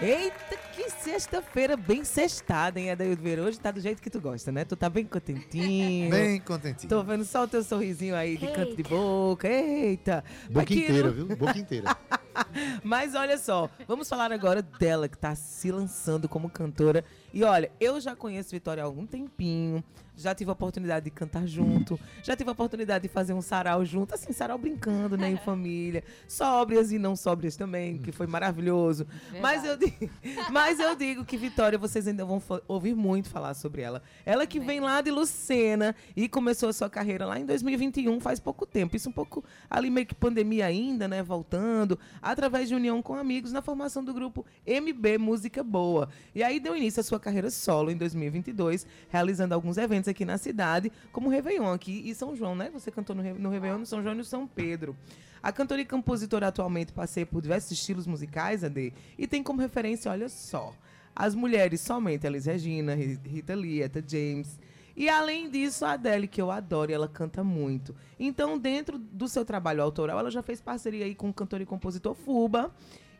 Eita, 0.00 0.56
que 0.72 0.88
sexta-feira 0.88 1.76
bem 1.76 2.02
sextada, 2.02 2.80
hein, 2.80 2.90
Adaildo 2.90 3.22
Vieira? 3.22 3.42
Hoje 3.42 3.60
tá 3.60 3.70
do 3.70 3.78
jeito 3.78 4.00
que 4.00 4.08
tu 4.08 4.18
gosta, 4.18 4.50
né? 4.50 4.64
Tu 4.64 4.74
tá 4.74 4.88
bem 4.88 5.04
contentinho. 5.04 6.10
Bem 6.10 6.40
contentinho. 6.40 6.88
Tô 6.88 7.02
vendo 7.02 7.26
só 7.26 7.42
o 7.44 7.46
teu 7.46 7.62
sorrisinho 7.62 8.16
aí 8.16 8.38
de 8.38 8.46
canto 8.46 8.74
de 8.74 8.82
boca. 8.84 9.46
Eita. 9.46 10.24
Boca 10.48 10.62
Aqui 10.62 10.82
inteira, 10.82 11.10
viu? 11.10 11.26
Boca 11.36 11.58
inteira. 11.58 11.94
Mas 12.82 13.14
olha 13.14 13.36
só, 13.36 13.68
vamos 13.86 14.08
falar 14.08 14.32
agora 14.32 14.62
dela 14.62 15.10
que 15.10 15.18
tá 15.18 15.34
se 15.34 15.70
lançando 15.70 16.26
como 16.26 16.48
cantora. 16.48 17.04
E 17.32 17.42
olha, 17.44 17.70
eu 17.80 18.00
já 18.00 18.14
conheço 18.14 18.50
Vitória 18.50 18.82
há 18.82 18.86
algum 18.86 19.06
tempinho, 19.06 19.82
já 20.16 20.34
tive 20.34 20.50
a 20.50 20.52
oportunidade 20.52 21.04
de 21.04 21.10
cantar 21.10 21.46
junto, 21.46 21.98
já 22.22 22.36
tive 22.36 22.50
a 22.50 22.52
oportunidade 22.52 23.02
de 23.02 23.08
fazer 23.08 23.32
um 23.32 23.40
sarau 23.40 23.84
junto, 23.84 24.14
assim, 24.14 24.32
sarau 24.32 24.58
brincando, 24.58 25.16
né, 25.16 25.30
em 25.30 25.36
família, 25.38 26.04
sóbrias 26.28 26.92
e 26.92 26.98
não 26.98 27.16
sóbrias 27.16 27.56
também, 27.56 27.98
que 27.98 28.12
foi 28.12 28.26
maravilhoso. 28.26 29.06
Mas 29.40 29.64
eu, 29.64 29.76
digo, 29.76 30.10
mas 30.52 30.78
eu 30.78 30.94
digo 30.94 31.24
que 31.24 31.36
Vitória, 31.36 31.78
vocês 31.78 32.06
ainda 32.06 32.24
vão 32.24 32.42
ouvir 32.68 32.94
muito 32.94 33.30
falar 33.30 33.54
sobre 33.54 33.82
ela. 33.82 34.02
Ela 34.26 34.46
que 34.46 34.60
vem 34.60 34.80
lá 34.80 35.00
de 35.00 35.10
Lucena 35.10 35.94
e 36.14 36.28
começou 36.28 36.68
a 36.68 36.72
sua 36.72 36.90
carreira 36.90 37.24
lá 37.24 37.38
em 37.38 37.46
2021, 37.46 38.20
faz 38.20 38.38
pouco 38.38 38.66
tempo. 38.66 38.94
Isso 38.94 39.08
um 39.08 39.12
pouco 39.12 39.42
ali 39.70 39.90
meio 39.90 40.06
que 40.06 40.14
pandemia 40.14 40.66
ainda, 40.66 41.08
né, 41.08 41.22
voltando, 41.22 41.98
através 42.20 42.68
de 42.68 42.74
união 42.74 43.00
com 43.00 43.14
amigos 43.14 43.52
na 43.52 43.62
formação 43.62 44.04
do 44.04 44.12
grupo 44.12 44.44
MB 44.66 45.18
Música 45.18 45.62
Boa. 45.62 46.08
E 46.34 46.42
aí 46.42 46.60
deu 46.60 46.76
início 46.76 47.00
à 47.00 47.02
sua 47.02 47.18
carreira 47.22 47.50
solo 47.50 47.90
em 47.90 47.96
2022, 47.96 48.86
realizando 49.08 49.54
alguns 49.54 49.78
eventos 49.78 50.08
aqui 50.08 50.24
na 50.24 50.36
cidade, 50.36 50.92
como 51.10 51.28
o 51.28 51.30
Réveillon 51.30 51.72
aqui 51.72 52.02
e 52.04 52.14
São 52.14 52.36
João, 52.36 52.54
né? 52.54 52.68
Você 52.74 52.90
cantou 52.90 53.16
no, 53.16 53.22
Re- 53.22 53.32
no 53.32 53.48
Réveillon, 53.48 53.78
no 53.78 53.86
São 53.86 54.02
João 54.02 54.14
e 54.14 54.18
no 54.18 54.24
São 54.24 54.46
Pedro. 54.46 54.94
A 55.42 55.50
cantora 55.50 55.80
e 55.80 55.84
compositora 55.84 56.48
atualmente 56.48 56.92
passeia 56.92 57.24
por 57.24 57.40
diversos 57.40 57.70
estilos 57.72 58.06
musicais, 58.06 58.62
AD, 58.62 58.92
e 59.18 59.26
tem 59.26 59.42
como 59.42 59.60
referência, 59.60 60.10
olha 60.10 60.28
só, 60.28 60.74
as 61.16 61.34
mulheres 61.34 61.80
somente 61.80 62.26
Elis 62.26 62.46
Regina, 62.46 62.94
Ri- 62.94 63.18
Rita 63.24 63.54
Lee, 63.54 63.82
Etta 63.82 64.02
James. 64.06 64.58
E 64.94 65.08
além 65.08 65.48
disso, 65.50 65.84
a 65.86 65.92
Adele, 65.92 66.28
que 66.28 66.40
eu 66.40 66.50
adoro, 66.50 66.90
e 66.90 66.94
ela 66.94 67.08
canta 67.08 67.42
muito. 67.42 67.94
Então, 68.20 68.58
dentro 68.58 68.98
do 68.98 69.26
seu 69.26 69.42
trabalho 69.44 69.82
autoral, 69.82 70.18
ela 70.18 70.30
já 70.30 70.42
fez 70.42 70.60
parceria 70.60 71.06
aí 71.06 71.14
com 71.14 71.30
o 71.30 71.32
cantor 71.32 71.60
e 71.62 71.66
compositor 71.66 72.14
Fuba. 72.14 72.70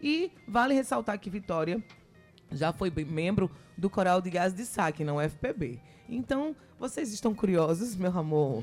E 0.05 0.31
vale 0.49 0.75
ressaltar 0.75 1.19
que 1.19 1.31
Vitória 1.31 1.83
já 2.55 2.73
foi 2.73 2.91
membro 2.91 3.51
do 3.77 3.89
Coral 3.91 4.21
de 4.21 4.31
Gás 4.31 4.53
de 4.55 4.65
Saque, 4.65 5.05
na 5.05 5.15
UFPB. 5.15 5.81
Então, 6.09 6.55
vocês 6.79 7.13
estão 7.13 7.35
curiosos, 7.35 7.97
meu 7.97 8.17
amor? 8.19 8.63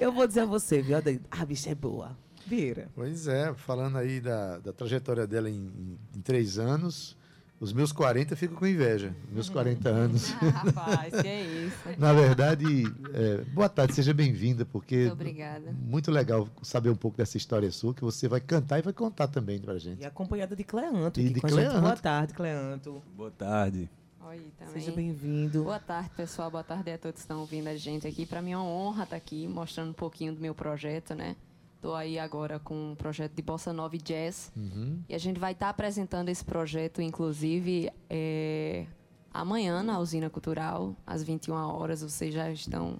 Eu 0.00 0.12
vou 0.12 0.26
dizer 0.26 0.40
a 0.40 0.44
você, 0.46 0.82
viu? 0.82 0.96
A 1.30 1.44
bicha 1.44 1.70
é 1.70 1.74
boa. 1.74 2.16
Vira. 2.46 2.88
Pois 2.94 3.28
é, 3.28 3.54
falando 3.54 3.96
aí 3.98 4.20
da, 4.20 4.58
da 4.58 4.72
trajetória 4.72 5.26
dela 5.26 5.48
em- 5.48 5.98
em 6.16 6.20
três 6.20 6.58
anos, 6.58 7.16
os 7.60 7.74
meus 7.74 7.92
40 7.92 8.32
eu 8.32 8.36
fico 8.38 8.54
com 8.54 8.66
inveja. 8.66 9.14
Meus 9.30 9.50
40 9.50 9.88
anos. 9.88 10.30
Rapaz, 10.30 11.20
que 11.20 11.28
é 11.28 11.42
isso. 11.42 11.76
Na 11.98 12.12
verdade, 12.14 12.64
é, 13.12 13.44
boa 13.52 13.68
tarde, 13.68 13.94
seja 13.94 14.14
bem-vinda, 14.14 14.64
porque. 14.64 14.96
Muito 14.96 15.12
obrigada. 15.12 15.72
Muito 15.72 16.10
legal 16.10 16.48
saber 16.62 16.88
um 16.88 16.96
pouco 16.96 17.18
dessa 17.18 17.36
história 17.36 17.70
sua, 17.70 17.92
que 17.92 18.00
você 18.00 18.26
vai 18.26 18.40
cantar 18.40 18.78
e 18.78 18.82
vai 18.82 18.94
contar 18.94 19.28
também 19.28 19.58
pra 19.58 19.78
gente. 19.78 20.00
E 20.00 20.06
acompanhada 20.06 20.56
de 20.56 20.64
Cleanto, 20.64 21.20
E 21.20 21.24
aqui 21.26 21.34
de 21.34 21.40
com 21.40 21.46
a 21.46 21.50
gente. 21.50 21.68
Boa 21.68 21.80
Cleanto. 21.80 22.02
tarde, 22.02 22.32
Cleanto. 22.32 23.02
Boa 23.14 23.30
tarde. 23.30 23.90
Oi, 24.26 24.52
também. 24.58 24.74
Seja 24.74 24.92
bem-vindo. 24.92 25.64
Boa 25.64 25.78
tarde, 25.78 26.10
pessoal. 26.16 26.50
Boa 26.50 26.64
tarde 26.64 26.90
a 26.90 26.96
todos 26.98 27.16
que 27.16 27.20
estão 27.20 27.40
ouvindo 27.40 27.68
a 27.68 27.76
gente 27.76 28.06
aqui. 28.06 28.24
Para 28.24 28.40
mim 28.40 28.52
é 28.52 28.56
uma 28.56 28.64
honra 28.64 29.04
estar 29.04 29.16
aqui 29.16 29.46
mostrando 29.46 29.90
um 29.90 29.94
pouquinho 29.94 30.32
do 30.34 30.40
meu 30.40 30.54
projeto, 30.54 31.14
né? 31.14 31.36
Estou 31.80 31.94
aí 31.94 32.18
agora 32.18 32.58
com 32.58 32.90
um 32.92 32.94
projeto 32.94 33.32
de 33.34 33.40
Bossa 33.40 33.72
Nova 33.72 33.96
e 33.96 33.98
Jazz. 33.98 34.52
Uhum. 34.54 34.98
E 35.08 35.14
a 35.14 35.18
gente 35.18 35.40
vai 35.40 35.52
estar 35.52 35.70
apresentando 35.70 36.28
esse 36.28 36.44
projeto, 36.44 37.00
inclusive, 37.00 37.90
é, 38.10 38.84
amanhã 39.32 39.82
na 39.82 39.98
Usina 39.98 40.28
Cultural, 40.28 40.94
às 41.06 41.22
21 41.22 41.54
horas. 41.54 42.02
Vocês 42.02 42.34
já 42.34 42.50
estão. 42.50 42.98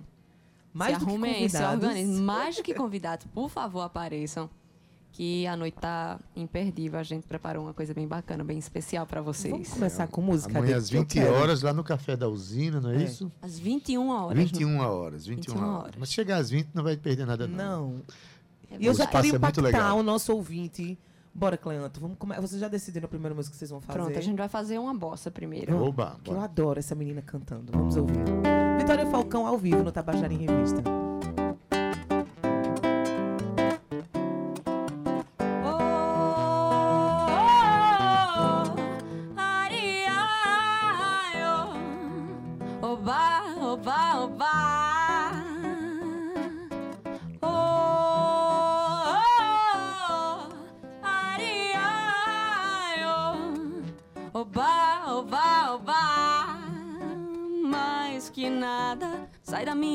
Mais 0.72 0.94
se 0.94 1.00
do 1.00 1.04
que 1.04 1.10
arrumem 1.10 1.34
aí, 1.34 1.50
se 1.50 1.58
convidados. 1.58 1.84
organizem. 1.84 2.16
Mais 2.24 2.56
do 2.56 2.62
que 2.62 2.72
convidados, 2.72 3.26
por 3.34 3.50
favor, 3.50 3.82
apareçam. 3.82 4.48
Que 5.12 5.46
a 5.46 5.56
noite 5.58 5.76
tá 5.78 6.18
imperdível. 6.34 6.98
A 6.98 7.02
gente 7.02 7.26
preparou 7.26 7.64
uma 7.64 7.74
coisa 7.74 7.92
bem 7.92 8.08
bacana, 8.08 8.42
bem 8.42 8.56
especial 8.56 9.04
para 9.06 9.20
vocês. 9.20 9.52
Vamos 9.52 9.68
começar 9.68 10.06
com 10.06 10.22
música. 10.22 10.56
Amanhã 10.56 10.78
às 10.78 10.88
que 10.88 10.96
eu 10.96 11.00
20 11.02 11.12
quero. 11.12 11.34
horas, 11.34 11.60
lá 11.60 11.74
no 11.74 11.84
Café 11.84 12.16
da 12.16 12.28
Usina, 12.30 12.80
não 12.80 12.90
é, 12.92 12.96
É. 13.02 13.04
isso? 13.04 13.30
Às 13.42 13.58
21 13.58 14.08
horas. 14.08 14.38
21 14.38 14.78
horas, 14.78 15.26
21, 15.26 15.52
21 15.52 15.68
horas. 15.68 15.94
Mas 15.98 16.10
chegar 16.10 16.38
às 16.38 16.48
20 16.48 16.68
não 16.72 16.82
vai 16.82 16.96
perder 16.96 17.26
nada, 17.26 17.46
não. 17.46 17.90
Não. 17.90 18.02
É 18.70 18.76
E 18.78 18.86
eu 18.86 18.94
já 18.94 19.06
queria 19.06 19.32
é 19.32 19.36
impactar 19.36 19.94
o 19.94 20.02
nosso 20.02 20.32
ouvinte. 20.32 20.98
Bora, 21.34 21.56
Cleanto. 21.56 22.00
Vamos 22.00 22.16
come... 22.18 22.34
Vocês 22.36 22.60
já 22.60 22.68
decidiram 22.68 23.06
a 23.06 23.08
primeira 23.08 23.34
música 23.34 23.52
que 23.52 23.58
vocês 23.58 23.70
vão 23.70 23.80
fazer? 23.80 23.98
Pronto, 23.98 24.18
a 24.18 24.22
gente 24.22 24.36
vai 24.36 24.48
fazer 24.48 24.78
uma 24.78 24.94
bossa 24.94 25.30
primeiro. 25.30 25.76
Oba, 25.82 26.16
Que 26.22 26.30
eu 26.30 26.40
adoro 26.40 26.78
essa 26.78 26.94
menina 26.94 27.22
cantando. 27.22 27.70
Vamos 27.72 27.96
ouvir. 27.96 28.18
Vitória 28.78 29.06
Falcão 29.06 29.46
ao 29.46 29.56
vivo 29.56 29.82
no 29.82 29.92
Tabajara 29.92 30.32
em 30.32 30.38
Revista. 30.38 30.82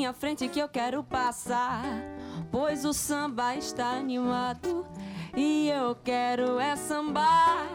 Minha 0.06 0.12
frente 0.12 0.48
que 0.48 0.60
eu 0.60 0.68
quero 0.68 1.02
passar. 1.02 1.82
Pois 2.52 2.84
o 2.84 2.92
samba 2.92 3.56
está 3.56 3.90
animado 3.90 4.86
e 5.36 5.68
eu 5.68 5.96
quero 5.96 6.60
é 6.60 6.76
sambar. 6.76 7.66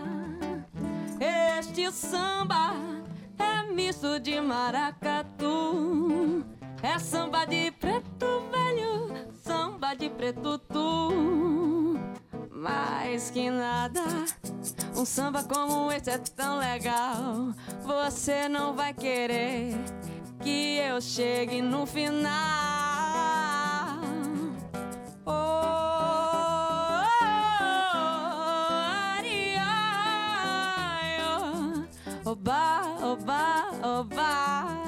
Este 1.20 1.92
samba 1.92 2.74
é 3.38 3.64
misto 3.74 4.18
de 4.18 4.40
maracatu. 4.40 6.46
É 6.82 6.98
samba 7.00 7.44
de 7.44 7.70
preto 7.72 8.44
velho, 8.50 9.14
samba 9.44 9.94
de 9.94 10.10
preto 10.10 10.58
tu. 10.58 12.00
Mais 12.50 13.30
que 13.30 13.50
nada, 13.50 14.04
um 14.96 15.04
samba 15.04 15.44
como 15.44 15.92
esse 15.92 16.10
é 16.10 16.18
tão 16.18 16.60
legal. 16.60 17.54
Você 17.82 18.48
não 18.48 18.74
vai 18.74 18.94
querer 18.94 19.76
que 20.42 20.78
eu 20.78 21.00
chegue 21.02 21.62
no 21.62 21.86
final. 21.86 22.32
Oh, 25.26 25.32
oh, 25.32 27.06
ari, 29.18 29.56
ai, 29.58 31.18
oh. 32.26 32.30
Oba, 32.32 32.82
oba, 33.04 33.70
oba. 33.84 34.32
Ih, 34.74 34.81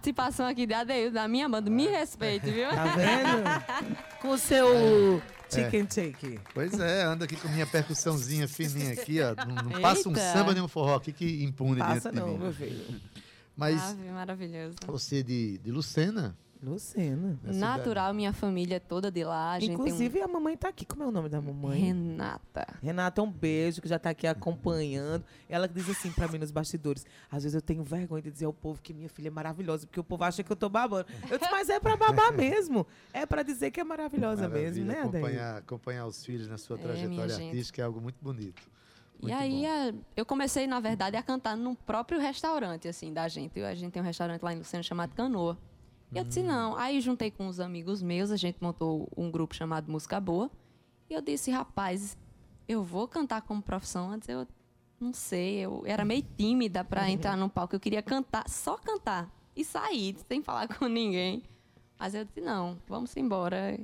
Participação 0.00 0.46
aqui 0.46 0.66
da 0.66 0.78
Adeildo, 0.80 1.12
da 1.14 1.28
minha 1.28 1.46
banda. 1.46 1.68
Me 1.70 1.86
respeite, 1.86 2.50
viu? 2.50 2.70
Tá 2.70 2.96
vendo? 2.96 3.96
Com 4.22 4.30
o 4.30 4.38
seu 4.38 5.22
chicken 5.50 5.84
take. 5.84 6.40
Pois 6.54 6.80
é, 6.80 7.02
anda 7.02 7.26
aqui 7.26 7.36
com 7.36 7.48
minha 7.48 7.66
percussãozinha 7.66 8.48
fininha 8.48 8.94
aqui, 8.94 9.18
ó. 9.20 9.34
Não, 9.44 9.56
não 9.56 9.80
passa 9.80 10.08
um 10.08 10.14
samba 10.14 10.54
nem 10.54 10.62
um 10.62 10.68
forró 10.68 10.94
aqui 10.94 11.12
que 11.12 11.44
impune 11.44 11.80
Passa 11.80 12.10
dentro 12.10 12.12
de 12.12 12.16
não, 12.20 12.28
mim. 12.28 12.38
meu 12.38 12.52
filho. 12.52 12.98
Mas 13.54 13.82
Ave, 13.82 14.08
maravilhoso. 14.08 14.76
você 14.86 15.22
de, 15.22 15.58
de 15.58 15.70
Lucena? 15.70 16.34
Lucena. 16.62 17.38
Na 17.42 17.52
cidade. 17.52 17.58
Natural, 17.58 18.12
minha 18.14 18.32
família 18.32 18.76
é 18.76 18.78
toda 18.80 19.10
de 19.10 19.24
lá. 19.24 19.52
A 19.52 19.60
gente 19.60 19.72
Inclusive, 19.72 20.10
tem 20.14 20.22
a 20.22 20.28
mamãe 20.28 20.56
tá 20.56 20.68
aqui. 20.68 20.84
Como 20.84 21.02
é 21.02 21.06
o 21.06 21.10
nome 21.10 21.28
da 21.28 21.40
mamãe? 21.40 21.78
um... 21.80 21.84
Renata. 21.86 22.66
Renata, 22.82 23.22
um 23.22 23.30
beijo, 23.30 23.80
que 23.80 23.88
já 23.88 23.98
tá 23.98 24.10
aqui 24.10 24.26
acompanhando. 24.26 25.24
Ela 25.48 25.66
diz 25.66 25.88
assim 25.88 26.12
pra 26.12 26.28
mim 26.28 26.38
nos 26.38 26.50
bastidores: 26.50 27.06
às 27.30 27.42
vezes 27.44 27.54
eu 27.54 27.62
tenho 27.62 27.82
vergonha 27.82 28.22
de 28.22 28.30
dizer 28.30 28.44
ao 28.44 28.52
povo 28.52 28.80
que 28.82 28.92
minha 28.92 29.08
filha 29.08 29.28
é 29.28 29.30
maravilhosa, 29.30 29.86
porque 29.86 30.00
o 30.00 30.04
povo 30.04 30.22
acha 30.24 30.42
que 30.42 30.52
eu 30.52 30.56
tô 30.56 30.68
babando. 30.68 31.06
Eu 31.30 31.38
disse, 31.38 31.50
mas 31.50 31.68
é 31.70 31.80
pra 31.80 31.96
babar 31.96 32.32
mesmo. 32.32 32.86
É 33.12 33.24
pra 33.24 33.42
dizer 33.42 33.70
que 33.70 33.80
é 33.80 33.84
maravilhosa 33.84 34.48
mesmo, 34.48 34.84
né, 34.84 35.00
Adair? 35.00 35.08
acompanhar, 35.24 35.56
acompanhar 35.58 36.06
os 36.06 36.24
filhos 36.24 36.48
na 36.48 36.58
sua 36.58 36.76
É, 36.76 36.82
trajetória 36.82 37.34
gente. 37.36 37.46
artística 37.48 37.80
é 37.80 37.84
algo 37.84 38.00
muito 38.00 38.16
bonito. 38.20 38.62
E 39.22 39.30
aí 39.32 39.66
a- 39.66 39.92
eu 40.16 40.24
comecei, 40.24 40.66
na 40.66 40.80
verdade, 40.80 41.14
a 41.16 41.22
cantar 41.22 41.54
num 41.56 41.74
próprio 41.74 42.18
restaurante, 42.18 42.88
assim, 42.88 43.12
da 43.12 43.28
gente. 43.28 43.60
A 43.62 43.74
gente 43.74 43.92
tem 43.92 44.00
um 44.02 44.04
restaurante 44.04 44.40
lá 44.42 44.52
em 44.52 44.56
Lucena 44.58 44.82
chamado 44.82 45.14
Canoa. 45.14 45.58
E 46.12 46.18
eu 46.18 46.24
disse, 46.24 46.42
não. 46.42 46.76
Aí 46.76 47.00
juntei 47.00 47.30
com 47.30 47.46
uns 47.46 47.60
amigos 47.60 48.02
meus, 48.02 48.30
a 48.30 48.36
gente 48.36 48.58
montou 48.60 49.08
um 49.16 49.30
grupo 49.30 49.54
chamado 49.54 49.90
Música 49.90 50.18
Boa. 50.20 50.50
E 51.08 51.14
eu 51.14 51.20
disse, 51.20 51.50
rapaz, 51.50 52.16
eu 52.68 52.82
vou 52.82 53.06
cantar 53.06 53.42
como 53.42 53.62
profissão. 53.62 54.10
Antes 54.10 54.28
eu 54.28 54.46
não 55.00 55.12
sei, 55.12 55.58
eu 55.58 55.82
era 55.86 56.04
meio 56.04 56.22
tímida 56.36 56.84
para 56.84 57.08
entrar 57.10 57.36
no 57.36 57.48
palco. 57.48 57.74
Eu 57.74 57.80
queria 57.80 58.02
cantar, 58.02 58.48
só 58.48 58.76
cantar 58.76 59.30
e 59.56 59.64
sair, 59.64 60.16
sem 60.28 60.42
falar 60.42 60.68
com 60.68 60.86
ninguém. 60.88 61.42
Mas 61.98 62.14
eu 62.14 62.24
disse, 62.24 62.40
não, 62.40 62.78
vamos 62.88 63.16
embora. 63.16 63.78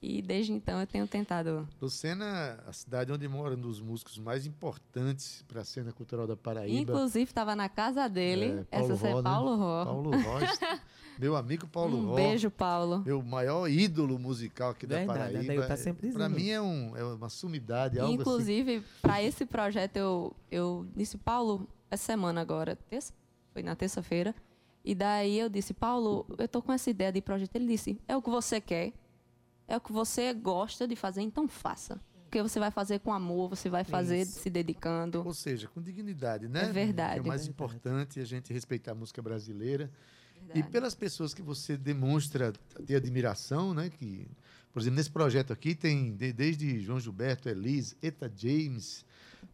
E 0.00 0.22
desde 0.22 0.52
então 0.52 0.80
eu 0.80 0.86
tenho 0.86 1.06
tentado. 1.08 1.68
Lucena, 1.80 2.62
a 2.66 2.72
cidade 2.72 3.10
onde 3.12 3.26
mora 3.26 3.54
um 3.54 3.60
dos 3.60 3.80
músicos 3.80 4.16
mais 4.16 4.46
importantes 4.46 5.44
para 5.48 5.62
a 5.62 5.64
cena 5.64 5.92
cultural 5.92 6.26
da 6.26 6.36
Paraíba. 6.36 6.92
Inclusive, 6.92 7.24
estava 7.24 7.56
na 7.56 7.68
casa 7.68 8.08
dele. 8.08 8.64
É, 8.70 8.78
Essa 8.78 8.94
Ró, 8.94 9.06
é 9.08 9.14
né? 9.16 9.22
Paulo 9.22 9.56
Ró. 9.56 9.84
Paulo 9.84 10.10
Ró. 10.10 10.38
Meu 11.18 11.34
amigo 11.36 11.66
Paulo 11.66 11.98
Um 11.98 12.06
Ró. 12.10 12.14
beijo, 12.14 12.50
Paulo. 12.50 13.02
Meu 13.04 13.22
maior 13.22 13.68
ídolo 13.68 14.18
musical 14.18 14.70
aqui 14.70 14.86
Verdade, 14.86 15.34
da 15.34 15.42
Paraíba. 15.44 15.66
Tá 15.66 15.76
sempre 15.76 16.12
Para 16.12 16.28
mim 16.28 16.50
é, 16.50 16.60
um, 16.60 16.96
é 16.96 17.04
uma 17.04 17.28
sumidade, 17.28 17.98
algo 17.98 18.12
assim. 18.12 18.20
Inclusive, 18.20 18.84
para 19.02 19.22
esse 19.22 19.44
projeto, 19.44 19.96
eu, 19.96 20.36
eu 20.50 20.86
disse, 20.94 21.18
Paulo, 21.18 21.68
essa 21.90 22.04
semana 22.04 22.40
agora, 22.40 22.76
terça, 22.88 23.12
foi 23.52 23.62
na 23.62 23.74
terça-feira, 23.74 24.34
e 24.84 24.94
daí 24.94 25.38
eu 25.38 25.48
disse, 25.48 25.74
Paulo, 25.74 26.24
eu 26.38 26.48
tô 26.48 26.62
com 26.62 26.72
essa 26.72 26.88
ideia 26.88 27.12
de 27.12 27.20
projeto. 27.20 27.54
Ele 27.56 27.66
disse, 27.66 28.00
é 28.06 28.16
o 28.16 28.22
que 28.22 28.30
você 28.30 28.60
quer, 28.60 28.92
é 29.66 29.76
o 29.76 29.80
que 29.80 29.92
você 29.92 30.32
gosta 30.32 30.86
de 30.86 30.94
fazer, 30.96 31.20
então 31.22 31.48
faça. 31.48 32.00
Porque 32.24 32.42
você 32.42 32.60
vai 32.60 32.70
fazer 32.70 33.00
com 33.00 33.10
amor, 33.12 33.48
você 33.48 33.70
vai 33.70 33.84
fazer 33.84 34.20
Isso. 34.20 34.40
se 34.40 34.50
dedicando. 34.50 35.22
Ou 35.24 35.32
seja, 35.32 35.66
com 35.66 35.80
dignidade, 35.80 36.46
né? 36.46 36.64
É 36.64 36.72
verdade. 36.72 37.14
Que 37.14 37.20
é 37.20 37.22
o 37.22 37.26
mais 37.26 37.46
importante, 37.46 38.20
a 38.20 38.24
gente 38.24 38.52
respeitar 38.52 38.92
a 38.92 38.94
música 38.94 39.22
brasileira. 39.22 39.90
E 40.54 40.62
pelas 40.62 40.94
pessoas 40.94 41.34
que 41.34 41.42
você 41.42 41.76
demonstra 41.76 42.52
ter 42.86 42.96
admiração, 42.96 43.74
né? 43.74 43.90
Que, 43.90 44.26
por 44.72 44.80
exemplo, 44.80 44.96
nesse 44.96 45.10
projeto 45.10 45.52
aqui 45.52 45.74
tem 45.74 46.14
de- 46.14 46.32
desde 46.32 46.80
João 46.80 46.98
Gilberto, 47.00 47.48
Elise, 47.48 47.96
Eta 48.02 48.30
James, 48.34 49.04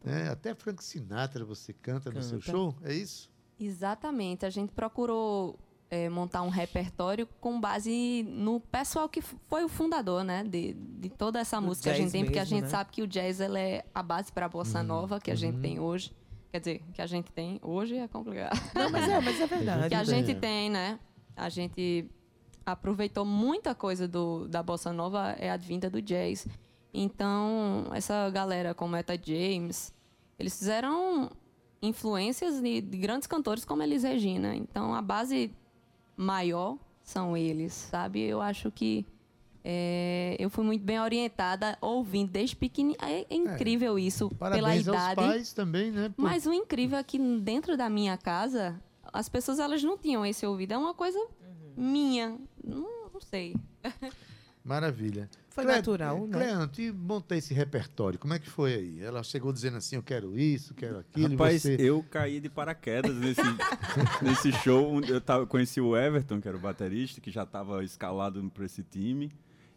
né? 0.05 0.29
até 0.31 0.55
Frank 0.55 0.83
Sinatra 0.85 1.45
você 1.45 1.73
canta, 1.73 2.11
no 2.11 2.23
seu 2.23 2.39
Canta. 2.39 2.51
show, 2.51 2.75
é 2.83 2.95
isso? 2.95 3.31
Exatamente. 3.59 4.45
A 4.47 4.51
gente 4.51 4.73
procurou 4.73 5.59
é, 5.91 6.09
montar 6.09 6.43
um 6.43 6.49
repertório 6.49 7.27
com 7.41 7.61
base 7.61 8.25
no 8.29 8.59
pessoal 8.59 9.09
que 9.09 9.21
foi 9.23 9.65
o 9.65 9.69
fundador, 9.69 10.25
né? 10.25 10.43
De, 10.43 10.73
de 10.75 11.09
toda 11.09 11.39
essa 11.39 11.61
música 11.61 11.91
que 11.91 11.95
a 11.97 11.99
gente 11.99 12.11
tem, 12.13 12.25
porque 12.25 12.39
a 12.39 12.45
gente 12.45 12.63
né? 12.65 12.69
sabe 12.69 12.91
que 12.91 13.03
o 13.03 13.07
jazz 13.07 13.39
ele 13.41 13.59
é 13.59 13.85
a 13.95 14.03
base 14.03 14.33
para 14.33 14.47
a 14.47 14.49
bossa 14.49 14.81
Uhum, 14.81 14.87
nova 14.87 15.21
que 15.21 15.31
a 15.31 15.35
gente 15.37 15.55
uhum. 15.57 15.61
tem 15.63 15.79
hoje. 15.79 16.13
Quer 16.55 16.61
dizer, 16.61 16.83
que 16.93 17.03
a 17.03 17.07
gente 17.07 17.33
tem 17.33 17.59
hoje 17.61 17.97
é 17.97 18.07
complicado. 18.07 18.57
Não, 18.77 18.89
mas 18.89 19.09
é- 19.09 19.21
mas 19.21 19.41
é 19.41 19.47
verdade. 19.49 19.89
que 19.89 19.95
a 19.97 20.03
É. 20.03 20.05
gente 20.05 20.37
tem, 20.37 20.71
né? 20.71 21.01
A 21.35 21.49
gente 21.49 22.09
aproveitou 22.65 23.25
muita 23.25 23.75
coisa 23.75 24.07
do, 24.07 24.47
da 24.47 24.63
bossa 24.63 24.93
nova 24.93 25.35
é 25.41 25.51
advinda 25.51 25.91
do 25.91 26.01
jazz. 26.01 26.47
Então, 26.93 27.87
essa 27.93 28.31
galera 28.31 28.73
como 28.73 28.95
Etta 28.95 29.19
James, 29.21 29.93
eles 30.39 30.57
fizeram 30.57 31.29
influências 31.83 32.61
de, 32.63 32.81
de 32.81 32.99
grandes 32.99 33.27
cantores 33.27 33.65
como 33.65 33.83
Elis 33.83 34.05
Regina. 34.05 34.55
Então, 34.55 34.95
a 34.95 35.03
base 35.03 35.51
maior 36.17 36.79
são 37.03 37.37
eles, 37.37 37.73
sabe? 37.73 38.21
Eu 38.23 38.41
acho 38.41 38.71
que 38.71 39.05
é, 39.67 40.37
eu 40.39 40.51
fui 40.51 40.63
muito 40.63 40.83
bem 40.85 41.01
orientada 41.01 41.79
ouvindo 41.81 42.31
desde 42.31 42.55
pequenininha. 42.55 42.99
É, 43.01 43.27
é 43.31 43.35
incrível 43.35 43.99
isso, 43.99 44.29
pela 44.29 44.39
Parabéns 44.51 44.87
aos 44.87 44.97
idade. 44.97 45.15
pais 45.17 45.53
também, 45.55 45.91
né? 45.91 46.11
por- 46.15 46.23
Mas 46.23 46.45
o 46.45 46.53
incrível 46.53 46.99
é 46.99 47.03
que 47.03 47.19
dentro 47.41 47.75
da 47.77 47.89
minha 47.89 48.17
casa, 48.19 48.79
as 49.13 49.29
pessoas 49.29 49.59
elas 49.59 49.83
não 49.83 49.97
tinham 49.97 50.25
esse 50.27 50.45
ouvido. 50.45 50.73
É 50.73 50.79
uma 50.79 50.93
coisa 50.93 51.19
minha. 51.77 52.37
Não, 52.63 53.11
não 53.13 53.21
sei. 53.21 53.57
Maravilha. 54.63 55.29
Foi 55.51 55.65
natural, 55.65 56.27
né? 56.27 56.39
Cleanto, 56.39 56.81
e 56.81 56.91
montei 56.91 57.39
esse 57.39 57.55
repertório, 57.55 58.19
como 58.19 58.35
é 58.35 58.39
que 58.41 58.51
foi 58.51 58.75
aí? 58.75 59.01
Ela 59.03 59.23
chegou 59.23 59.53
dizendo 59.53 59.77
assim, 59.77 59.95
eu 59.95 60.03
quero 60.03 60.37
isso, 60.37 60.75
quero 60.75 60.99
aquilo, 60.99 61.29
Rapaz, 61.31 61.63
você... 61.63 61.77
eu 61.79 62.03
caí 62.11 62.41
de 62.41 62.49
paraquedas 62.49 63.15
nesse, 63.15 63.41
nesse 64.21 64.51
show. 64.53 65.01
Eu 65.05 65.21
tava, 65.21 65.47
conheci 65.47 65.81
o 65.81 65.97
Everton, 65.97 66.41
que 66.41 66.49
era 66.49 66.57
o 66.57 66.61
baterista, 66.61 67.21
que 67.21 67.31
já 67.31 67.45
estava 67.45 67.85
escalado 67.85 68.43
para 68.53 68.65
esse 68.65 68.83
time. 68.83 69.31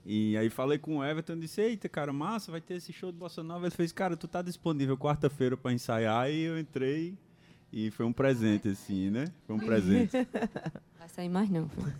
E 0.09 0.37
aí 0.37 0.49
falei 0.49 0.77
com 0.77 0.99
o 0.99 1.03
Everton 1.03 1.37
disse, 1.37 1.59
eita, 1.59 1.89
cara, 1.89 2.13
massa, 2.13 2.49
vai 2.49 2.61
ter 2.61 2.75
esse 2.75 2.93
show 2.93 3.11
de 3.11 3.17
Bossa 3.17 3.43
Nova. 3.43 3.65
Ele 3.65 3.75
fez, 3.75 3.91
cara, 3.91 4.15
tu 4.15 4.25
tá 4.25 4.41
disponível 4.41 4.97
quarta-feira 4.97 5.57
para 5.57 5.73
ensaiar? 5.73 6.31
E 6.31 6.43
eu 6.43 6.57
entrei 6.57 7.17
e 7.71 7.91
foi 7.91 8.05
um 8.05 8.13
presente, 8.13 8.69
assim, 8.69 9.09
né? 9.09 9.25
Foi 9.45 9.55
um 9.55 9.59
presente. 9.59 10.11
Vai 10.97 11.09
sair 11.09 11.29
mais 11.29 11.49
não. 11.49 11.69
filho. 11.69 11.93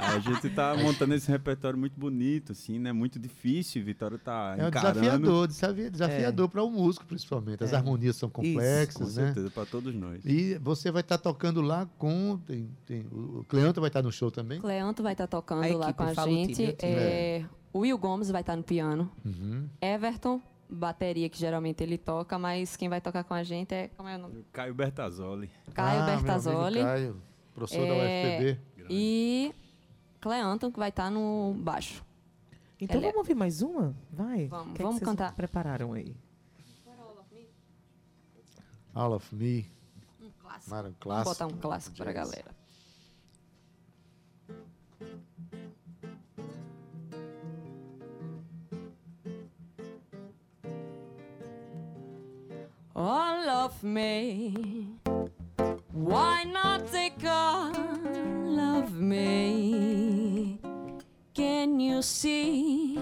A 0.00 0.18
gente 0.18 0.50
tá 0.50 0.74
montando 0.82 1.14
esse 1.14 1.30
repertório 1.30 1.78
muito 1.78 1.98
bonito, 1.98 2.52
assim, 2.52 2.78
né? 2.78 2.92
Muito 2.92 3.18
difícil, 3.18 3.82
Vitória 3.84 4.18
tá 4.18 4.54
É 4.58 4.64
um 4.64 4.68
encarando. 4.68 5.00
desafiador, 5.00 5.46
desafi- 5.48 5.90
desafiador 5.90 6.48
para 6.48 6.62
o 6.62 6.70
músico, 6.70 7.06
principalmente. 7.06 7.64
As 7.64 7.72
É. 7.72 7.76
harmonias 7.76 8.16
são 8.16 8.28
complexas, 8.28 9.14
Com 9.14 9.20
né? 9.20 9.26
certeza, 9.26 9.50
para 9.50 9.64
todos 9.66 9.94
nós. 9.94 10.20
E 10.24 10.56
você 10.58 10.90
vai 10.90 11.00
estar 11.00 11.18
tocando 11.18 11.60
lá 11.62 11.86
com. 11.98 12.38
Tem, 12.46 12.68
tem- 12.86 13.06
o 13.10 13.44
Cleanto 13.48 13.80
vai 13.80 13.88
estar 13.88 14.02
no 14.02 14.12
show 14.12 14.30
também? 14.30 14.60
Cleanto 14.60 15.02
vai 15.02 15.12
estar 15.12 15.26
tocando 15.26 15.62
A 15.64 15.76
lá 15.76 15.84
equipe, 15.90 15.94
com 15.94 16.04
a 16.04 16.10
o 16.10 16.28
gente. 16.28 16.54
time, 16.54 16.68
o 16.68 16.76
time. 16.76 16.92
É, 16.92 17.44
o 17.72 17.78
Will 17.80 17.96
Gomes 17.98 18.30
vai 18.30 18.42
estar 18.42 18.56
no 18.56 18.62
piano. 18.62 19.10
Uhum. 19.24 19.68
Everton, 19.80 20.40
bateria, 20.72 21.28
que 21.28 21.38
geralmente 21.38 21.82
ele 21.82 21.98
toca, 21.98 22.38
mas 22.38 22.76
quem 22.76 22.88
vai 22.88 23.00
tocar 23.00 23.24
com 23.24 23.34
a 23.34 23.42
gente 23.42 23.72
é. 23.74 23.88
Como 23.88 24.08
é 24.08 24.16
o 24.16 24.18
nome? 24.18 24.44
Caio 24.52 24.74
Bertazzoli. 24.74 25.50
Caio 25.74 26.00
Ah, 26.02 26.06
Bertazzoli. 26.06 26.80
Caio, 26.80 27.22
professor 27.54 27.86
da 27.86 27.94
É, 27.94 28.36
UFPB. 28.38 28.60
E 28.90 29.54
Cleanton, 30.20 30.70
que 30.72 30.78
vai 30.78 30.88
estar 30.88 31.10
no 31.10 31.54
baixo. 31.58 32.04
Então 32.80 32.96
Ele 32.96 33.06
é- 33.06 33.10
vamos 33.12 33.18
ouvir 33.28 33.34
mais 33.34 33.62
uma? 33.62 33.94
Vai. 34.10 34.48
Vamos, 34.48 34.66
que 34.68 34.72
é 34.72 34.76
que 34.78 34.82
vamos 34.82 34.96
vocês 34.98 35.08
cantar. 35.08 35.34
prepararam 35.34 35.92
aí? 35.92 36.16
All 38.94 39.12
of 39.14 39.34
Me. 39.34 39.66
Um 40.20 40.30
clássico. 40.40 40.70
Mara, 40.70 40.88
um 40.88 40.94
clássico. 40.98 41.30
botar 41.30 41.46
um 41.46 41.58
clássico 41.58 41.96
para 41.96 42.10
a 42.10 42.12
galera. 42.12 42.54
All 52.94 53.48
of 53.48 53.82
me, 53.82 54.86
why 55.92 56.44
not 56.44 56.86
take 56.92 57.24
all 57.24 57.72
of 58.60 58.92
me? 59.00 60.58
Can 61.32 61.80
you 61.80 62.02
see 62.02 62.98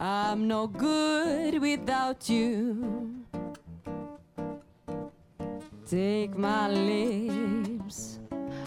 I'm 0.00 0.48
no 0.48 0.66
good 0.66 1.60
without 1.60 2.28
you? 2.28 3.24
Take 5.86 6.36
my 6.36 6.68
lips, 6.68 8.18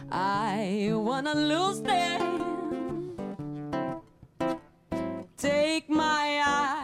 I 0.10 0.92
wanna 0.94 1.36
lose 1.36 1.82
them. 1.82 3.18
Take 5.36 5.90
my 5.90 6.42
arms, 6.48 6.77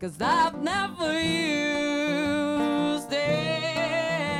cause 0.00 0.20
I've 0.20 0.62
never 0.62 1.20
used 1.20 3.10
them. 3.10 4.36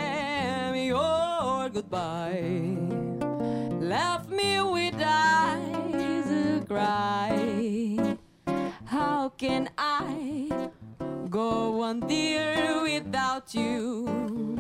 Your 0.77 1.69
goodbye 1.69 2.77
left 3.81 4.31
me 4.31 4.61
with 4.63 4.95
eyes 5.05 6.25
to 6.29 6.65
cry. 6.67 8.17
How 8.85 9.31
can 9.31 9.69
I 9.77 10.49
go 11.29 11.83
on, 11.83 12.01
dear, 12.07 12.83
without 12.83 13.53
you? 13.53 14.58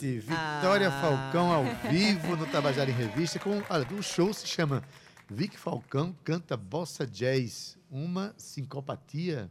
Gente, 0.00 0.18
Vitória 0.20 0.88
Ah. 0.88 1.00
Falcão 1.02 1.52
ao 1.52 1.64
vivo 1.90 2.34
no 2.36 2.46
Tabajara 2.46 2.90
em 2.90 2.94
Revista. 2.94 3.38
Com, 3.38 3.62
olha, 3.68 3.86
o 3.92 4.02
show 4.02 4.32
se 4.32 4.46
chama 4.46 4.82
Vic 5.28 5.58
Falcão 5.58 6.14
canta 6.24 6.56
Bossa 6.56 7.06
Jazz, 7.06 7.76
uma 7.90 8.34
sincopatia. 8.38 9.50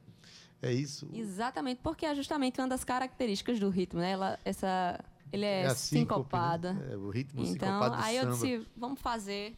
É 0.61 0.73
isso? 0.73 1.07
Exatamente, 1.13 1.79
porque 1.83 2.05
é 2.05 2.13
justamente 2.15 2.59
uma 2.59 2.67
das 2.67 2.83
características 2.83 3.59
do 3.59 3.69
ritmo, 3.69 3.99
né? 3.99 4.11
Ela, 4.11 4.39
essa, 4.43 4.99
ele 5.31 5.45
é, 5.45 5.61
É 5.61 5.65
a 5.67 5.75
síncope, 5.75 6.23
sincopada. 6.23 6.73
né? 6.73 6.89
É 6.93 6.97
o 6.97 7.09
ritmo 7.09 7.41
então, 7.41 7.53
sincopado 7.53 7.95
do 7.95 8.01
aí 8.03 8.17
eu 8.17 8.31
disse, 8.31 8.67
vamos 8.75 8.99
fazer. 8.99 9.55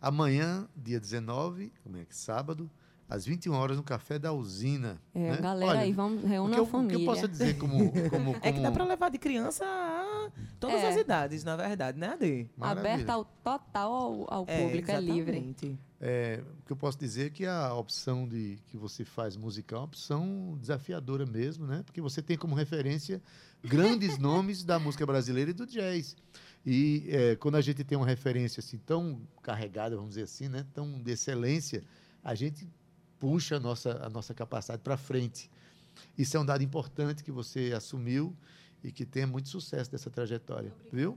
Amanhã, 0.00 0.68
dia 0.76 0.98
19, 1.00 1.72
como 1.84 1.96
é 1.96 2.00
que 2.04 2.10
é? 2.10 2.14
sábado, 2.14 2.68
às 3.14 3.24
21 3.26 3.52
horas 3.54 3.76
no 3.76 3.82
Café 3.82 4.18
da 4.18 4.32
Usina. 4.32 5.00
É, 5.14 5.30
né? 5.32 5.36
galera 5.38 5.80
aí, 5.80 5.92
vamos, 5.92 6.24
reúna 6.24 6.50
o 6.50 6.54
que 6.54 6.60
eu, 6.60 6.64
a 6.64 6.66
família. 6.66 6.96
O 6.96 6.98
que 7.00 7.04
eu 7.04 7.06
posso 7.14 7.28
dizer 7.28 7.58
como... 7.58 7.92
como, 8.10 8.36
É 8.42 8.52
que 8.52 8.58
dá 8.60 8.68
como- 8.68 8.72
pra 8.72 8.84
levar 8.84 9.10
de 9.10 9.18
criança 9.18 9.64
a 9.64 10.30
todas 10.58 10.80
É. 10.82 10.88
as 10.88 10.96
idades, 10.96 11.44
na 11.44 11.56
verdade, 11.56 11.98
né, 11.98 12.08
Ade? 12.08 12.50
Aberta 12.60 13.12
ao 13.12 13.24
total 13.24 13.92
ao, 13.92 14.34
ao 14.34 14.44
É, 14.48 14.62
público, 14.64 14.90
é 14.90 15.00
livre. 15.00 15.30
exatamente. 15.36 15.78
É, 16.04 16.42
o 16.60 16.66
que 16.66 16.72
eu 16.72 16.76
posso 16.76 16.98
dizer 16.98 17.26
é 17.26 17.30
que 17.30 17.46
a 17.46 17.72
opção 17.74 18.26
de 18.26 18.58
que 18.66 18.76
você 18.76 19.04
faz 19.04 19.36
musical 19.36 19.76
é 19.76 19.80
uma 19.82 19.86
opção 19.86 20.58
desafiadora 20.60 21.24
mesmo, 21.24 21.64
né? 21.66 21.82
Porque 21.84 22.00
você 22.00 22.20
tem 22.20 22.36
como 22.36 22.56
referência 22.56 23.22
grandes 23.62 24.18
nomes 24.18 24.64
da 24.64 24.78
música 24.80 25.06
brasileira 25.06 25.50
e 25.50 25.54
do 25.54 25.64
jazz. 25.64 26.16
E 26.66 27.06
é, 27.08 27.36
quando 27.36 27.54
a 27.56 27.60
gente 27.60 27.84
tem 27.84 27.96
uma 27.96 28.06
referência 28.06 28.58
assim 28.60 28.78
tão 28.78 29.20
carregada, 29.42 29.94
vamos 29.94 30.10
dizer 30.10 30.22
assim, 30.24 30.48
né? 30.48 30.64
Tão 30.74 31.00
de 31.00 31.12
excelência, 31.12 31.84
a 32.22 32.34
gente 32.34 32.68
puxa 33.22 33.56
a 33.58 33.60
nossa, 33.60 34.04
a 34.04 34.10
nossa 34.10 34.34
capacidade 34.34 34.82
para 34.82 34.96
frente. 34.96 35.48
Isso 36.18 36.36
é 36.36 36.40
um 36.40 36.44
dado 36.44 36.64
importante 36.64 37.22
que 37.22 37.30
você 37.30 37.72
assumiu 37.72 38.34
e 38.82 38.90
que 38.90 39.06
tenha 39.06 39.28
muito 39.28 39.48
sucesso 39.48 39.88
dessa 39.92 40.10
trajetória, 40.10 40.72
viu? 40.92 41.16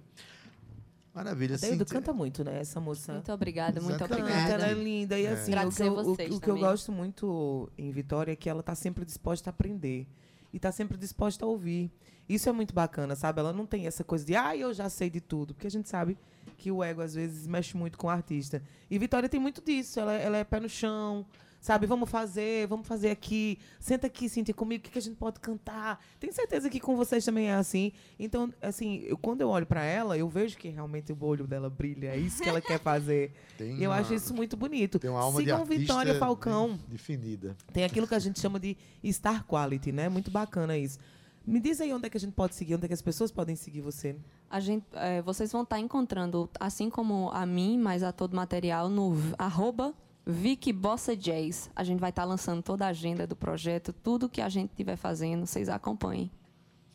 Maravilha. 1.16 1.56
Adeildo 1.56 1.80
Cíntia. 1.80 1.96
canta 2.00 2.14
muito, 2.14 2.44
né, 2.44 2.60
essa 2.60 2.80
moça. 2.80 3.14
Muito 3.14 3.32
obrigada, 3.32 3.82
muito 3.82 3.96
Exatamente. 3.96 4.22
obrigada. 4.22 4.54
Ela 4.54 4.68
é 4.68 4.74
linda. 4.74 5.18
E 5.20 5.26
É. 5.26 5.30
assim, 5.32 5.52
o 5.56 5.72
que, 5.72 5.82
eu, 5.82 5.94
o- 5.94 6.04
vocês 6.04 6.36
o 6.36 6.40
que 6.40 6.50
eu 6.50 6.58
gosto 6.60 6.92
muito 6.92 7.72
em 7.76 7.90
Vitória 7.92 8.34
é 8.34 8.36
que 8.36 8.48
ela 8.50 8.62
tá 8.62 8.76
sempre 8.76 9.04
disposta 9.04 9.50
a 9.50 9.52
aprender. 9.52 10.06
E 10.54 10.60
tá 10.60 10.72
sempre 10.72 10.98
disposta 10.98 11.44
a 11.44 11.48
ouvir. 11.48 11.90
Isso 12.30 12.48
é 12.48 12.52
muito 12.52 12.74
bacana, 12.74 13.16
sabe? 13.16 13.40
Ela 13.40 13.52
não 13.52 13.66
tem 13.66 13.88
essa 13.88 14.04
coisa 14.04 14.24
de, 14.26 14.36
ah, 14.36 14.56
eu 14.56 14.74
já 14.74 14.90
sei 14.90 15.10
de 15.10 15.20
tudo. 15.22 15.54
Porque 15.56 15.68
a 15.68 15.72
gente 15.72 15.90
sabe 15.90 16.18
que 16.58 16.70
o 16.72 16.84
ego, 16.84 17.02
às 17.02 17.16
vezes, 17.16 17.48
mexe 17.48 17.76
muito 17.76 17.98
com 17.98 18.08
o 18.08 18.10
artista. 18.12 18.62
E 18.92 19.00
Vitória 19.00 19.28
tem 19.28 19.40
muito 19.40 19.62
disso. 19.62 20.00
Ela, 20.00 20.14
ela 20.14 20.38
é 20.38 20.44
pé 20.44 20.60
no 20.60 20.70
chão, 20.70 21.26
sabe? 21.66 21.88
Vamos 21.88 22.08
fazer, 22.12 22.68
vamos 22.68 22.88
fazer 22.88 23.10
aqui. 23.10 23.58
Senta 23.80 24.06
aqui, 24.06 24.30
Cintia, 24.30 24.54
comigo, 24.54 24.82
o 24.82 24.84
que, 24.84 24.92
que 24.92 25.00
a 25.00 25.02
gente 25.02 25.16
pode 25.16 25.40
cantar? 25.40 26.00
Tenho 26.20 26.32
certeza 26.32 26.70
que 26.70 26.80
com 26.80 26.96
vocês 26.96 27.26
também 27.26 27.48
é 27.50 27.56
assim. 27.56 27.92
Então, 28.20 28.54
assim, 28.62 29.00
eu, 29.08 29.18
quando 29.18 29.42
eu 29.42 29.50
olho 29.50 29.66
pra 29.66 29.84
ela, 29.84 30.16
eu 30.16 30.30
vejo 30.30 30.58
que 30.58 30.70
realmente 30.70 31.12
o 31.12 31.18
olho 31.26 31.48
dela 31.48 31.68
brilha. 31.68 32.10
É 32.10 32.18
isso 32.18 32.44
que 32.44 32.48
ela 32.48 32.62
quer 32.62 32.80
fazer. 32.80 33.34
Tem 33.58 33.78
E 33.80 33.84
eu 33.84 33.90
uma- 33.90 33.98
acho 33.98 34.14
isso 34.14 34.32
muito 34.32 34.56
bonito. 34.56 35.00
Tem 35.00 35.10
uma 35.10 35.20
alma 35.22 35.40
Sigam 35.40 35.56
de 35.56 35.62
artista 35.64 35.80
Vitória 35.82 36.20
Falcão. 36.20 36.80
definida. 36.88 37.58
Tem 37.74 37.84
aquilo 37.84 38.08
que 38.08 38.14
a 38.14 38.20
gente 38.20 38.40
chama 38.40 38.60
de 38.60 38.78
star 39.12 39.44
quality, 39.44 39.92
né? 39.92 40.08
Muito 40.08 40.30
bacana 40.30 40.78
isso. 40.78 41.00
Me 41.48 41.60
diz 41.60 41.82
aí 41.82 41.92
onde 41.92 42.06
é 42.06 42.10
que 42.12 42.18
a 42.18 42.20
gente 42.20 42.34
pode 42.34 42.54
seguir, 42.54 42.76
onde 42.76 42.86
é 42.86 42.88
que 42.88 42.94
as 42.94 43.02
pessoas 43.02 43.32
podem 43.32 43.56
seguir 43.56 43.82
você. 43.82 44.16
A 44.50 44.60
gente, 44.60 44.86
é, 44.94 45.20
vocês 45.24 45.52
vão 45.52 45.64
estar 45.64 45.80
encontrando, 45.80 46.48
assim 46.60 46.92
como 46.92 47.30
a 47.32 47.44
mim, 47.44 47.78
mas 47.80 48.04
a 48.04 48.12
todo 48.12 48.36
material, 48.36 48.88
no 48.88 49.16
arroba 49.38 49.94
Vicky 50.26 50.74
Bossa 50.74 51.16
Jazz. 51.16 51.70
A 51.76 51.84
gente 51.84 52.00
vai 52.00 52.10
estar 52.10 52.24
lançando 52.24 52.62
toda 52.64 52.86
a 52.86 52.90
agenda 52.90 53.28
do 53.28 53.36
projeto, 53.36 53.94
tudo 53.94 54.28
que 54.30 54.42
a 54.42 54.50
gente 54.50 54.72
estiver 54.72 54.96
fazendo, 54.96 55.46
vocês 55.46 55.70
acompanhem. 55.70 56.32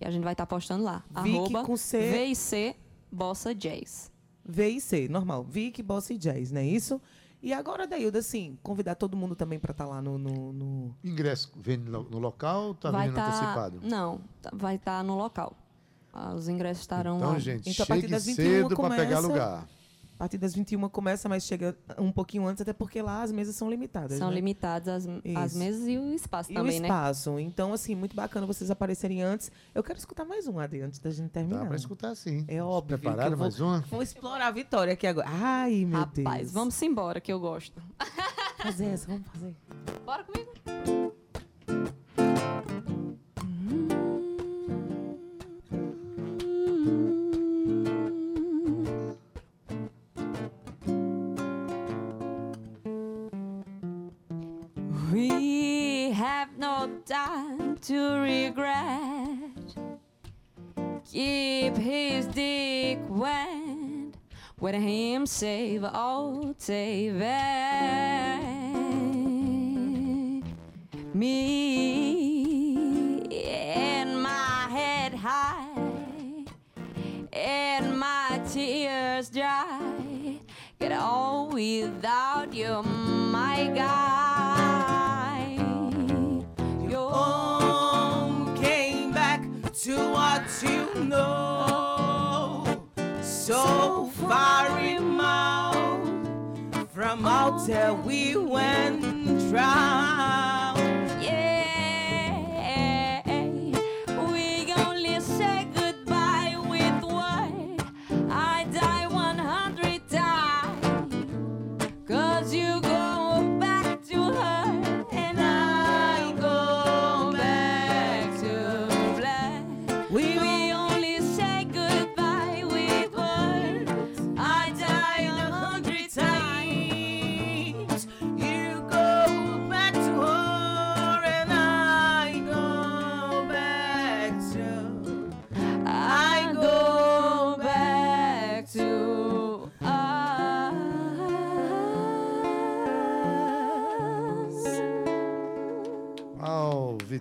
E 0.01 0.05
a 0.07 0.11
gente 0.11 0.25
vai 0.25 0.33
estar 0.33 0.47
postando 0.47 0.83
lá. 0.85 1.05
Vicky 1.23 1.37
arroba 1.37 1.65
com 1.65 1.77
C. 1.77 2.11
VIC 2.11 2.77
Bossa 3.13 3.55
Jazz. 3.55 4.11
VIC, 4.45 5.09
normal. 5.09 5.45
Vic, 5.45 5.83
Boss 5.83 6.11
e 6.11 6.19
Jazz, 6.19 6.51
não 6.51 6.61
é 6.61 6.67
isso? 6.67 7.01
E 7.43 7.53
agora, 7.53 7.87
Dailda, 7.87 8.19
assim, 8.19 8.59
convidar 8.63 8.95
todo 8.97 9.17
mundo 9.17 9.35
também 9.37 9.59
para 9.59 9.71
estar 9.73 9.87
lá 9.87 10.03
no, 10.03 10.19
no, 10.19 10.53
no- 10.53 10.97
Ingresso 11.05 11.51
vende 11.57 11.89
no, 11.91 12.03
no 12.03 12.19
local 12.19 12.65
ou 12.67 12.73
está 12.73 12.91
vai 12.91 13.11
tá- 13.13 13.27
antecipado? 13.29 13.81
Não, 13.83 14.21
tá- 14.43 14.51
vai 14.53 14.77
estar 14.77 15.03
no 15.05 15.17
local. 15.17 15.57
Ah, 16.13 16.35
Os 16.35 16.49
ingressos 16.49 16.83
estarão 16.83 17.19
Então, 17.19 17.33
lá. 17.33 17.39
gente, 17.39 17.71
Então, 17.71 17.85
a 17.85 17.87
partir 17.87 18.09
das 18.09 18.27
21 18.27 18.45
cedo 18.45 18.77
para 18.77 18.97
pegar 18.97 19.21
lugar. 19.21 19.69
A 20.21 20.25
partir 20.29 20.37
das 20.37 20.55
21 20.55 20.87
começa, 20.91 21.31
mas 21.31 21.45
chega 21.45 21.75
um 21.97 22.13
pouquinho 22.13 22.47
antes, 22.47 22.61
até 22.61 22.75
porque 22.75 23.01
lá 23.01 23.23
as 23.23 23.33
mesas 23.33 23.57
são 23.57 23.71
limitadas. 23.71 24.19
São 24.19 24.29
né? 24.29 24.35
limitadas 24.35 25.07
as, 25.07 25.23
as 25.35 25.57
mesas 25.57 25.89
e 25.89 25.97
o 25.97 26.13
espaço 26.13 26.53
E 26.53 26.55
também, 26.55 26.77
o 26.77 26.83
né? 26.83 26.89
espaço. 26.89 27.39
Então, 27.39 27.73
assim, 27.73 27.95
muito 27.95 28.15
bacana 28.15 28.47
vocês 28.47 28.71
aparecerem 28.71 29.23
antes. 29.23 29.51
Eu 29.75 29.83
quero 29.83 29.99
escutar 29.99 30.27
mais 30.27 30.47
um, 30.47 30.59
Ade, 30.59 30.79
antes 30.83 30.99
da 30.99 31.09
gente 31.09 31.31
terminar. 31.31 31.61
Dá 31.61 31.67
para 31.69 31.77
escutar 31.77 32.15
sim. 32.15 32.45
É 32.49 32.63
óbvio. 32.63 32.99
Prepararam 32.99 33.31
vou, 33.31 33.39
mais 33.39 33.59
uma? 33.61 33.81
Vou 33.89 34.03
explorar 34.03 34.49
a 34.49 34.51
vitória 34.51 34.93
aqui 34.93 35.07
agora. 35.07 35.27
Ai, 35.31 35.87
meu 35.87 36.01
Rapaz, 36.01 36.41
Deus. 36.41 36.53
vamos 36.53 36.83
embora, 36.83 37.19
que 37.19 37.33
eu 37.33 37.41
gosto. 37.41 37.81
fazer 38.63 38.89
essa, 38.89 39.07
vamos 39.07 39.27
fazer. 39.27 39.57
Bora 40.05 40.23
comigo. 40.23 40.51
No 56.61 56.91
time 57.07 57.77
to 57.79 58.19
regret. 58.19 59.41
Keep 61.11 61.77
his 61.79 62.27
dick 62.27 62.99
wet. 63.09 64.15
Let 64.61 64.75
him 64.75 65.25
save, 65.25 65.85
oh, 65.85 66.55
save. 66.59 67.15
Me 71.15 71.90
motel 97.21 97.97
we 97.97 98.37
went, 98.37 99.03
dry. 99.51 100.20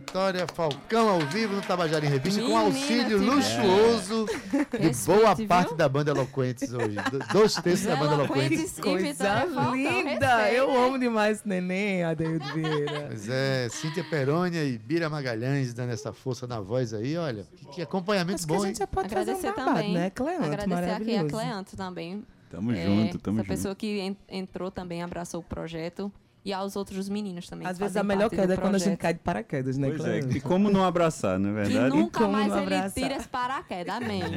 Vitória 0.09 0.47
Falcão 0.55 1.07
ao 1.07 1.19
vivo 1.19 1.53
no 1.55 1.61
Tabajara 1.61 2.03
em 2.03 2.09
Revista, 2.09 2.41
com 2.41 2.47
Menina, 2.47 2.65
auxílio 2.65 3.19
tive- 3.19 3.25
luxuoso 3.29 4.25
de 4.25 4.57
Respeite, 4.57 5.05
boa 5.05 5.35
viu? 5.35 5.47
parte 5.47 5.75
da 5.75 5.87
banda 5.87 6.09
Eloquentes 6.09 6.73
hoje. 6.73 6.95
Do- 7.11 7.19
Dois 7.31 7.53
terços 7.53 7.85
da 7.85 7.95
banda 7.95 8.15
Eloquentes. 8.15 8.75
Eloquentes. 8.79 9.17
Coisa 9.19 9.45
linda! 9.71 10.51
Eu 10.51 10.75
amo 10.75 10.97
demais 10.97 11.43
neném, 11.43 12.03
Adeildo 12.03 12.43
Vieira. 12.55 13.05
Pois 13.09 13.29
é, 13.29 13.67
Cíntia 13.69 14.03
Perônia 14.03 14.63
e 14.63 14.79
Bira 14.79 15.11
Magalhães 15.11 15.75
dando 15.75 15.91
essa 15.93 16.11
força 16.11 16.47
na 16.47 16.59
voz 16.59 16.91
aí, 16.91 17.15
olha. 17.15 17.45
Que, 17.55 17.65
que 17.67 17.81
acompanhamento 17.83 18.37
Acho 18.39 18.47
que 18.47 18.53
bom, 18.53 18.55
a 18.55 18.57
hein? 18.61 18.65
gente 18.69 18.79
já 18.79 18.87
pode 18.87 19.09
fazer 19.09 19.21
Agradecer 19.29 19.51
um 19.51 19.55
babado, 19.55 19.77
também. 19.77 19.93
né? 19.93 20.09
Cleanto, 20.09 20.43
Agradecer 20.43 20.89
aqui 20.91 21.15
a. 21.17 21.23
Cleanto 21.25 21.77
também. 21.77 22.25
Tamo 22.49 22.71
É, 22.71 22.83
junto, 22.83 23.19
tamo 23.19 23.37
Essa 23.41 23.43
junto. 23.47 23.55
pessoa 23.57 23.75
que 23.75 23.99
en- 23.99 24.17
entrou 24.27 24.71
também, 24.71 25.03
abraçou 25.03 25.39
o 25.39 25.43
projeto. 25.43 26.11
E 26.43 26.53
aos 26.53 26.75
outros 26.77 27.09
meninos 27.09 27.47
também. 27.49 27.67
Às 27.67 27.73
que 27.77 27.79
vezes 27.83 27.93
fazem 27.95 27.99
a 27.99 28.03
melhor 28.15 28.29
queda 28.29 28.53
é 28.53 28.57
quando 28.57 28.75
a 28.75 28.79
gente 28.79 28.97
cai 28.97 29.13
de 29.13 29.19
paraquedas, 29.19 29.77
né, 29.77 29.89
Pois 29.89 30.05
é, 30.05 30.19
e 30.19 30.39
como 30.41 30.69
não 30.69 30.85
abraçar, 30.85 31.37
não 31.37 31.57
é 31.57 31.63
Que 31.65 31.69
verdade? 31.71 31.95
nunca 31.97 32.19
Como 32.19 32.31
mais 32.31 32.51
ele 32.53 32.61
abraçar? 32.61 32.91
tira 32.91 33.15
esse 33.17 33.27
paraquedas, 33.27 33.93
amém. 33.95 34.21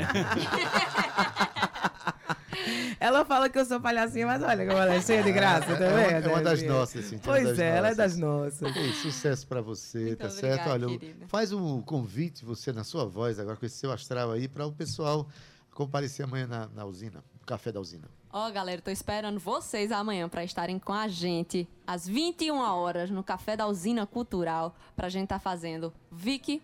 Ela 3.00 3.24
fala 3.24 3.48
que 3.48 3.58
eu 3.58 3.64
sou 3.64 3.80
palhacinha, 3.80 4.26
mas 4.26 4.42
olha 4.42 4.64
como 4.66 4.78
ela 4.78 4.94
é 4.94 5.00
cheia 5.00 5.22
de 5.22 5.32
graça, 5.32 5.72
É, 5.72 5.76
tá 5.76 5.84
é 5.84 5.88
uma- 5.92 6.08
vendo? 6.08 6.26
é 6.26 6.28
uma 6.32 6.42
das 6.42 6.62
nossas, 6.62 7.04
Cíntia, 7.06 7.20
Pois 7.24 7.44
das 7.48 7.58
é, 7.58 7.76
ela 7.76 7.88
é 7.88 7.94
das 7.94 8.16
nossas. 8.16 8.76
Ei, 8.76 8.92
sucesso 8.92 9.46
pra 9.46 9.60
você, 9.60 10.14
tá 10.16 10.26
obrigada, 10.26 10.30
certo? 10.30 10.68
Olha, 10.70 10.86
querida. 10.98 11.26
faz 11.28 11.52
um 11.52 11.80
convite, 11.82 12.44
você 12.44 12.72
na 12.72 12.84
sua 12.84 13.04
voz, 13.04 13.38
agora 13.40 13.56
com 13.56 13.66
esse 13.66 13.76
seu 13.76 13.90
astral 13.90 14.30
aí, 14.32 14.46
para 14.46 14.66
o 14.66 14.72
pessoal 14.72 15.26
comparecer 15.74 16.24
amanhã 16.24 16.46
na, 16.46 16.68
na 16.68 16.84
usina, 16.84 17.24
no 17.40 17.46
café 17.46 17.72
da 17.72 17.80
usina. 17.80 18.04
Ó, 18.34 18.50
galera, 18.50 18.80
tô 18.80 18.90
esperando 18.90 19.38
vocês 19.38 19.92
amanhã 19.92 20.26
pra 20.26 20.42
estarem 20.42 20.78
com 20.78 20.94
a 20.94 21.06
gente 21.06 21.68
às 21.86 22.08
21 22.08 22.56
horas 22.56 23.10
no 23.10 23.22
Café 23.22 23.58
da 23.58 23.66
Usina 23.66 24.06
Cultural 24.06 24.74
pra 24.96 25.10
gente 25.10 25.28
tá 25.28 25.38
fazendo 25.38 25.92
Vicky 26.10 26.62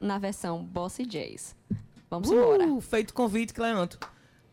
na 0.00 0.16
versão 0.16 0.62
Bossy 0.62 1.04
Jazz. 1.04 1.56
Vamos 2.08 2.30
embora. 2.30 2.68
Uh, 2.68 2.80
feito 2.80 3.12
convite, 3.12 3.52
Cleanto. 3.52 3.98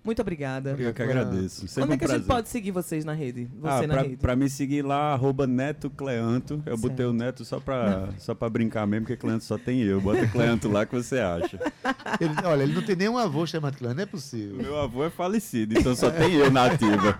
Muito 0.05 0.21
obrigada. 0.21 0.75
Eu 0.77 0.93
que 0.93 1.01
agradeço. 1.01 1.67
Sempre 1.67 1.83
Onde 1.83 1.91
é 1.91 1.95
um 1.95 1.97
que 1.97 2.05
a 2.05 2.17
gente 2.17 2.27
pode 2.27 2.47
seguir 2.49 2.71
vocês 2.71 3.03
na 3.03 3.13
rede? 3.13 3.49
Você 3.59 3.67
Ah, 3.67 3.87
na 3.87 3.93
pra, 3.95 4.01
rede. 4.03 4.15
pra 4.17 4.35
me 4.35 4.47
seguir 4.49 4.83
lá, 4.83 5.13
arroba 5.13 5.47
Neto 5.47 5.89
Cleanto. 5.89 6.61
Eu 6.65 6.77
botei 6.77 7.05
o 7.05 7.11
Neto 7.11 7.43
só 7.43 7.59
pra, 7.59 8.09
só 8.19 8.35
pra 8.35 8.47
brincar 8.49 8.85
mesmo, 8.85 9.05
porque 9.07 9.17
Cleanto 9.17 9.43
só 9.43 9.57
tem 9.57 9.81
eu. 9.81 9.99
Bota 9.99 10.27
Cleanto 10.27 10.69
lá 10.69 10.85
que 10.85 10.93
você 10.95 11.19
acha. 11.19 11.59
Ele- 12.21 12.33
olha, 12.45 12.63
ele 12.63 12.73
não 12.73 12.81
tem 12.83 12.95
nenhum 12.95 13.17
avô 13.17 13.45
chamado 13.47 13.77
Clã, 13.77 13.93
não 13.93 14.03
é 14.03 14.05
possível. 14.05 14.55
Meu 14.57 14.79
avô 14.79 15.03
é 15.03 15.09
falecido, 15.09 15.77
então 15.77 15.95
só 15.95 16.09
tem 16.11 16.33
eu 16.35 16.49
na 16.51 16.65
ativa. 16.67 17.17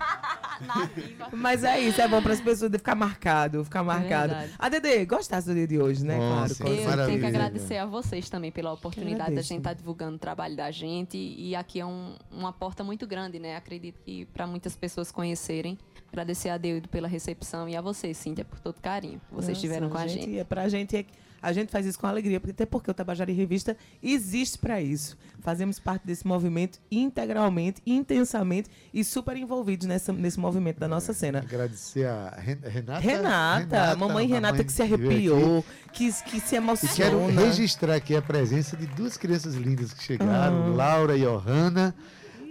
Mas 1.32 1.64
é 1.64 1.80
isso, 1.80 2.00
é 2.00 2.08
bom 2.08 2.22
para 2.22 2.32
as 2.32 2.40
pessoas 2.40 2.70
de 2.70 2.78
ficar 2.78 2.94
marcado, 2.94 3.64
ficar 3.64 3.82
marcado. 3.82 4.32
verdade. 4.34 4.52
A 4.58 4.68
Dede, 4.68 5.04
gostasse 5.06 5.46
do 5.48 5.54
dia 5.54 5.66
de 5.66 5.78
hoje, 5.78 6.04
né? 6.04 6.18
Nossa, 6.18 6.54
claro. 6.62 6.76
Eu 6.76 6.84
Maravilha. 6.84 7.06
tenho 7.06 7.20
que 7.20 7.26
agradecer 7.26 7.76
a 7.76 7.86
vocês 7.86 8.28
também 8.30 8.50
pela 8.50 8.72
oportunidade 8.72 9.34
da 9.34 9.42
gente 9.42 9.58
estar 9.58 9.74
divulgando 9.74 10.16
o 10.16 10.18
trabalho 10.18 10.56
da 10.56 10.70
gente. 10.70 11.16
E 11.16 11.54
aqui 11.56 11.80
é 11.80 11.86
um- 11.86 12.14
uma 12.30 12.52
porta 12.52 12.82
muito 12.84 13.06
grande, 13.06 13.38
né? 13.38 13.56
Acredito 13.56 14.00
que 14.04 14.24
para 14.26 14.46
muitas 14.46 14.76
pessoas 14.76 15.10
conhecerem. 15.10 15.78
Agradecer 16.08 16.48
a 16.48 16.56
Deus 16.56 16.82
pela 16.90 17.08
recepção 17.08 17.68
e 17.68 17.76
a 17.76 17.80
vocês, 17.80 18.16
Cíntia, 18.16 18.44
por 18.44 18.58
todo 18.60 18.76
o 18.78 18.80
carinho 18.80 19.20
que 19.28 19.34
vocês 19.34 19.48
Nossa, 19.56 19.60
tiveram 19.60 19.90
com 19.90 19.98
a 19.98 20.06
gente. 20.06 20.38
É 20.38 20.44
pra 20.44 20.68
gente, 20.68 20.96
é- 20.96 21.04
a 21.40 21.52
gente 21.52 21.70
faz 21.70 21.86
isso 21.86 21.98
com 21.98 22.06
alegria, 22.06 22.40
porque 22.40 22.52
até 22.52 22.66
porque 22.66 22.90
o 22.90 22.94
Tabajara 22.94 23.30
em 23.30 23.34
Revista 23.34 23.76
existe 24.02 24.58
para 24.58 24.80
isso. 24.80 25.16
Fazemos 25.40 25.78
parte 25.78 26.06
desse 26.06 26.26
movimento 26.26 26.78
integralmente, 26.90 27.80
intensamente 27.86 28.68
e 28.92 29.04
super 29.04 29.36
envolvidos 29.36 29.86
nessa, 29.86 30.12
nesse 30.12 30.40
movimento 30.40 30.78
da 30.78 30.88
nossa 30.88 31.12
cena. 31.12 31.38
Agradecer 31.40 32.06
a 32.06 32.30
Ren- 32.38 32.58
Renata. 32.64 33.00
Renata, 33.00 33.96
mamãe 33.96 34.26
Renata 34.26 34.64
que 34.64 34.72
se 34.72 34.82
arrepiou, 34.82 35.64
que, 35.92 36.12
que 36.24 36.40
se 36.40 36.56
E 36.56 36.88
quero 36.94 37.26
registrar 37.26 37.94
aqui 37.94 38.16
a 38.16 38.22
presença 38.22 38.76
de 38.76 38.86
duas 38.86 39.16
crianças 39.16 39.54
lindas 39.54 39.92
que 39.92 40.02
chegaram, 40.02 40.72
Ah. 40.72 40.74
Laura 40.74 41.16
e 41.16 41.20
Johanna. 41.22 41.94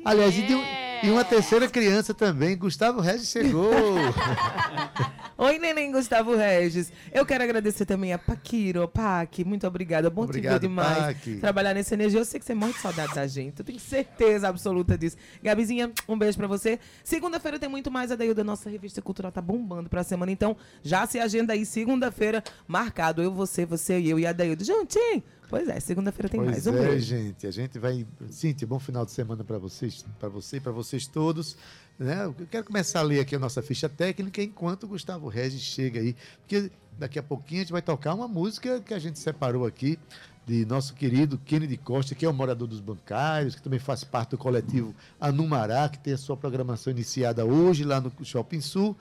Aliás, 0.05 0.37
e, 0.37 0.43
de 0.43 0.53
um- 0.55 0.63
e 1.03 1.09
uma 1.09 1.25
terceira 1.25 1.67
criança 1.67 2.13
também, 2.13 2.55
Gustavo 2.57 3.01
Regis 3.01 3.27
chegou. 3.29 3.71
Oi, 5.37 5.59
neném 5.59 5.91
Gustavo 5.91 6.33
Regis. 6.33 6.93
Eu 7.11 7.25
quero 7.25 7.43
agradecer 7.43 7.85
também 7.85 8.13
a 8.13 8.17
Paquiro, 8.17 8.87
Pac, 8.87 9.43
muito 9.43 9.67
obrigada. 9.67 10.09
Bom 10.09 10.23
Obrigado, 10.23 10.53
te 10.53 10.61
ver 10.61 10.67
demais. 10.69 10.97
Pac. 10.97 11.35
Trabalhar 11.41 11.73
nessa 11.73 11.93
energia. 11.93 12.21
Eu 12.21 12.23
sei 12.23 12.39
que 12.39 12.45
você 12.45 12.55
morre 12.55 12.71
de 12.71 12.79
saudade 12.79 13.13
da 13.13 13.27
gente. 13.27 13.59
Eu 13.59 13.65
tenho 13.65 13.77
certeza 13.77 14.47
absoluta 14.47 14.97
disso. 14.97 15.17
Gabizinha, 15.43 15.91
um 16.07 16.17
beijo 16.17 16.37
pra 16.37 16.47
você. 16.47 16.79
Segunda-feira 17.03 17.59
tem 17.59 17.67
muito 17.67 17.91
mais. 17.91 18.13
A 18.13 18.15
daí 18.15 18.33
da 18.33 18.45
nossa 18.45 18.69
revista 18.69 19.01
cultural 19.01 19.29
tá 19.29 19.41
bombando 19.41 19.89
pra 19.89 20.05
semana. 20.05 20.31
Então, 20.31 20.55
já 20.81 21.05
se 21.05 21.19
agenda 21.19 21.51
aí, 21.51 21.65
segunda-feira, 21.65 22.41
marcado. 22.65 23.21
Eu, 23.21 23.33
você, 23.33 23.65
você 23.65 23.99
e 23.99 24.09
eu 24.09 24.17
e 24.17 24.25
a 24.25 24.31
Daildo 24.31 24.63
juntinho. 24.63 25.21
Pois 25.49 25.67
é, 25.67 25.79
segunda-feira 25.79 26.29
tem 26.29 26.39
mais. 26.41 26.63
Pois 26.63 26.67
Um 26.67 26.77
é, 26.79 26.87
beijo. 26.89 27.05
gente. 27.05 27.47
A 27.47 27.51
gente 27.51 27.77
vai. 27.79 28.05
Cíntia, 28.29 28.67
bom 28.67 28.79
final 28.79 29.05
de 29.05 29.11
semana 29.11 29.43
para 29.43 29.57
vocês, 29.57 30.05
para 30.19 30.29
você 30.29 30.57
e 30.57 30.59
para 30.59 30.71
vocês 30.71 31.07
todos. 31.07 31.55
Né? 31.97 32.25
Eu 32.25 32.33
quero 32.49 32.65
começar 32.65 32.99
a 32.99 33.03
ler 33.03 33.19
aqui 33.19 33.35
a 33.35 33.39
nossa 33.39 33.61
ficha 33.61 33.87
técnica 33.87 34.41
enquanto 34.41 34.83
o 34.83 34.87
Gustavo 34.87 35.27
Regis 35.27 35.61
chega 35.61 35.99
aí. 35.99 36.15
Porque 36.41 36.71
daqui 36.97 37.19
a 37.19 37.23
pouquinho 37.23 37.61
a 37.61 37.63
gente 37.63 37.71
vai 37.71 37.81
tocar 37.81 38.13
uma 38.13 38.27
música 38.27 38.79
que 38.81 38.93
a 38.93 38.99
gente 38.99 39.19
separou 39.19 39.65
aqui 39.65 39.97
de 40.45 40.65
nosso 40.65 40.93
querido 40.93 41.37
Kennedy 41.39 41.77
Costa, 41.77 42.13
que 42.13 42.25
é 42.25 42.29
o 42.29 42.33
morador 42.33 42.67
dos 42.67 42.79
bancários, 42.79 43.55
que 43.55 43.61
também 43.61 43.79
faz 43.79 44.03
parte 44.03 44.31
do 44.31 44.37
coletivo 44.37 44.93
Anumará, 45.19 45.89
que 45.89 45.97
tem 45.97 46.13
a 46.13 46.17
sua 46.17 46.37
programação 46.37 46.91
iniciada 46.91 47.45
hoje 47.45 47.83
lá 47.83 47.99
no 47.99 48.11
Shopping 48.23 48.61
Sul. 48.61 48.95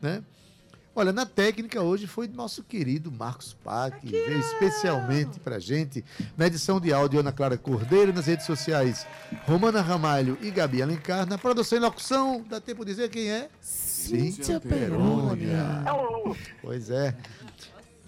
Né? 0.00 0.22
Olha, 0.98 1.12
na 1.12 1.24
técnica 1.24 1.80
hoje 1.80 2.08
foi 2.08 2.26
nosso 2.26 2.60
querido 2.64 3.12
Marcos 3.12 3.54
Pac, 3.62 4.00
que 4.00 4.10
veio 4.10 4.40
especialmente 4.40 5.38
pra 5.38 5.60
gente. 5.60 6.04
Na 6.36 6.48
edição 6.48 6.80
de 6.80 6.92
áudio, 6.92 7.20
Ana 7.20 7.30
Clara 7.30 7.56
Cordeiro, 7.56 8.12
nas 8.12 8.26
redes 8.26 8.44
sociais, 8.44 9.06
Romana 9.46 9.80
Ramalho 9.80 10.36
e 10.42 10.50
Gabi 10.50 10.82
Alencar. 10.82 11.24
Na 11.24 11.38
produção 11.38 11.78
e 11.78 11.80
locução, 11.80 12.44
dá 12.50 12.60
tempo 12.60 12.84
de 12.84 12.90
dizer 12.90 13.10
quem 13.10 13.30
é? 13.30 13.48
Cíntia 13.60 14.58
Perônia. 14.58 15.84
Pois 16.60 16.90
é. 16.90 17.14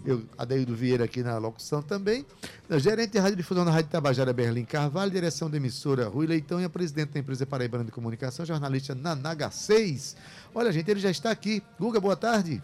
Eu, 0.05 0.24
Adeildo 0.36 0.74
Vieira 0.74 1.05
aqui 1.05 1.22
na 1.22 1.38
locução 1.38 1.80
também. 1.80 2.26
A 2.68 2.78
gerente 2.78 3.12
de 3.12 3.18
radiodifusão 3.20 3.64
da 3.64 3.70
Rádio 3.70 3.91
Tabajara, 3.91 4.32
Berlim 4.32 4.64
Carvalho, 4.64 5.12
direção 5.12 5.49
da 5.49 5.59
emissora 5.59 6.09
Rui 6.09 6.26
Leitão 6.26 6.61
e 6.61 6.64
a 6.64 6.70
presidente 6.70 7.11
da 7.11 7.20
empresa 7.20 7.47
Paraibana 7.47 7.84
de 7.84 7.93
Comunicação, 7.93 8.45
jornalista 8.45 8.97
Nanaga 8.97 9.49
6. 9.49 10.16
Olha, 10.53 10.72
gente, 10.72 10.91
ele 10.91 10.99
já 10.99 11.11
está 11.11 11.30
aqui. 11.30 11.62
Guga, 11.78 12.01
boa 12.01 12.16
tarde. 12.16 12.61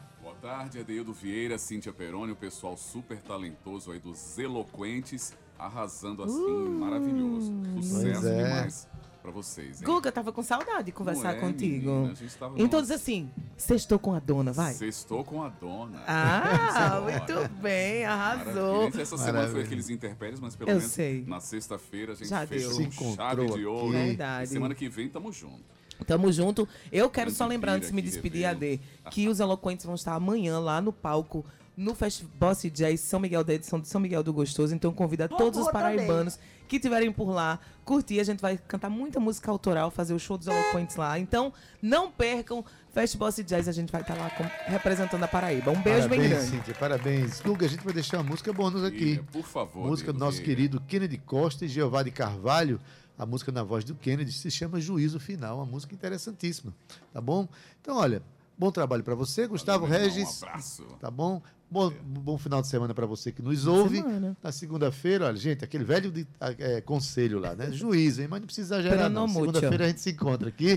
Boa 0.47 0.59
tarde, 0.59 0.79
Adeildo 0.79 1.13
Vieira, 1.13 1.59
Cíntia 1.59 1.93
Peroni, 1.93 2.31
o 2.31 2.37
pessoal 2.37 2.77
super 2.77 3.21
talentoso 3.21 3.91
aí 3.91 3.99
dos 3.99 4.39
Eloquentes, 4.39 5.35
arrasando 5.59 6.23
assim, 6.23 6.69
maravilhoso. 6.79 7.53
Sucesso 7.83 8.29
é. 8.29 8.45
demais 8.45 8.89
pra 9.21 9.33
vocês, 9.33 9.81
hein? 9.83 9.85
Guga, 9.85 10.13
tava 10.13 10.31
com 10.31 10.45
saudade 10.45 10.85
de 10.85 10.93
conversar 10.93 11.37
é, 11.37 11.41
contigo. 11.41 11.91
menina? 11.91 12.13
A 12.13 12.15
gente 12.15 12.37
tava- 12.37 12.55
Então 12.63 12.81
diz 12.81 12.93
assim, 12.93 13.29
sextou 13.57 13.99
com 13.99 14.15
a 14.15 14.21
dona, 14.21 14.53
vai. 14.53 14.73
Sextou 14.73 15.25
com 15.25 15.43
a 15.43 15.49
dona. 15.49 16.05
Ah, 16.07 17.01
muito 17.03 17.49
bem, 17.61 18.05
arrasou. 18.05 18.77
Maravilha. 18.83 19.03
Essa 19.03 19.17
semana 19.17 19.33
foi 19.33 19.41
Maravilha. 19.41 19.65
aqueles 19.65 19.91
intempéries, 19.91 20.39
mas 20.39 20.55
pelo 20.55 20.71
Eu 20.71 20.77
menos 20.77 20.93
sei. 20.93 21.25
na 21.27 21.41
sexta-feira 21.41 22.13
a 22.13 22.15
gente 22.15 22.29
Já 22.29 22.47
fechou 22.47 22.69
deu. 22.69 22.87
com 22.87 22.93
Se 22.93 23.03
encontrou 23.03 23.49
chave 23.49 23.53
de 23.59 23.67
ouro. 23.67 23.91
Verdade. 23.91 24.45
E 24.45 24.47
semana 24.47 24.77
que 24.77 24.89
vem 24.89 25.09
tamo 25.09 25.33
junto. 25.33 25.76
Tamo 26.05 26.31
junto. 26.33 26.69
Eu 26.91 27.09
quero 27.09 27.31
só 27.31 27.47
lembrar, 27.47 27.73
antes 27.75 27.89
de 27.89 27.95
me 27.95 28.03
despedir. 28.03 28.45
AD, 28.45 28.81
que 29.11 29.29
os 29.29 29.41
Eloquentes 29.41 29.87
vão 29.87 29.95
estar 29.95 30.15
amanhã 30.15 30.59
lá 30.59 30.81
no 30.81 30.93
palco, 30.93 31.45
no 31.77 31.95
Festival 31.95 32.33
Boss 32.41 32.63
Jazz 32.73 33.01
São 33.01 33.21
Miguel 33.21 33.45
da 33.45 33.53
edição 33.53 33.79
de 33.79 33.87
São 33.89 34.01
Miguel 34.01 34.23
do 34.23 34.33
Gostoso. 34.33 34.75
Então 34.75 34.93
convida 34.93 35.29
Vou, 35.29 35.37
todos 35.37 35.61
os 35.61 35.71
paraibanos 35.71 36.39
que 36.67 36.77
estiverem 36.77 37.13
por 37.13 37.31
lá, 37.31 37.61
curtir. 37.85 38.19
A 38.19 38.25
gente 38.25 38.41
vai 38.41 38.57
cantar 38.57 38.89
muita 38.89 39.21
música 39.21 39.51
autoral, 39.51 39.91
fazer 39.91 40.15
o 40.15 40.19
show 40.19 40.39
dos 40.39 40.47
Eloquentes 40.47 40.97
lá. 40.97 41.19
Então 41.19 41.53
não 41.83 42.11
percam. 42.11 42.65
Fest 42.93 43.15
Boss 43.19 43.37
Jazz, 43.45 43.69
a 43.69 43.73
gente 43.73 43.93
vai 43.93 44.01
estar 44.01 44.15
lá 44.17 44.31
com- 44.31 44.47
representando 44.73 45.23
a 45.23 45.29
Paraíba. 45.29 45.71
Um 45.71 45.83
beijo 45.83 46.09
bem 46.09 46.19
parabéns, 46.19 46.31
grande. 46.31 46.47
Cíntia, 46.57 46.75
parabéns. 46.81 47.41
Guga, 47.43 47.67
a 47.67 47.69
gente 47.69 47.85
vai 47.85 47.93
deixar 47.93 48.17
uma 48.19 48.25
música 48.31 48.51
bônus 48.55 48.83
aqui. 48.83 49.21
Por 49.31 49.45
favor, 49.45 49.87
Música 49.87 50.15
do 50.15 50.19
nosso 50.19 50.41
querido 50.41 50.81
Kennedy 50.81 51.19
Costa 51.19 51.67
e 51.67 51.69
Jeová 51.69 52.03
de 52.03 52.11
Carvalho. 52.11 52.81
A 53.19 53.25
música 53.27 53.51
na 53.51 53.63
voz 53.63 53.85
do 53.85 53.95
Kennedy 53.95 54.31
se 54.33 54.51
chama 54.51 54.81
Juízo 54.81 55.19
Final, 55.19 55.57
uma 55.59 55.67
música 55.67 55.95
interessantíssima, 55.95 56.75
tá 57.13 57.21
bom? 57.21 57.49
Então, 57.81 57.97
olha, 57.97 58.23
bom 58.59 58.71
trabalho 58.71 59.03
para 59.03 59.15
você, 59.15 59.47
Gustavo 59.47 59.87
irmão, 59.87 59.99
Regis. 59.99 60.43
um 60.43 60.47
abraço. 60.47 60.83
Tá 61.01 61.11
bom? 61.11 61.41
Bom, 61.69 61.91
bom 62.05 62.39
final 62.39 62.63
de 62.63 62.69
semana 62.69 62.95
para 62.95 63.07
você 63.07 63.33
que 63.33 63.43
nos 63.43 63.67
ouve. 63.67 63.97
semana. 63.97 64.37
Na 64.43 64.53
segunda-feira, 64.53 65.27
olha, 65.27 65.37
gente, 65.37 65.65
aquele 65.65 65.83
velho 65.83 66.13
de- 66.13 66.27
é, 66.59 66.81
conselho 66.81 67.41
lá, 67.41 67.57
né? 67.57 67.73
Juízo, 67.73 68.23
hein? 68.23 68.29
Mas 68.31 68.41
não 68.41 68.47
precisa 68.47 68.77
exagerar, 68.77 69.11
não. 69.11 69.27
Segunda-feira 69.27 69.85
a 69.85 69.89
gente 69.89 70.01
se 70.01 70.11
encontra 70.11 70.49
aqui. 70.49 70.77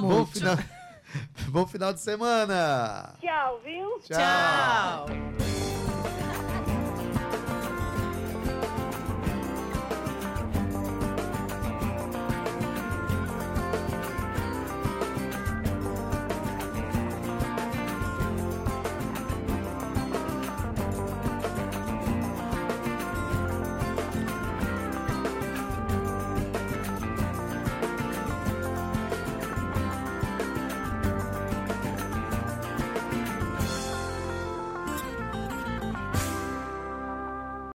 Bom 0.00 0.24
final, 0.26 0.56
bom 1.50 1.66
final 1.66 1.92
de 1.92 2.00
semana. 2.00 3.14
Tchau, 3.20 3.60
viu? 3.64 3.98
Tchau. 4.06 5.06